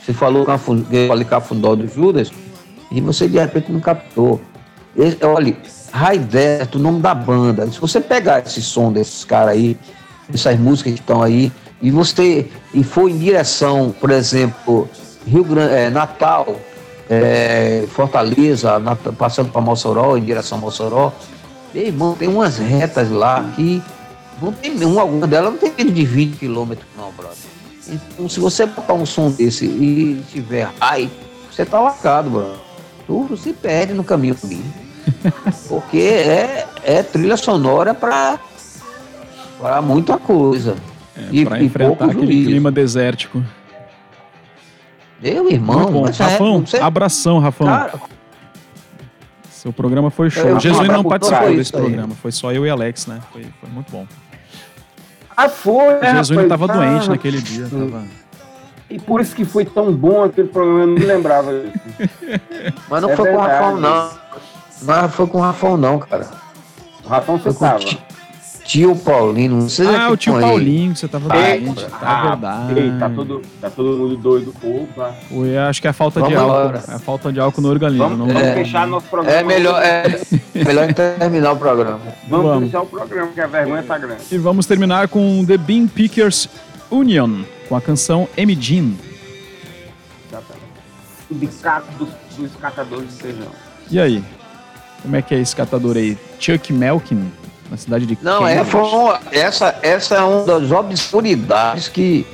Você 0.00 0.12
falou 0.12 0.44
que 0.46 1.24
cafundó 1.26 1.74
do 1.76 1.86
Judas 1.86 2.30
e 2.90 3.00
você 3.00 3.28
de 3.28 3.38
repente 3.38 3.70
não 3.70 3.80
captou. 3.80 4.40
Esse- 4.96 5.24
olha, 5.24 5.56
High 5.92 6.18
Desert, 6.18 6.74
o 6.74 6.78
nome 6.78 7.00
da 7.00 7.14
banda. 7.14 7.66
Se 7.70 7.78
você 7.80 8.00
pegar 8.00 8.40
esse 8.40 8.60
som 8.62 8.92
desses 8.92 9.24
caras 9.24 9.50
aí, 9.50 9.76
essas 10.32 10.58
músicas 10.58 10.94
que 10.94 11.00
estão 11.00 11.22
aí, 11.22 11.52
e 11.80 11.90
você 11.90 12.48
e 12.74 12.82
for 12.82 13.08
em 13.08 13.18
direção, 13.18 13.94
por 14.00 14.10
exemplo, 14.10 14.88
Rio 15.26 15.44
Grande, 15.44 15.90
Natal, 15.94 16.56
é, 17.12 17.84
Fortaleza, 17.88 18.78
Nat- 18.78 19.12
passando 19.18 19.50
para 19.50 19.60
Mossoró, 19.60 20.16
em 20.16 20.22
direção 20.22 20.58
a 20.58 20.60
Mossoró, 20.60 21.12
meu 21.74 21.86
irmão, 21.86 22.14
tem 22.14 22.28
umas 22.28 22.58
retas 22.58 23.10
lá 23.10 23.50
que 23.56 23.82
não 24.40 24.52
tem 24.52 24.72
uma, 24.84 25.02
alguma 25.02 25.26
delas 25.26 25.52
não 25.52 25.58
tem 25.58 25.72
menos 25.76 25.94
de 25.94 26.04
20 26.04 26.36
quilômetros, 26.38 26.86
não, 26.96 27.10
brother. 27.12 27.36
Então, 27.88 28.28
se 28.28 28.38
você 28.40 28.66
botar 28.66 28.94
um 28.94 29.04
som 29.06 29.30
desse 29.30 29.66
e 29.66 30.22
tiver 30.30 30.68
high, 30.80 31.10
você 31.50 31.64
tá 31.64 31.80
lacado, 31.80 32.30
brother. 32.30 32.56
Tu 33.06 33.36
se 33.36 33.52
perde 33.52 33.92
no 33.92 34.04
caminho 34.04 34.34
comigo. 34.34 34.62
Porque 35.68 35.98
é, 35.98 36.66
é 36.84 37.02
trilha 37.02 37.36
sonora 37.36 37.92
para 37.92 38.38
para 39.60 39.82
muita 39.82 40.16
coisa. 40.18 40.76
É, 41.16 41.44
pra 41.44 41.62
enfrentar 41.62 42.06
aquele 42.06 42.26
juízo. 42.32 42.48
clima 42.48 42.72
desértico. 42.72 43.42
Meu 45.22 45.50
irmão, 45.50 45.78
Muito 45.78 45.92
bom. 45.92 46.02
mas 46.02 46.18
é- 46.20 46.24
Rafão, 46.24 46.66
você- 46.66 46.76
abração, 46.78 47.38
Rafão. 47.38 47.66
cara, 47.66 47.92
Seu 49.50 49.72
programa 49.72 50.10
foi 50.10 50.28
show. 50.28 50.44
Eu- 50.48 50.58
Jesus 50.60 50.88
não 50.88 51.04
participou 51.04 51.48
desse 51.50 51.60
isso 51.60 51.76
aí. 51.76 51.82
programa, 51.84 52.14
foi 52.20 52.32
só 52.32 52.50
eu 52.52 52.66
e 52.66 52.70
Alex, 52.70 53.06
né? 53.06 53.20
Foi, 53.32 53.46
foi 53.60 53.70
muito 53.70 53.92
bom. 53.92 54.04
Ah, 55.36 55.48
foi, 55.48 56.00
né, 56.00 56.16
Jesus 56.16 56.30
rapaz? 56.30 56.48
tava 56.48 56.66
doente 56.68 57.08
naquele 57.08 57.40
dia. 57.40 57.68
Tava... 57.68 58.02
E 58.90 58.98
por 58.98 59.20
isso 59.20 59.34
que 59.36 59.44
foi 59.44 59.64
tão 59.64 59.92
bom 59.92 60.24
aquele 60.24 60.48
programa, 60.48 60.80
eu 60.80 60.86
não 60.88 60.94
me 60.94 61.04
lembrava 61.06 61.52
disso. 61.52 61.78
mas 62.90 63.02
não 63.02 63.10
É 63.10 63.16
foi 63.16 63.28
com 63.30 63.36
o 63.36 63.38
verdade. 63.40 63.52
Rafão, 63.64 63.80
não. 63.80 64.10
Não 64.82 65.08
foi 65.08 65.26
com 65.28 65.38
o 65.38 65.40
Rafão, 65.40 65.76
não, 65.76 65.98
cara. 66.00 66.28
O 67.04 67.08
Rafão 67.08 67.38
você 67.38 67.52
tava. 67.56 67.78
Ti- 68.64 68.78
tio 68.80 68.96
Paulino. 68.96 69.56
Não 69.62 69.68
sei 69.68 69.86
Ah, 69.94 70.10
o 70.10 70.16
tio. 70.16 70.38
Paulinho, 70.40 70.92
que 70.92 70.98
você 70.98 71.08
tava 71.08 71.28
doente. 71.28 71.84
Tá 71.86 71.98
Ah, 72.00 72.28
verdade. 72.30 72.80
ei, 72.80 72.92
tá, 72.98 73.10
todo, 73.10 73.42
tá 73.60 73.70
todo 73.70 73.96
mundo 73.98 74.16
doido. 74.16 74.54
Opa. 74.62 75.14
Eu 75.30 75.60
acho 75.62 75.80
que 75.80 75.86
é 75.86 75.90
a 75.90 75.92
falta 75.92 76.22
de 76.22 76.34
Vamos 76.34 76.50
álcool. 76.50 76.68
embora. 76.68 76.84
É 76.88 76.94
a 76.94 76.98
falta 76.98 77.32
de 77.32 77.40
álcool 77.40 77.60
no 77.62 77.68
organismo. 77.68 78.04
Vamos, 78.04 78.18
não 78.18 78.26
vamos 78.28 78.42
É. 78.42 78.54
fechar 78.54 78.86
nosso 78.86 79.06
programa. 79.06 79.38
É 79.38 79.42
melhor, 79.42 79.82
é 79.82 80.04
melhor 80.64 80.92
terminar 80.94 81.52
o 81.52 81.56
programa. 81.56 82.00
Vamos, 82.28 82.46
Vamos. 82.46 82.64
fechar 82.66 82.82
o 82.82 82.86
programa, 82.86 83.32
que 83.32 83.40
a 83.40 83.46
vergonha 83.46 83.82
tá 83.82 83.98
grande. 83.98 84.22
E 84.30 84.38
vamos 84.38 84.66
terminar 84.66 85.08
com 85.08 85.44
The 85.44 85.56
Bean 85.58 85.86
Pickers 85.86 86.48
Union, 86.90 87.42
com 87.68 87.76
a 87.76 87.80
canção 87.80 88.28
M. 88.36 88.54
Jean. 88.54 88.92
Exatamente. 90.28 90.62
O 91.30 91.34
sindicato 91.34 91.86
dos, 91.98 92.08
dos 92.36 92.56
catadores 92.60 93.08
de 93.16 93.22
feijão. 93.22 93.48
E 93.90 93.98
aí? 94.00 94.22
Como 95.02 95.16
é 95.16 95.22
que 95.22 95.34
é 95.34 95.40
esse 95.40 95.54
catador 95.56 95.96
aí? 95.96 96.16
Chuck 96.38 96.72
Melkin, 96.72 97.30
na 97.72 97.78
cidade 97.78 98.04
de 98.04 98.18
Não, 98.22 98.46
é, 98.46 98.56
Cambridge. 98.56 98.70
foi 98.70 98.80
uma- 98.82 99.20
essa, 99.32 99.74
essa 99.82 100.14
é 100.16 100.20
uma 100.20 100.44
das 100.44 100.70
obscuridades 100.70 101.88
que 101.88 102.26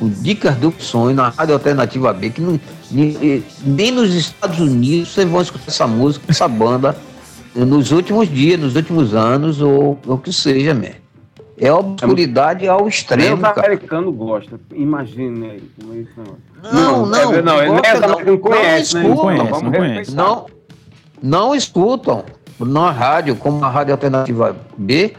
o 0.00 0.08
Dicas 0.08 0.54
do 0.56 0.72
Sonho 0.78 1.16
na 1.16 1.30
Rádio 1.30 1.54
Alternativa 1.54 2.12
B, 2.12 2.30
que 2.30 2.40
não- 2.40 2.60
ni- 2.88 3.42
nem 3.66 3.90
nos 3.90 4.14
Estados 4.14 4.60
Unidos 4.60 5.08
vocês 5.12 5.28
vão 5.28 5.42
escutar 5.42 5.64
essa 5.66 5.86
música, 5.88 6.24
essa 6.28 6.46
banda, 6.46 6.96
nos 7.56 7.90
últimos 7.90 8.28
dias, 8.28 8.60
nos 8.60 8.76
últimos 8.76 9.14
anos, 9.14 9.60
ou 9.60 9.98
o 10.06 10.16
que 10.16 10.32
seja, 10.32 10.72
man. 10.72 10.90
É 11.60 11.72
obscuridade 11.72 12.68
ao 12.68 12.78
Nem 12.82 12.88
extremo, 12.88 13.34
os 13.34 13.40
cara. 13.42 13.66
americanos 13.66 14.14
gostam. 14.14 14.60
Imagine 14.72 15.50
aí. 15.50 15.62
Como 15.80 15.92
é 15.92 15.96
isso, 15.96 16.10
não. 16.16 16.72
Não, 16.72 17.06
não. 17.06 17.34
é, 17.34 17.42
não, 17.42 17.56
gosta, 17.74 17.92
nem 18.00 18.00
não, 18.00 18.20
não 18.24 18.38
conhece, 18.38 18.94
né? 18.94 19.00
escutam. 19.02 19.08
Não 19.08 19.16
conhece, 19.16 19.50
Vamos 19.50 19.62
não 19.64 19.70
respeitar. 19.70 19.88
conhece. 19.92 20.14
Não, 20.14 20.46
não 21.20 21.54
escutam 21.56 22.24
na 22.60 22.90
rádio, 22.90 23.36
como 23.36 23.64
a 23.64 23.68
Rádio 23.68 23.94
Alternativa 23.94 24.56
B, 24.76 25.14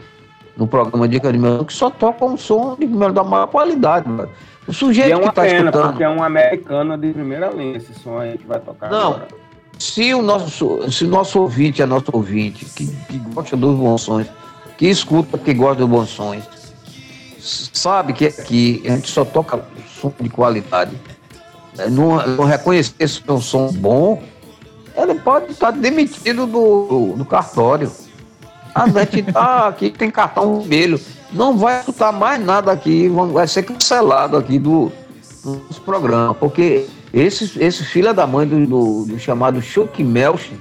no 0.56 0.66
programa 0.66 1.08
Dica 1.08 1.32
de 1.32 1.38
Melhor, 1.38 1.64
que 1.64 1.72
só 1.72 1.88
toca 1.90 2.24
um 2.24 2.36
som 2.36 2.76
de 2.78 2.86
melhor, 2.86 3.12
da 3.12 3.24
maior 3.24 3.46
qualidade. 3.46 4.08
Mano. 4.08 4.28
O 4.68 4.70
E 4.70 4.74
sujeito 4.74 5.12
é 5.12 5.16
uma 5.16 5.22
que 5.24 5.28
está 5.30 5.42
pena, 5.42 5.58
escutando. 5.70 5.88
porque 5.88 6.04
é 6.04 6.08
um 6.08 6.22
americano 6.22 6.98
de 6.98 7.12
primeira 7.12 7.48
linha 7.50 7.76
esse 7.78 7.94
som 7.94 8.18
aí 8.18 8.36
que 8.36 8.46
vai 8.46 8.60
tocar 8.60 8.90
Não. 8.90 9.12
agora. 9.14 9.28
Se 9.78 10.12
o 10.12 10.20
nosso, 10.20 10.90
se 10.92 11.04
o 11.04 11.08
nosso 11.08 11.40
ouvinte 11.40 11.80
é 11.80 11.86
nosso 11.86 12.04
ouvinte, 12.12 12.66
que, 12.66 12.86
que 12.86 13.18
gosta 13.32 13.56
dos 13.56 13.74
bons 13.78 14.02
sons, 14.02 14.26
que 14.76 14.86
escuta, 14.86 15.38
que 15.38 15.54
gosta 15.54 15.76
dos 15.76 15.88
bons 15.88 16.10
sons, 16.10 16.44
sabe 17.38 18.12
que 18.12 18.26
aqui 18.26 18.82
a 18.84 18.90
gente 18.90 19.10
só 19.10 19.24
toca 19.24 19.64
som 20.00 20.12
de 20.20 20.28
qualidade. 20.28 20.92
né? 21.76 21.86
Não, 21.88 22.26
não 22.26 22.44
reconhecer 22.44 22.94
esse 22.98 23.22
é 23.26 23.32
um 23.32 23.40
som 23.40 23.72
bom, 23.72 24.22
ele 25.02 25.14
pode 25.14 25.52
estar 25.52 25.70
demitido 25.70 26.46
do, 26.46 27.14
do 27.16 27.24
cartório. 27.24 27.90
A 28.74 28.88
gente 28.88 29.22
tá 29.32 29.68
aqui, 29.68 29.90
tem 29.90 30.10
cartão 30.10 30.60
vermelho. 30.60 31.00
Não 31.32 31.56
vai 31.56 31.80
escutar 31.80 32.12
mais 32.12 32.44
nada 32.44 32.72
aqui, 32.72 33.08
vai 33.08 33.46
ser 33.46 33.62
cancelado 33.62 34.36
aqui 34.36 34.58
do, 34.58 34.90
do 35.44 35.62
nosso 35.68 35.80
programa, 35.82 36.34
porque 36.34 36.86
esse, 37.12 37.62
esse 37.62 37.84
filho 37.84 38.12
da 38.12 38.26
mãe 38.26 38.46
do, 38.46 38.66
do, 38.66 39.04
do 39.04 39.18
chamado 39.18 39.62
Chuck 39.62 40.02
Melch, 40.02 40.52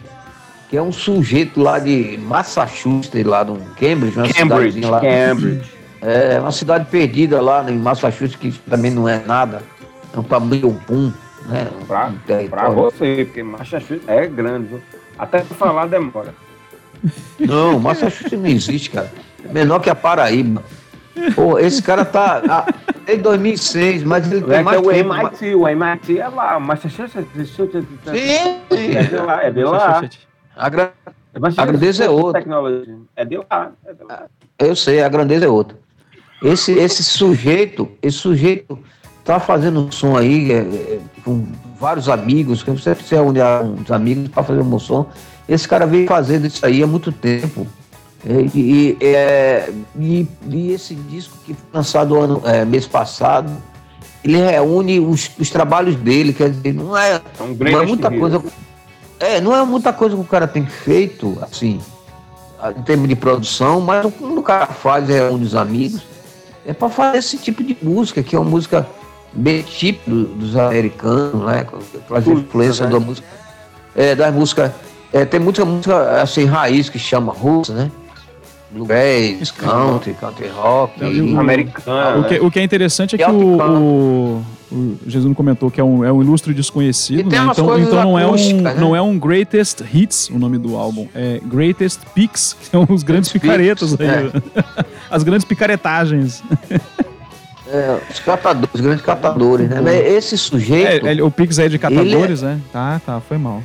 que 0.69 0.77
é 0.77 0.81
um 0.81 0.91
sujeito 0.91 1.59
lá 1.59 1.79
de 1.79 2.19
Massachusetts, 2.23 3.25
lá 3.25 3.43
de 3.43 3.51
um 3.51 3.59
Cambridge, 3.79 4.17
uma 4.17 4.29
Cambridge, 4.31 4.81
lá. 4.81 5.01
Cambridge. 5.01 5.79
É 6.01 6.39
uma 6.39 6.51
cidade 6.51 6.85
perdida 6.85 7.41
lá 7.41 7.69
em 7.69 7.77
Massachusetts, 7.77 8.35
que 8.35 8.51
também 8.69 8.91
não 8.91 9.09
é 9.09 9.21
nada. 9.25 9.61
É 10.15 10.19
um 10.19 10.23
tamanho 10.23 10.79
pum, 10.87 11.11
né? 11.49 11.67
Um 11.81 11.85
Pra, 11.85 12.05
pra 12.05 12.13
território. 12.25 12.73
você, 12.75 13.25
porque 13.25 13.43
Massachusetts 13.43 14.07
é 14.07 14.27
grande, 14.27 14.67
viu? 14.67 14.81
Até 15.17 15.39
pra 15.41 15.55
falar 15.57 15.87
demora. 15.87 16.33
Não, 17.39 17.79
Massachusetts 17.79 18.39
não 18.39 18.47
existe, 18.47 18.89
cara. 18.89 19.11
É 19.43 19.51
menor 19.51 19.79
que 19.79 19.89
a 19.89 19.95
Paraíba. 19.95 20.63
Pô, 21.35 21.57
esse 21.59 21.81
cara 21.81 22.05
tá 22.05 22.41
ah, 22.49 22.73
desde 23.05 23.23
2006, 23.23 24.03
mas 24.03 24.31
ele 24.31 24.43
É 24.45 24.47
tem 24.47 24.57
que 24.57 24.63
mais 24.63 24.79
o 24.79 24.89
tempo. 24.89 25.13
MIT, 25.13 25.55
o 25.55 25.67
MIT 25.67 26.19
é 26.19 26.27
lá, 26.29 26.59
Massachusetts. 26.59 27.49
Sim, 27.49 28.95
É 28.95 29.03
de 29.03 29.15
lá, 29.15 29.43
é 29.43 29.51
de 29.51 29.63
lá. 29.63 30.01
a 30.55 30.69
gra- 30.69 30.93
A 31.57 31.65
grandeza 31.65 32.05
é 32.05 32.09
outra. 32.09 32.41
Tecnologia. 32.41 32.97
É 33.15 33.25
de 33.25 33.37
lá, 33.37 33.71
é 33.85 33.93
de 33.93 34.03
lá. 34.03 34.23
Eu 34.57 34.75
sei, 34.75 35.01
a 35.01 35.09
grandeza 35.09 35.45
é 35.45 35.49
outra. 35.49 35.77
Esse, 36.41 36.71
esse 36.73 37.03
sujeito, 37.03 37.89
esse 38.01 38.17
sujeito 38.17 38.79
tá 39.29 39.39
fazendo 39.39 39.79
um 39.85 39.91
som 39.91 40.17
aí 40.17 40.51
é, 40.51 40.55
é, 40.57 40.99
com 41.23 41.45
vários 41.79 42.09
amigos, 42.09 42.63
que 42.63 42.71
você 42.71 42.95
precisa 42.95 43.21
unir 43.21 43.43
uns 43.43 43.91
amigos 43.91 44.27
para 44.29 44.41
fazer 44.41 44.61
um 44.61 44.79
som. 44.79 45.05
Esse 45.47 45.67
cara 45.67 45.85
veio 45.85 46.07
fazendo 46.07 46.47
isso 46.47 46.65
aí 46.65 46.81
há 46.81 46.87
muito 46.87 47.11
tempo. 47.11 47.67
É, 48.27 48.41
E, 48.55 48.97
e, 48.99 49.05
é, 49.05 49.69
e- 49.99 50.27
e 50.49 50.71
esse 50.71 50.95
disco 50.95 51.37
que 51.45 51.53
foi 51.53 51.63
lançado 51.71 52.19
ano, 52.19 52.41
é, 52.43 52.65
mês 52.65 52.87
passado, 52.87 53.51
ele 54.23 54.37
reúne 54.37 54.99
os, 54.99 55.29
os 55.39 55.49
trabalhos 55.51 55.95
dele, 55.95 56.33
quer 56.33 56.49
dizer, 56.49 56.73
não 56.73 56.97
é, 56.97 57.21
É 57.39 57.43
um 57.43 57.53
não 57.53 57.81
é 57.81 57.85
muita 57.85 58.09
coisa. 58.09 58.43
É, 59.19 59.39
não 59.39 59.55
é 59.55 59.63
muita 59.63 59.93
coisa 59.93 60.15
que 60.15 60.21
o 60.21 60.25
cara 60.25 60.47
tem 60.47 60.65
feito, 60.65 61.37
assim, 61.41 61.79
em 62.77 62.81
termos 62.81 63.07
de 63.07 63.15
produção, 63.15 63.79
mas 63.79 64.05
o 64.05 64.11
que 64.11 64.23
o 64.23 64.41
cara 64.41 64.65
faz 64.67 65.07
é 65.09 65.29
um 65.29 65.37
dos 65.37 65.53
amigos. 65.55 66.01
É 66.65 66.73
para 66.73 66.89
fazer 66.89 67.19
esse 67.19 67.37
tipo 67.37 67.63
de 67.63 67.77
música, 67.81 68.21
que 68.23 68.35
é 68.35 68.39
uma 68.39 68.49
música 68.49 68.85
típica 69.67 70.09
do- 70.11 70.25
dos 70.25 70.55
americanos, 70.55 71.45
né? 71.45 71.65
Com 72.07 72.15
as 72.15 72.23
Tudo, 72.23 72.39
influências 72.41 72.79
né? 72.79 72.87
da 72.93 72.99
música. 72.99 73.27
É, 73.95 74.15
das 74.15 74.33
músicas. 74.33 74.71
É, 75.11 75.25
tem 75.25 75.39
muita 75.39 75.65
música 75.65 76.21
assim, 76.21 76.45
raiz 76.45 76.89
que 76.89 76.99
chama 76.99 77.31
russa, 77.33 77.73
né? 77.73 77.91
Bluegrass, 78.71 79.49
country, 79.49 80.13
country 80.13 80.47
rock. 80.47 81.03
E- 81.03 81.35
Americano. 81.35 82.21
O 82.21 82.23
que, 82.27 82.39
o 82.39 82.51
que 82.51 82.59
é 82.59 82.63
interessante 82.63 83.15
é 83.15 83.17
que 83.17 83.31
o, 83.31 83.57
o, 83.57 84.45
o 84.71 84.97
Jesus 85.07 85.35
comentou 85.35 85.71
que 85.71 85.81
é 85.81 85.83
um, 85.83 86.05
é 86.05 86.11
um 86.13 86.21
ilustre 86.21 86.53
desconhecido, 86.53 87.21
E 87.21 87.23
tem 87.23 87.39
né? 87.39 87.47
então, 87.51 87.79
então 87.79 88.03
não, 88.03 88.19
é 88.19 88.27
um, 88.27 88.61
né? 88.61 88.75
não 88.75 88.95
é 88.95 89.01
um 89.01 89.17
Greatest 89.17 89.81
Hits 89.91 90.29
o 90.29 90.37
nome 90.37 90.59
do 90.59 90.75
álbum, 90.77 91.07
é 91.15 91.41
Greatest 91.43 92.01
Picks, 92.13 92.53
que 92.61 92.67
são 92.67 92.85
os 92.87 93.01
grandes 93.01 93.31
picaretas 93.31 93.99
aí, 93.99 94.05
é. 94.07 94.31
as 95.09 95.23
grandes 95.23 95.45
picaretagens. 95.45 96.43
é, 97.71 97.99
os 98.09 98.19
catadores, 98.19 98.69
os 98.73 98.81
grandes 98.81 99.05
catadores, 99.05 99.69
né? 99.69 99.81
Mas 99.81 99.93
esse 99.95 100.37
sujeito. 100.37 101.07
É, 101.07 101.21
o 101.21 101.29
Pix 101.29 101.59
é 101.59 101.69
de 101.69 101.77
catadores, 101.77 102.41
né? 102.41 102.59
Tá, 102.73 102.99
tá, 103.05 103.21
foi 103.21 103.37
mal. 103.37 103.63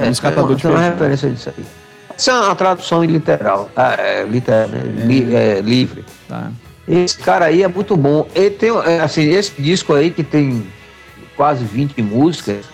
É, 0.00 0.08
Os 0.08 0.20
catadores 0.20 0.62
tem 0.62 0.70
uma 0.70 0.80
referência 0.80 1.28
disso 1.28 1.52
aí. 1.56 1.64
Essa 2.16 2.30
é 2.32 2.40
uma 2.40 2.54
tradução 2.54 3.02
literal, 3.02 3.70
ah, 3.74 3.94
é, 3.98 4.24
literal, 4.24 4.68
né? 4.68 4.82
Li- 5.06 5.34
é, 5.34 5.60
livre. 5.60 6.04
Tá. 6.28 6.50
Esse 6.86 7.18
cara 7.18 7.46
aí 7.46 7.62
é 7.62 7.68
muito 7.68 7.96
bom. 7.96 8.26
Ele 8.34 8.50
tem, 8.50 8.70
é, 8.70 9.00
assim, 9.00 9.22
esse 9.30 9.60
disco 9.60 9.94
aí 9.94 10.10
que 10.10 10.22
tem 10.22 10.66
quase 11.36 11.64
20 11.64 12.00
músicas, 12.02 12.64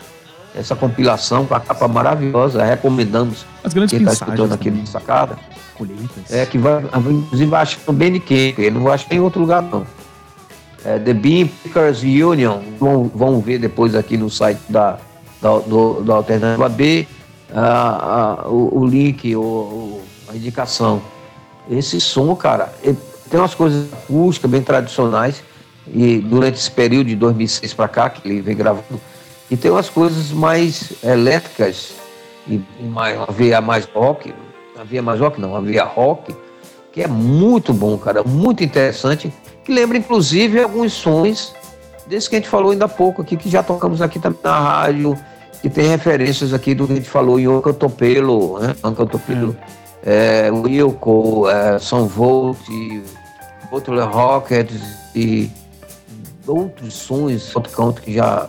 essa 0.55 0.75
compilação 0.75 1.47
com 1.47 1.55
a 1.55 1.61
capa 1.61 1.87
maravilhosa, 1.87 2.65
recomendamos 2.65 3.47
As 3.63 3.73
grandes 3.73 3.93
quem 3.97 4.01
está 4.07 4.13
escutando 4.13 4.53
aqui 4.53 4.71
no 4.71 4.87
Sacada. 4.87 5.39
Colheitas. 5.75 6.31
É 6.33 6.45
que 6.47 6.57
vai, 6.59 6.83
inclusive 7.11 7.51
vai 7.51 7.63
achar 7.63 7.79
no 7.87 7.93
Bandcamp, 7.93 8.59
ele 8.59 8.71
não 8.71 8.83
vai 8.83 8.95
achar 8.95 9.13
em 9.15 9.21
outro 9.21 9.41
lugar 9.41 9.63
não. 9.63 9.87
É, 10.87 11.01
The 11.01 11.13
Bean 11.13 11.49
Pickers 11.49 12.03
Union, 12.03 12.61
vão, 12.79 13.11
vão 13.13 13.41
ver 13.41 13.59
depois 13.59 13.97
aqui 13.97 14.17
no 14.17 14.31
site 14.31 14.61
da, 14.69 14.99
da, 15.43 15.59
do, 15.59 16.01
da 16.05 16.15
Alternativa 16.15 16.69
B, 16.69 17.09
ah, 17.53 18.45
ah, 18.45 18.49
o, 18.49 18.83
o 18.83 18.87
link, 18.87 19.35
o, 19.35 20.01
a 20.29 20.37
indicação. 20.37 21.03
Esse 21.69 22.01
som, 22.01 22.37
cara, 22.37 22.73
ele 22.85 22.97
tem 23.29 23.41
umas 23.41 23.53
coisas 23.53 23.93
acústicas 23.93 24.49
bem 24.49 24.63
tradicionais, 24.63 25.43
e 25.93 26.19
durante 26.19 26.59
esse 26.59 26.71
período 26.71 27.09
de 27.09 27.17
2006 27.17 27.75
para 27.75 27.89
cá, 27.89 28.09
que 28.09 28.29
ele 28.29 28.41
vem 28.41 28.55
gravando, 28.55 29.01
e 29.51 29.57
tem 29.57 29.73
umas 29.73 29.91
coisas 29.91 30.31
mais 30.31 30.93
elétricas, 31.03 31.95
e, 32.47 32.61
mais, 32.81 33.17
uma 33.17 33.61
mais 33.61 33.87
rock, 33.87 34.33
uma 34.77 34.85
veia 34.85 35.03
mais 35.03 35.19
rock 35.19 35.41
não, 35.41 35.51
uma 35.51 35.63
veia 35.63 35.83
rock, 35.83 36.33
que 36.97 37.03
é 37.03 37.07
muito 37.07 37.75
bom, 37.75 37.99
cara, 37.99 38.25
muito 38.25 38.65
interessante, 38.65 39.31
que 39.63 39.71
lembra 39.71 39.99
inclusive 39.99 40.63
alguns 40.63 40.95
sons 40.95 41.55
desse 42.07 42.31
que 42.31 42.37
a 42.37 42.39
gente 42.39 42.49
falou 42.49 42.71
ainda 42.71 42.87
há 42.87 42.89
pouco 42.89 43.21
aqui, 43.21 43.37
que 43.37 43.51
já 43.51 43.63
tocamos 43.63 44.01
aqui 44.01 44.19
também 44.19 44.41
na 44.43 44.59
rádio, 44.59 45.15
que 45.61 45.69
tem 45.69 45.89
referências 45.89 46.55
aqui 46.55 46.75
do 46.75 46.87
que 46.87 46.95
a 46.95 46.97
gente 46.97 47.11
falou 47.11 47.39
em 47.39 47.47
Oncantopelo, 47.47 48.59
né? 48.61 48.75
Oncantopelo, 48.83 49.55
é, 50.03 50.51
Wilco, 50.51 51.47
é, 51.51 51.79
São 51.79 52.07
Volt, 52.07 52.67
Butler 53.71 54.09
Rockets 54.09 54.81
e 55.15 55.51
outros 56.47 56.95
sons 56.95 57.55
outro 57.55 57.77
canto 57.77 58.01
que 58.01 58.15
já, 58.15 58.49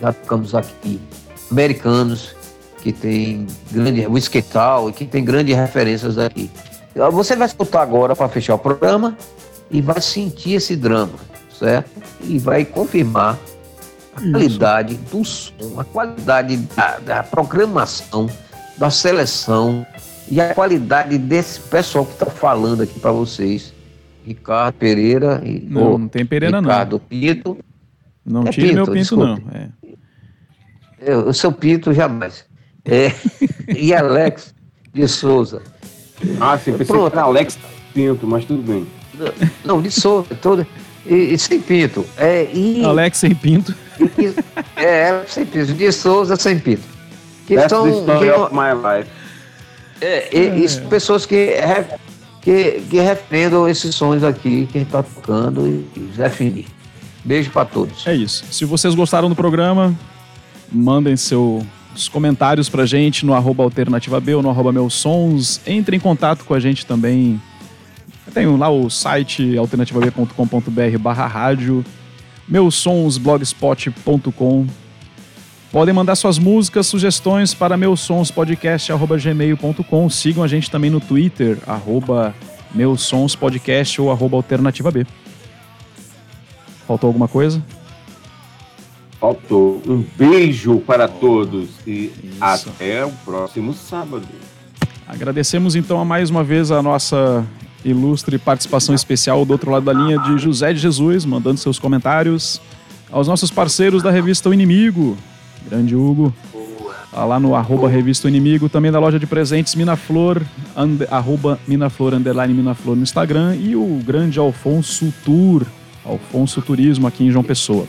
já 0.00 0.12
tocamos 0.12 0.52
aqui, 0.52 1.00
americanos, 1.48 2.34
que 2.82 2.92
tem 2.92 3.46
grande, 3.70 4.04
o 4.08 4.18
Esquetal, 4.18 4.92
que 4.92 5.04
tem 5.04 5.24
grandes 5.24 5.56
referências 5.56 6.18
aqui. 6.18 6.50
Você 7.12 7.36
vai 7.36 7.46
escutar 7.46 7.82
agora 7.82 8.14
para 8.16 8.28
fechar 8.28 8.54
o 8.54 8.58
programa 8.58 9.16
e 9.70 9.80
vai 9.80 10.00
sentir 10.00 10.54
esse 10.54 10.74
drama, 10.76 11.14
certo? 11.56 11.90
E 12.24 12.38
vai 12.38 12.64
confirmar 12.64 13.38
a 14.16 14.20
Isso. 14.20 14.30
qualidade 14.32 14.94
do 14.94 15.24
som, 15.24 15.52
a 15.78 15.84
qualidade 15.84 16.56
da, 16.56 16.98
da 16.98 17.22
programação, 17.22 18.28
da 18.76 18.90
seleção 18.90 19.86
e 20.30 20.40
a 20.40 20.54
qualidade 20.54 21.16
desse 21.18 21.60
pessoal 21.60 22.04
que 22.04 22.12
está 22.12 22.26
falando 22.26 22.82
aqui 22.82 22.98
para 22.98 23.12
vocês. 23.12 23.72
Ricardo 24.24 24.74
Pereira 24.74 25.40
e 25.44 25.60
Não, 25.60 25.94
o 25.94 25.98
não 25.98 26.08
tem 26.08 26.26
Pereira 26.26 26.60
não. 26.60 26.68
Ricardo 26.68 26.98
Pinto. 27.00 27.56
Não 28.26 28.42
É 28.46 28.50
tire 28.50 28.74
meu 28.74 28.84
Pinto, 28.84 28.92
pinto, 28.92 29.00
desculpe. 29.16 29.42
não. 29.46 29.58
É. 29.58 29.68
Eu, 31.00 31.28
o 31.28 31.32
seu 31.32 31.50
Pinto 31.52 31.94
jamais. 31.94 32.44
É, 32.84 33.12
e 33.74 33.94
Alex 33.94 34.54
de 34.92 35.06
Souza. 35.08 35.62
Ah, 36.40 36.58
sim, 36.58 36.72
pensei 36.72 36.86
Pronto. 36.86 37.10
que 37.10 37.16
era 37.16 37.26
Alex 37.26 37.58
Pinto, 37.94 38.26
mas 38.26 38.44
tudo 38.44 38.62
bem. 38.62 38.86
Não, 39.64 39.80
de 39.82 39.90
Souza, 39.90 40.34
toda. 40.40 40.66
e, 41.06 41.14
e 41.34 41.38
sem 41.38 41.60
pinto. 41.60 42.04
É, 42.16 42.48
e, 42.52 42.84
Alex 42.84 43.18
sem 43.18 43.34
pinto. 43.34 43.74
e- 44.00 44.34
é, 44.76 45.10
Alex 45.10 45.32
sem 45.32 45.46
pinto. 45.46 45.72
De 45.74 45.92
Souza 45.92 46.36
sem 46.36 46.58
pinto. 46.58 46.82
Que 47.46 47.56
That's 47.56 47.70
são, 47.70 47.84
que, 47.84 48.30
of 48.30 48.54
my 48.54 48.74
life. 48.74 49.10
é, 50.00 50.28
e- 50.36 50.64
e 50.64 50.80
pessoas 50.88 51.24
que, 51.26 51.54
que, 52.42 52.82
que 52.88 53.00
referendam 53.00 53.66
esses 53.68 53.94
sons 53.94 54.22
aqui 54.22 54.66
que 54.70 54.78
a 54.78 54.80
gente 54.82 54.90
tá 54.90 55.02
tocando 55.02 55.66
e, 55.66 55.86
e 55.96 56.00
defendem. 56.16 56.66
Beijo 57.24 57.50
pra 57.50 57.64
todos. 57.64 58.06
É 58.06 58.14
isso. 58.14 58.44
Se 58.50 58.64
vocês 58.64 58.94
gostaram 58.94 59.28
do 59.28 59.34
programa, 59.34 59.94
mandem 60.70 61.16
seus 61.98 62.08
comentários 62.08 62.68
pra 62.68 62.86
gente 62.86 63.26
no 63.26 63.34
arroba 63.34 63.64
alternativa 63.64 64.20
B 64.20 64.34
ou 64.34 64.42
no 64.42 64.48
arroba 64.48 64.70
meus 64.72 64.94
sons. 64.94 65.60
Entre 65.66 65.96
em 65.96 66.00
contato 66.00 66.44
com 66.44 66.54
a 66.54 66.60
gente 66.60 66.86
também. 66.86 67.42
Tem 68.32 68.46
lá 68.46 68.70
o 68.70 68.88
site 68.88 69.58
alternativab.com.br 69.58 70.98
barra 71.00 71.26
rádio, 71.26 71.84
meusonsblogspot.com. 72.46 74.66
Podem 75.72 75.92
mandar 75.92 76.14
suas 76.14 76.38
músicas, 76.38 76.86
sugestões 76.86 77.52
para 77.52 77.76
meusonspodcast.gmail.com. 77.76 80.08
Sigam 80.08 80.44
a 80.44 80.48
gente 80.48 80.70
também 80.70 80.90
no 80.90 81.00
Twitter, 81.00 81.58
arroba 81.66 82.32
meusonspodcast 82.74 84.00
ou 84.00 84.12
arroba 84.12 84.36
alternativa 84.36 84.90
B. 84.90 85.06
Faltou 86.86 87.08
alguma 87.08 87.28
coisa? 87.28 87.62
Faltou. 89.20 89.82
Um 89.86 90.04
beijo 90.16 90.78
para 90.80 91.08
todos 91.08 91.70
e 91.86 92.12
até 92.40 93.04
o 93.04 93.10
próximo 93.24 93.74
sábado. 93.74 94.26
Agradecemos 95.06 95.74
então 95.74 96.00
a 96.00 96.04
mais 96.04 96.30
uma 96.30 96.44
vez 96.44 96.70
a 96.70 96.82
nossa 96.82 97.44
ilustre 97.84 98.38
participação 98.38 98.94
especial 98.94 99.44
do 99.44 99.52
outro 99.52 99.70
lado 99.70 99.84
da 99.84 99.92
linha 99.92 100.18
de 100.18 100.38
José 100.38 100.72
de 100.72 100.78
Jesus, 100.78 101.24
mandando 101.24 101.58
seus 101.58 101.78
comentários. 101.78 102.60
Aos 103.10 103.26
nossos 103.26 103.50
parceiros 103.50 104.02
da 104.02 104.10
revista 104.10 104.48
O 104.48 104.54
Inimigo, 104.54 105.16
grande 105.68 105.96
Hugo. 105.96 106.32
Tá 107.10 107.24
lá 107.24 107.40
no 107.40 107.54
arroba 107.54 107.88
revista 107.88 108.26
O 108.26 108.28
Inimigo, 108.28 108.68
também 108.68 108.92
da 108.92 109.00
loja 109.00 109.18
de 109.18 109.26
presentes 109.26 109.74
Minaflor, 109.74 110.42
ande, 110.76 111.06
arroba 111.10 111.58
Minaflor, 111.66 112.14
underline 112.14 112.52
Minaflor 112.52 112.94
no 112.94 113.02
Instagram. 113.02 113.56
E 113.56 113.74
o 113.74 114.00
grande 114.04 114.38
Alfonso 114.38 115.12
Tour, 115.24 115.64
Alfonso 116.04 116.60
Turismo 116.60 117.06
aqui 117.06 117.24
em 117.24 117.30
João 117.30 117.42
Pessoa. 117.42 117.86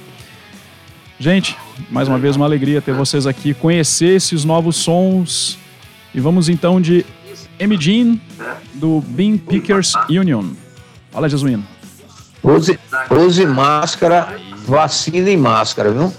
Gente, 1.20 1.58
mais 1.92 2.08
uma 2.08 2.18
vez 2.18 2.38
uma 2.38 2.46
alegria 2.46 2.82
ter 2.82 2.94
vocês 2.94 3.28
aqui, 3.28 3.54
conhecer 3.54 4.16
esses 4.16 4.46
novos 4.46 4.78
sons. 4.78 5.58
E 6.16 6.20
vamos 6.20 6.48
então 6.48 6.80
de 6.80 7.06
M. 7.60 7.78
Jean, 7.78 8.18
do 8.76 9.02
Bean 9.02 9.38
Pickers 9.38 9.94
Union. 10.10 10.46
Fala, 11.12 11.28
Jesuíno. 11.28 11.66
Use, 12.42 12.80
use 13.12 13.46
máscara, 13.46 14.40
vacina 14.66 15.30
e 15.30 15.36
máscara, 15.36 15.92
viu? 15.92 16.14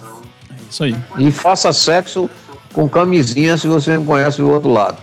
Isso 0.71 0.85
aí. 0.85 0.95
E 1.19 1.33
faça 1.33 1.73
sexo 1.73 2.29
com 2.75 2.87
camisinha 2.87 3.57
se 3.57 3.67
você 3.67 3.97
não 3.97 4.05
conhece 4.05 4.43
o 4.43 4.51
outro 4.51 4.71
lado. 4.71 4.99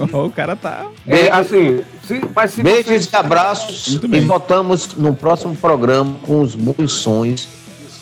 O 0.00 0.30
cara 0.30 0.54
tá. 0.56 0.86
É, 1.06 1.30
assim, 1.30 1.82
se, 2.06 2.20
mas 2.34 2.52
se 2.52 2.62
Beijos 2.62 2.84
vocês- 2.86 3.08
e 3.12 3.16
abraços 3.16 3.98
e 4.12 4.20
voltamos 4.20 4.94
no 4.94 5.14
próximo 5.14 5.54
programa 5.56 6.14
com 6.22 6.40
os 6.40 6.54
bons 6.54 6.92
sons. 6.92 7.48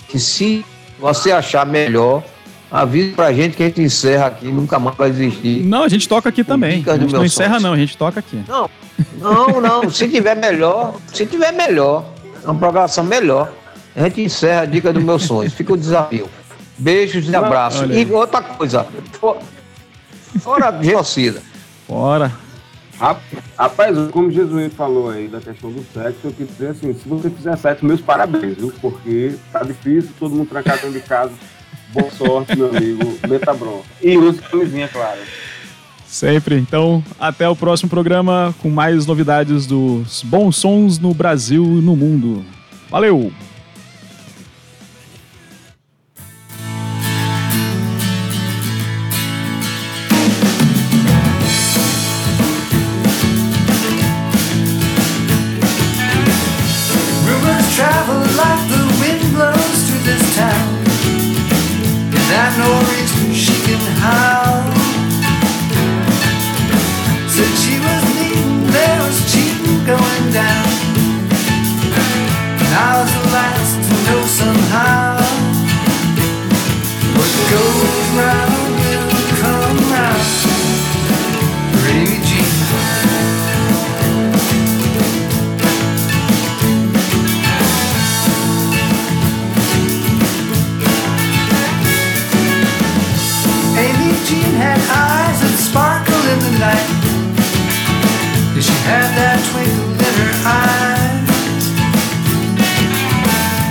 Que 0.08 0.18
se 0.18 0.64
você 0.98 1.32
achar 1.32 1.64
melhor, 1.66 2.22
avise 2.70 3.12
pra 3.12 3.32
gente 3.32 3.56
que 3.56 3.62
a 3.62 3.66
gente 3.66 3.80
encerra 3.82 4.26
aqui, 4.26 4.46
nunca 4.46 4.78
mais 4.78 4.96
vai 4.96 5.08
existir. 5.10 5.64
Não, 5.64 5.82
a 5.84 5.88
gente 5.88 6.08
toca 6.08 6.28
aqui 6.28 6.42
também. 6.44 6.84
A 6.86 6.96
gente 6.96 7.12
não 7.12 7.24
encerra, 7.24 7.58
não, 7.60 7.72
a 7.72 7.76
gente 7.76 7.96
toca 7.96 8.20
aqui. 8.20 8.42
Não, 8.48 8.70
não, 9.20 9.60
não. 9.60 9.90
Se 9.90 10.08
tiver 10.08 10.36
melhor, 10.36 10.94
se 11.12 11.26
tiver 11.26 11.52
melhor, 11.52 12.04
uma 12.44 12.54
programação 12.54 13.02
melhor, 13.04 13.52
a 13.96 14.02
gente 14.04 14.20
encerra 14.22 14.62
a 14.62 14.64
dica 14.66 14.92
dos 14.92 15.02
meus 15.02 15.22
sonhos. 15.24 15.52
Fica 15.52 15.72
o 15.72 15.76
desafio. 15.76 16.28
Beijos 16.78 17.28
e 17.28 17.34
abraços. 17.36 17.88
E 17.90 18.04
outra 18.12 18.40
coisa, 18.42 18.86
fo- 19.20 19.36
fora 20.40 20.76
genocida. 20.82 21.40
Bora. 21.88 22.32
Rap- 22.98 23.20
Rapaz, 23.58 23.96
como 24.12 24.30
Jesus 24.30 24.72
falou 24.74 25.10
aí 25.10 25.26
da 25.28 25.40
questão 25.40 25.70
do 25.70 25.84
sexo, 25.92 26.18
eu 26.24 26.30
queria 26.32 26.46
dizer 26.46 26.68
assim, 26.68 26.94
se 26.94 27.08
você 27.08 27.28
fizer 27.30 27.56
sexo, 27.56 27.84
meus 27.84 28.00
parabéns, 28.00 28.56
viu? 28.56 28.72
Porque 28.80 29.34
tá 29.52 29.62
difícil, 29.62 30.10
todo 30.18 30.34
mundo 30.34 30.48
trancado 30.48 30.82
dentro 30.82 31.00
de 31.00 31.06
casa. 31.06 31.32
Boa 31.92 32.10
sorte, 32.10 32.56
meu 32.56 32.68
amigo. 32.70 33.18
Meta 33.28 33.52
bronca. 33.54 33.84
E 34.02 34.16
use 34.16 34.40
camisinha, 34.40 34.88
claro. 34.88 35.18
Sempre. 36.06 36.56
Então, 36.56 37.02
até 37.18 37.48
o 37.48 37.56
próximo 37.56 37.90
programa 37.90 38.54
com 38.60 38.70
mais 38.70 39.06
novidades 39.06 39.66
dos 39.66 40.22
bons 40.24 40.56
sons 40.56 40.98
no 40.98 41.12
Brasil 41.14 41.64
e 41.64 41.80
no 41.82 41.96
mundo. 41.96 42.44
Valeu! 42.90 43.32
how 63.76 64.73
had 98.84 99.16
that 99.16 99.40
twinkle 99.48 99.96
in 99.96 100.14
her 100.20 100.34
eyes. 100.44 101.64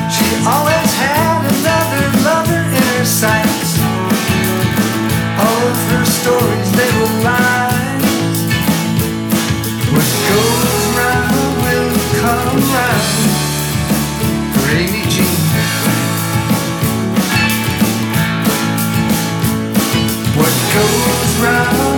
She 0.09 0.25
always 0.41 0.89
had 0.97 1.37
another 1.53 2.05
lover 2.25 2.61
in 2.73 2.85
her 2.97 3.05
sights. 3.05 3.77
All 5.37 5.61
of 5.69 5.77
her 5.93 6.05
stories, 6.17 6.69
they 6.73 6.89
were 6.97 7.13
lies. 7.21 8.37
What 9.93 10.09
goes 10.33 10.81
round 10.97 11.61
will 11.61 11.93
come. 12.17 12.57
For 14.53 14.65
Amy 14.73 15.05
Jean. 15.13 15.37
What 20.33 20.55
goes 20.73 21.31
round 21.45 21.92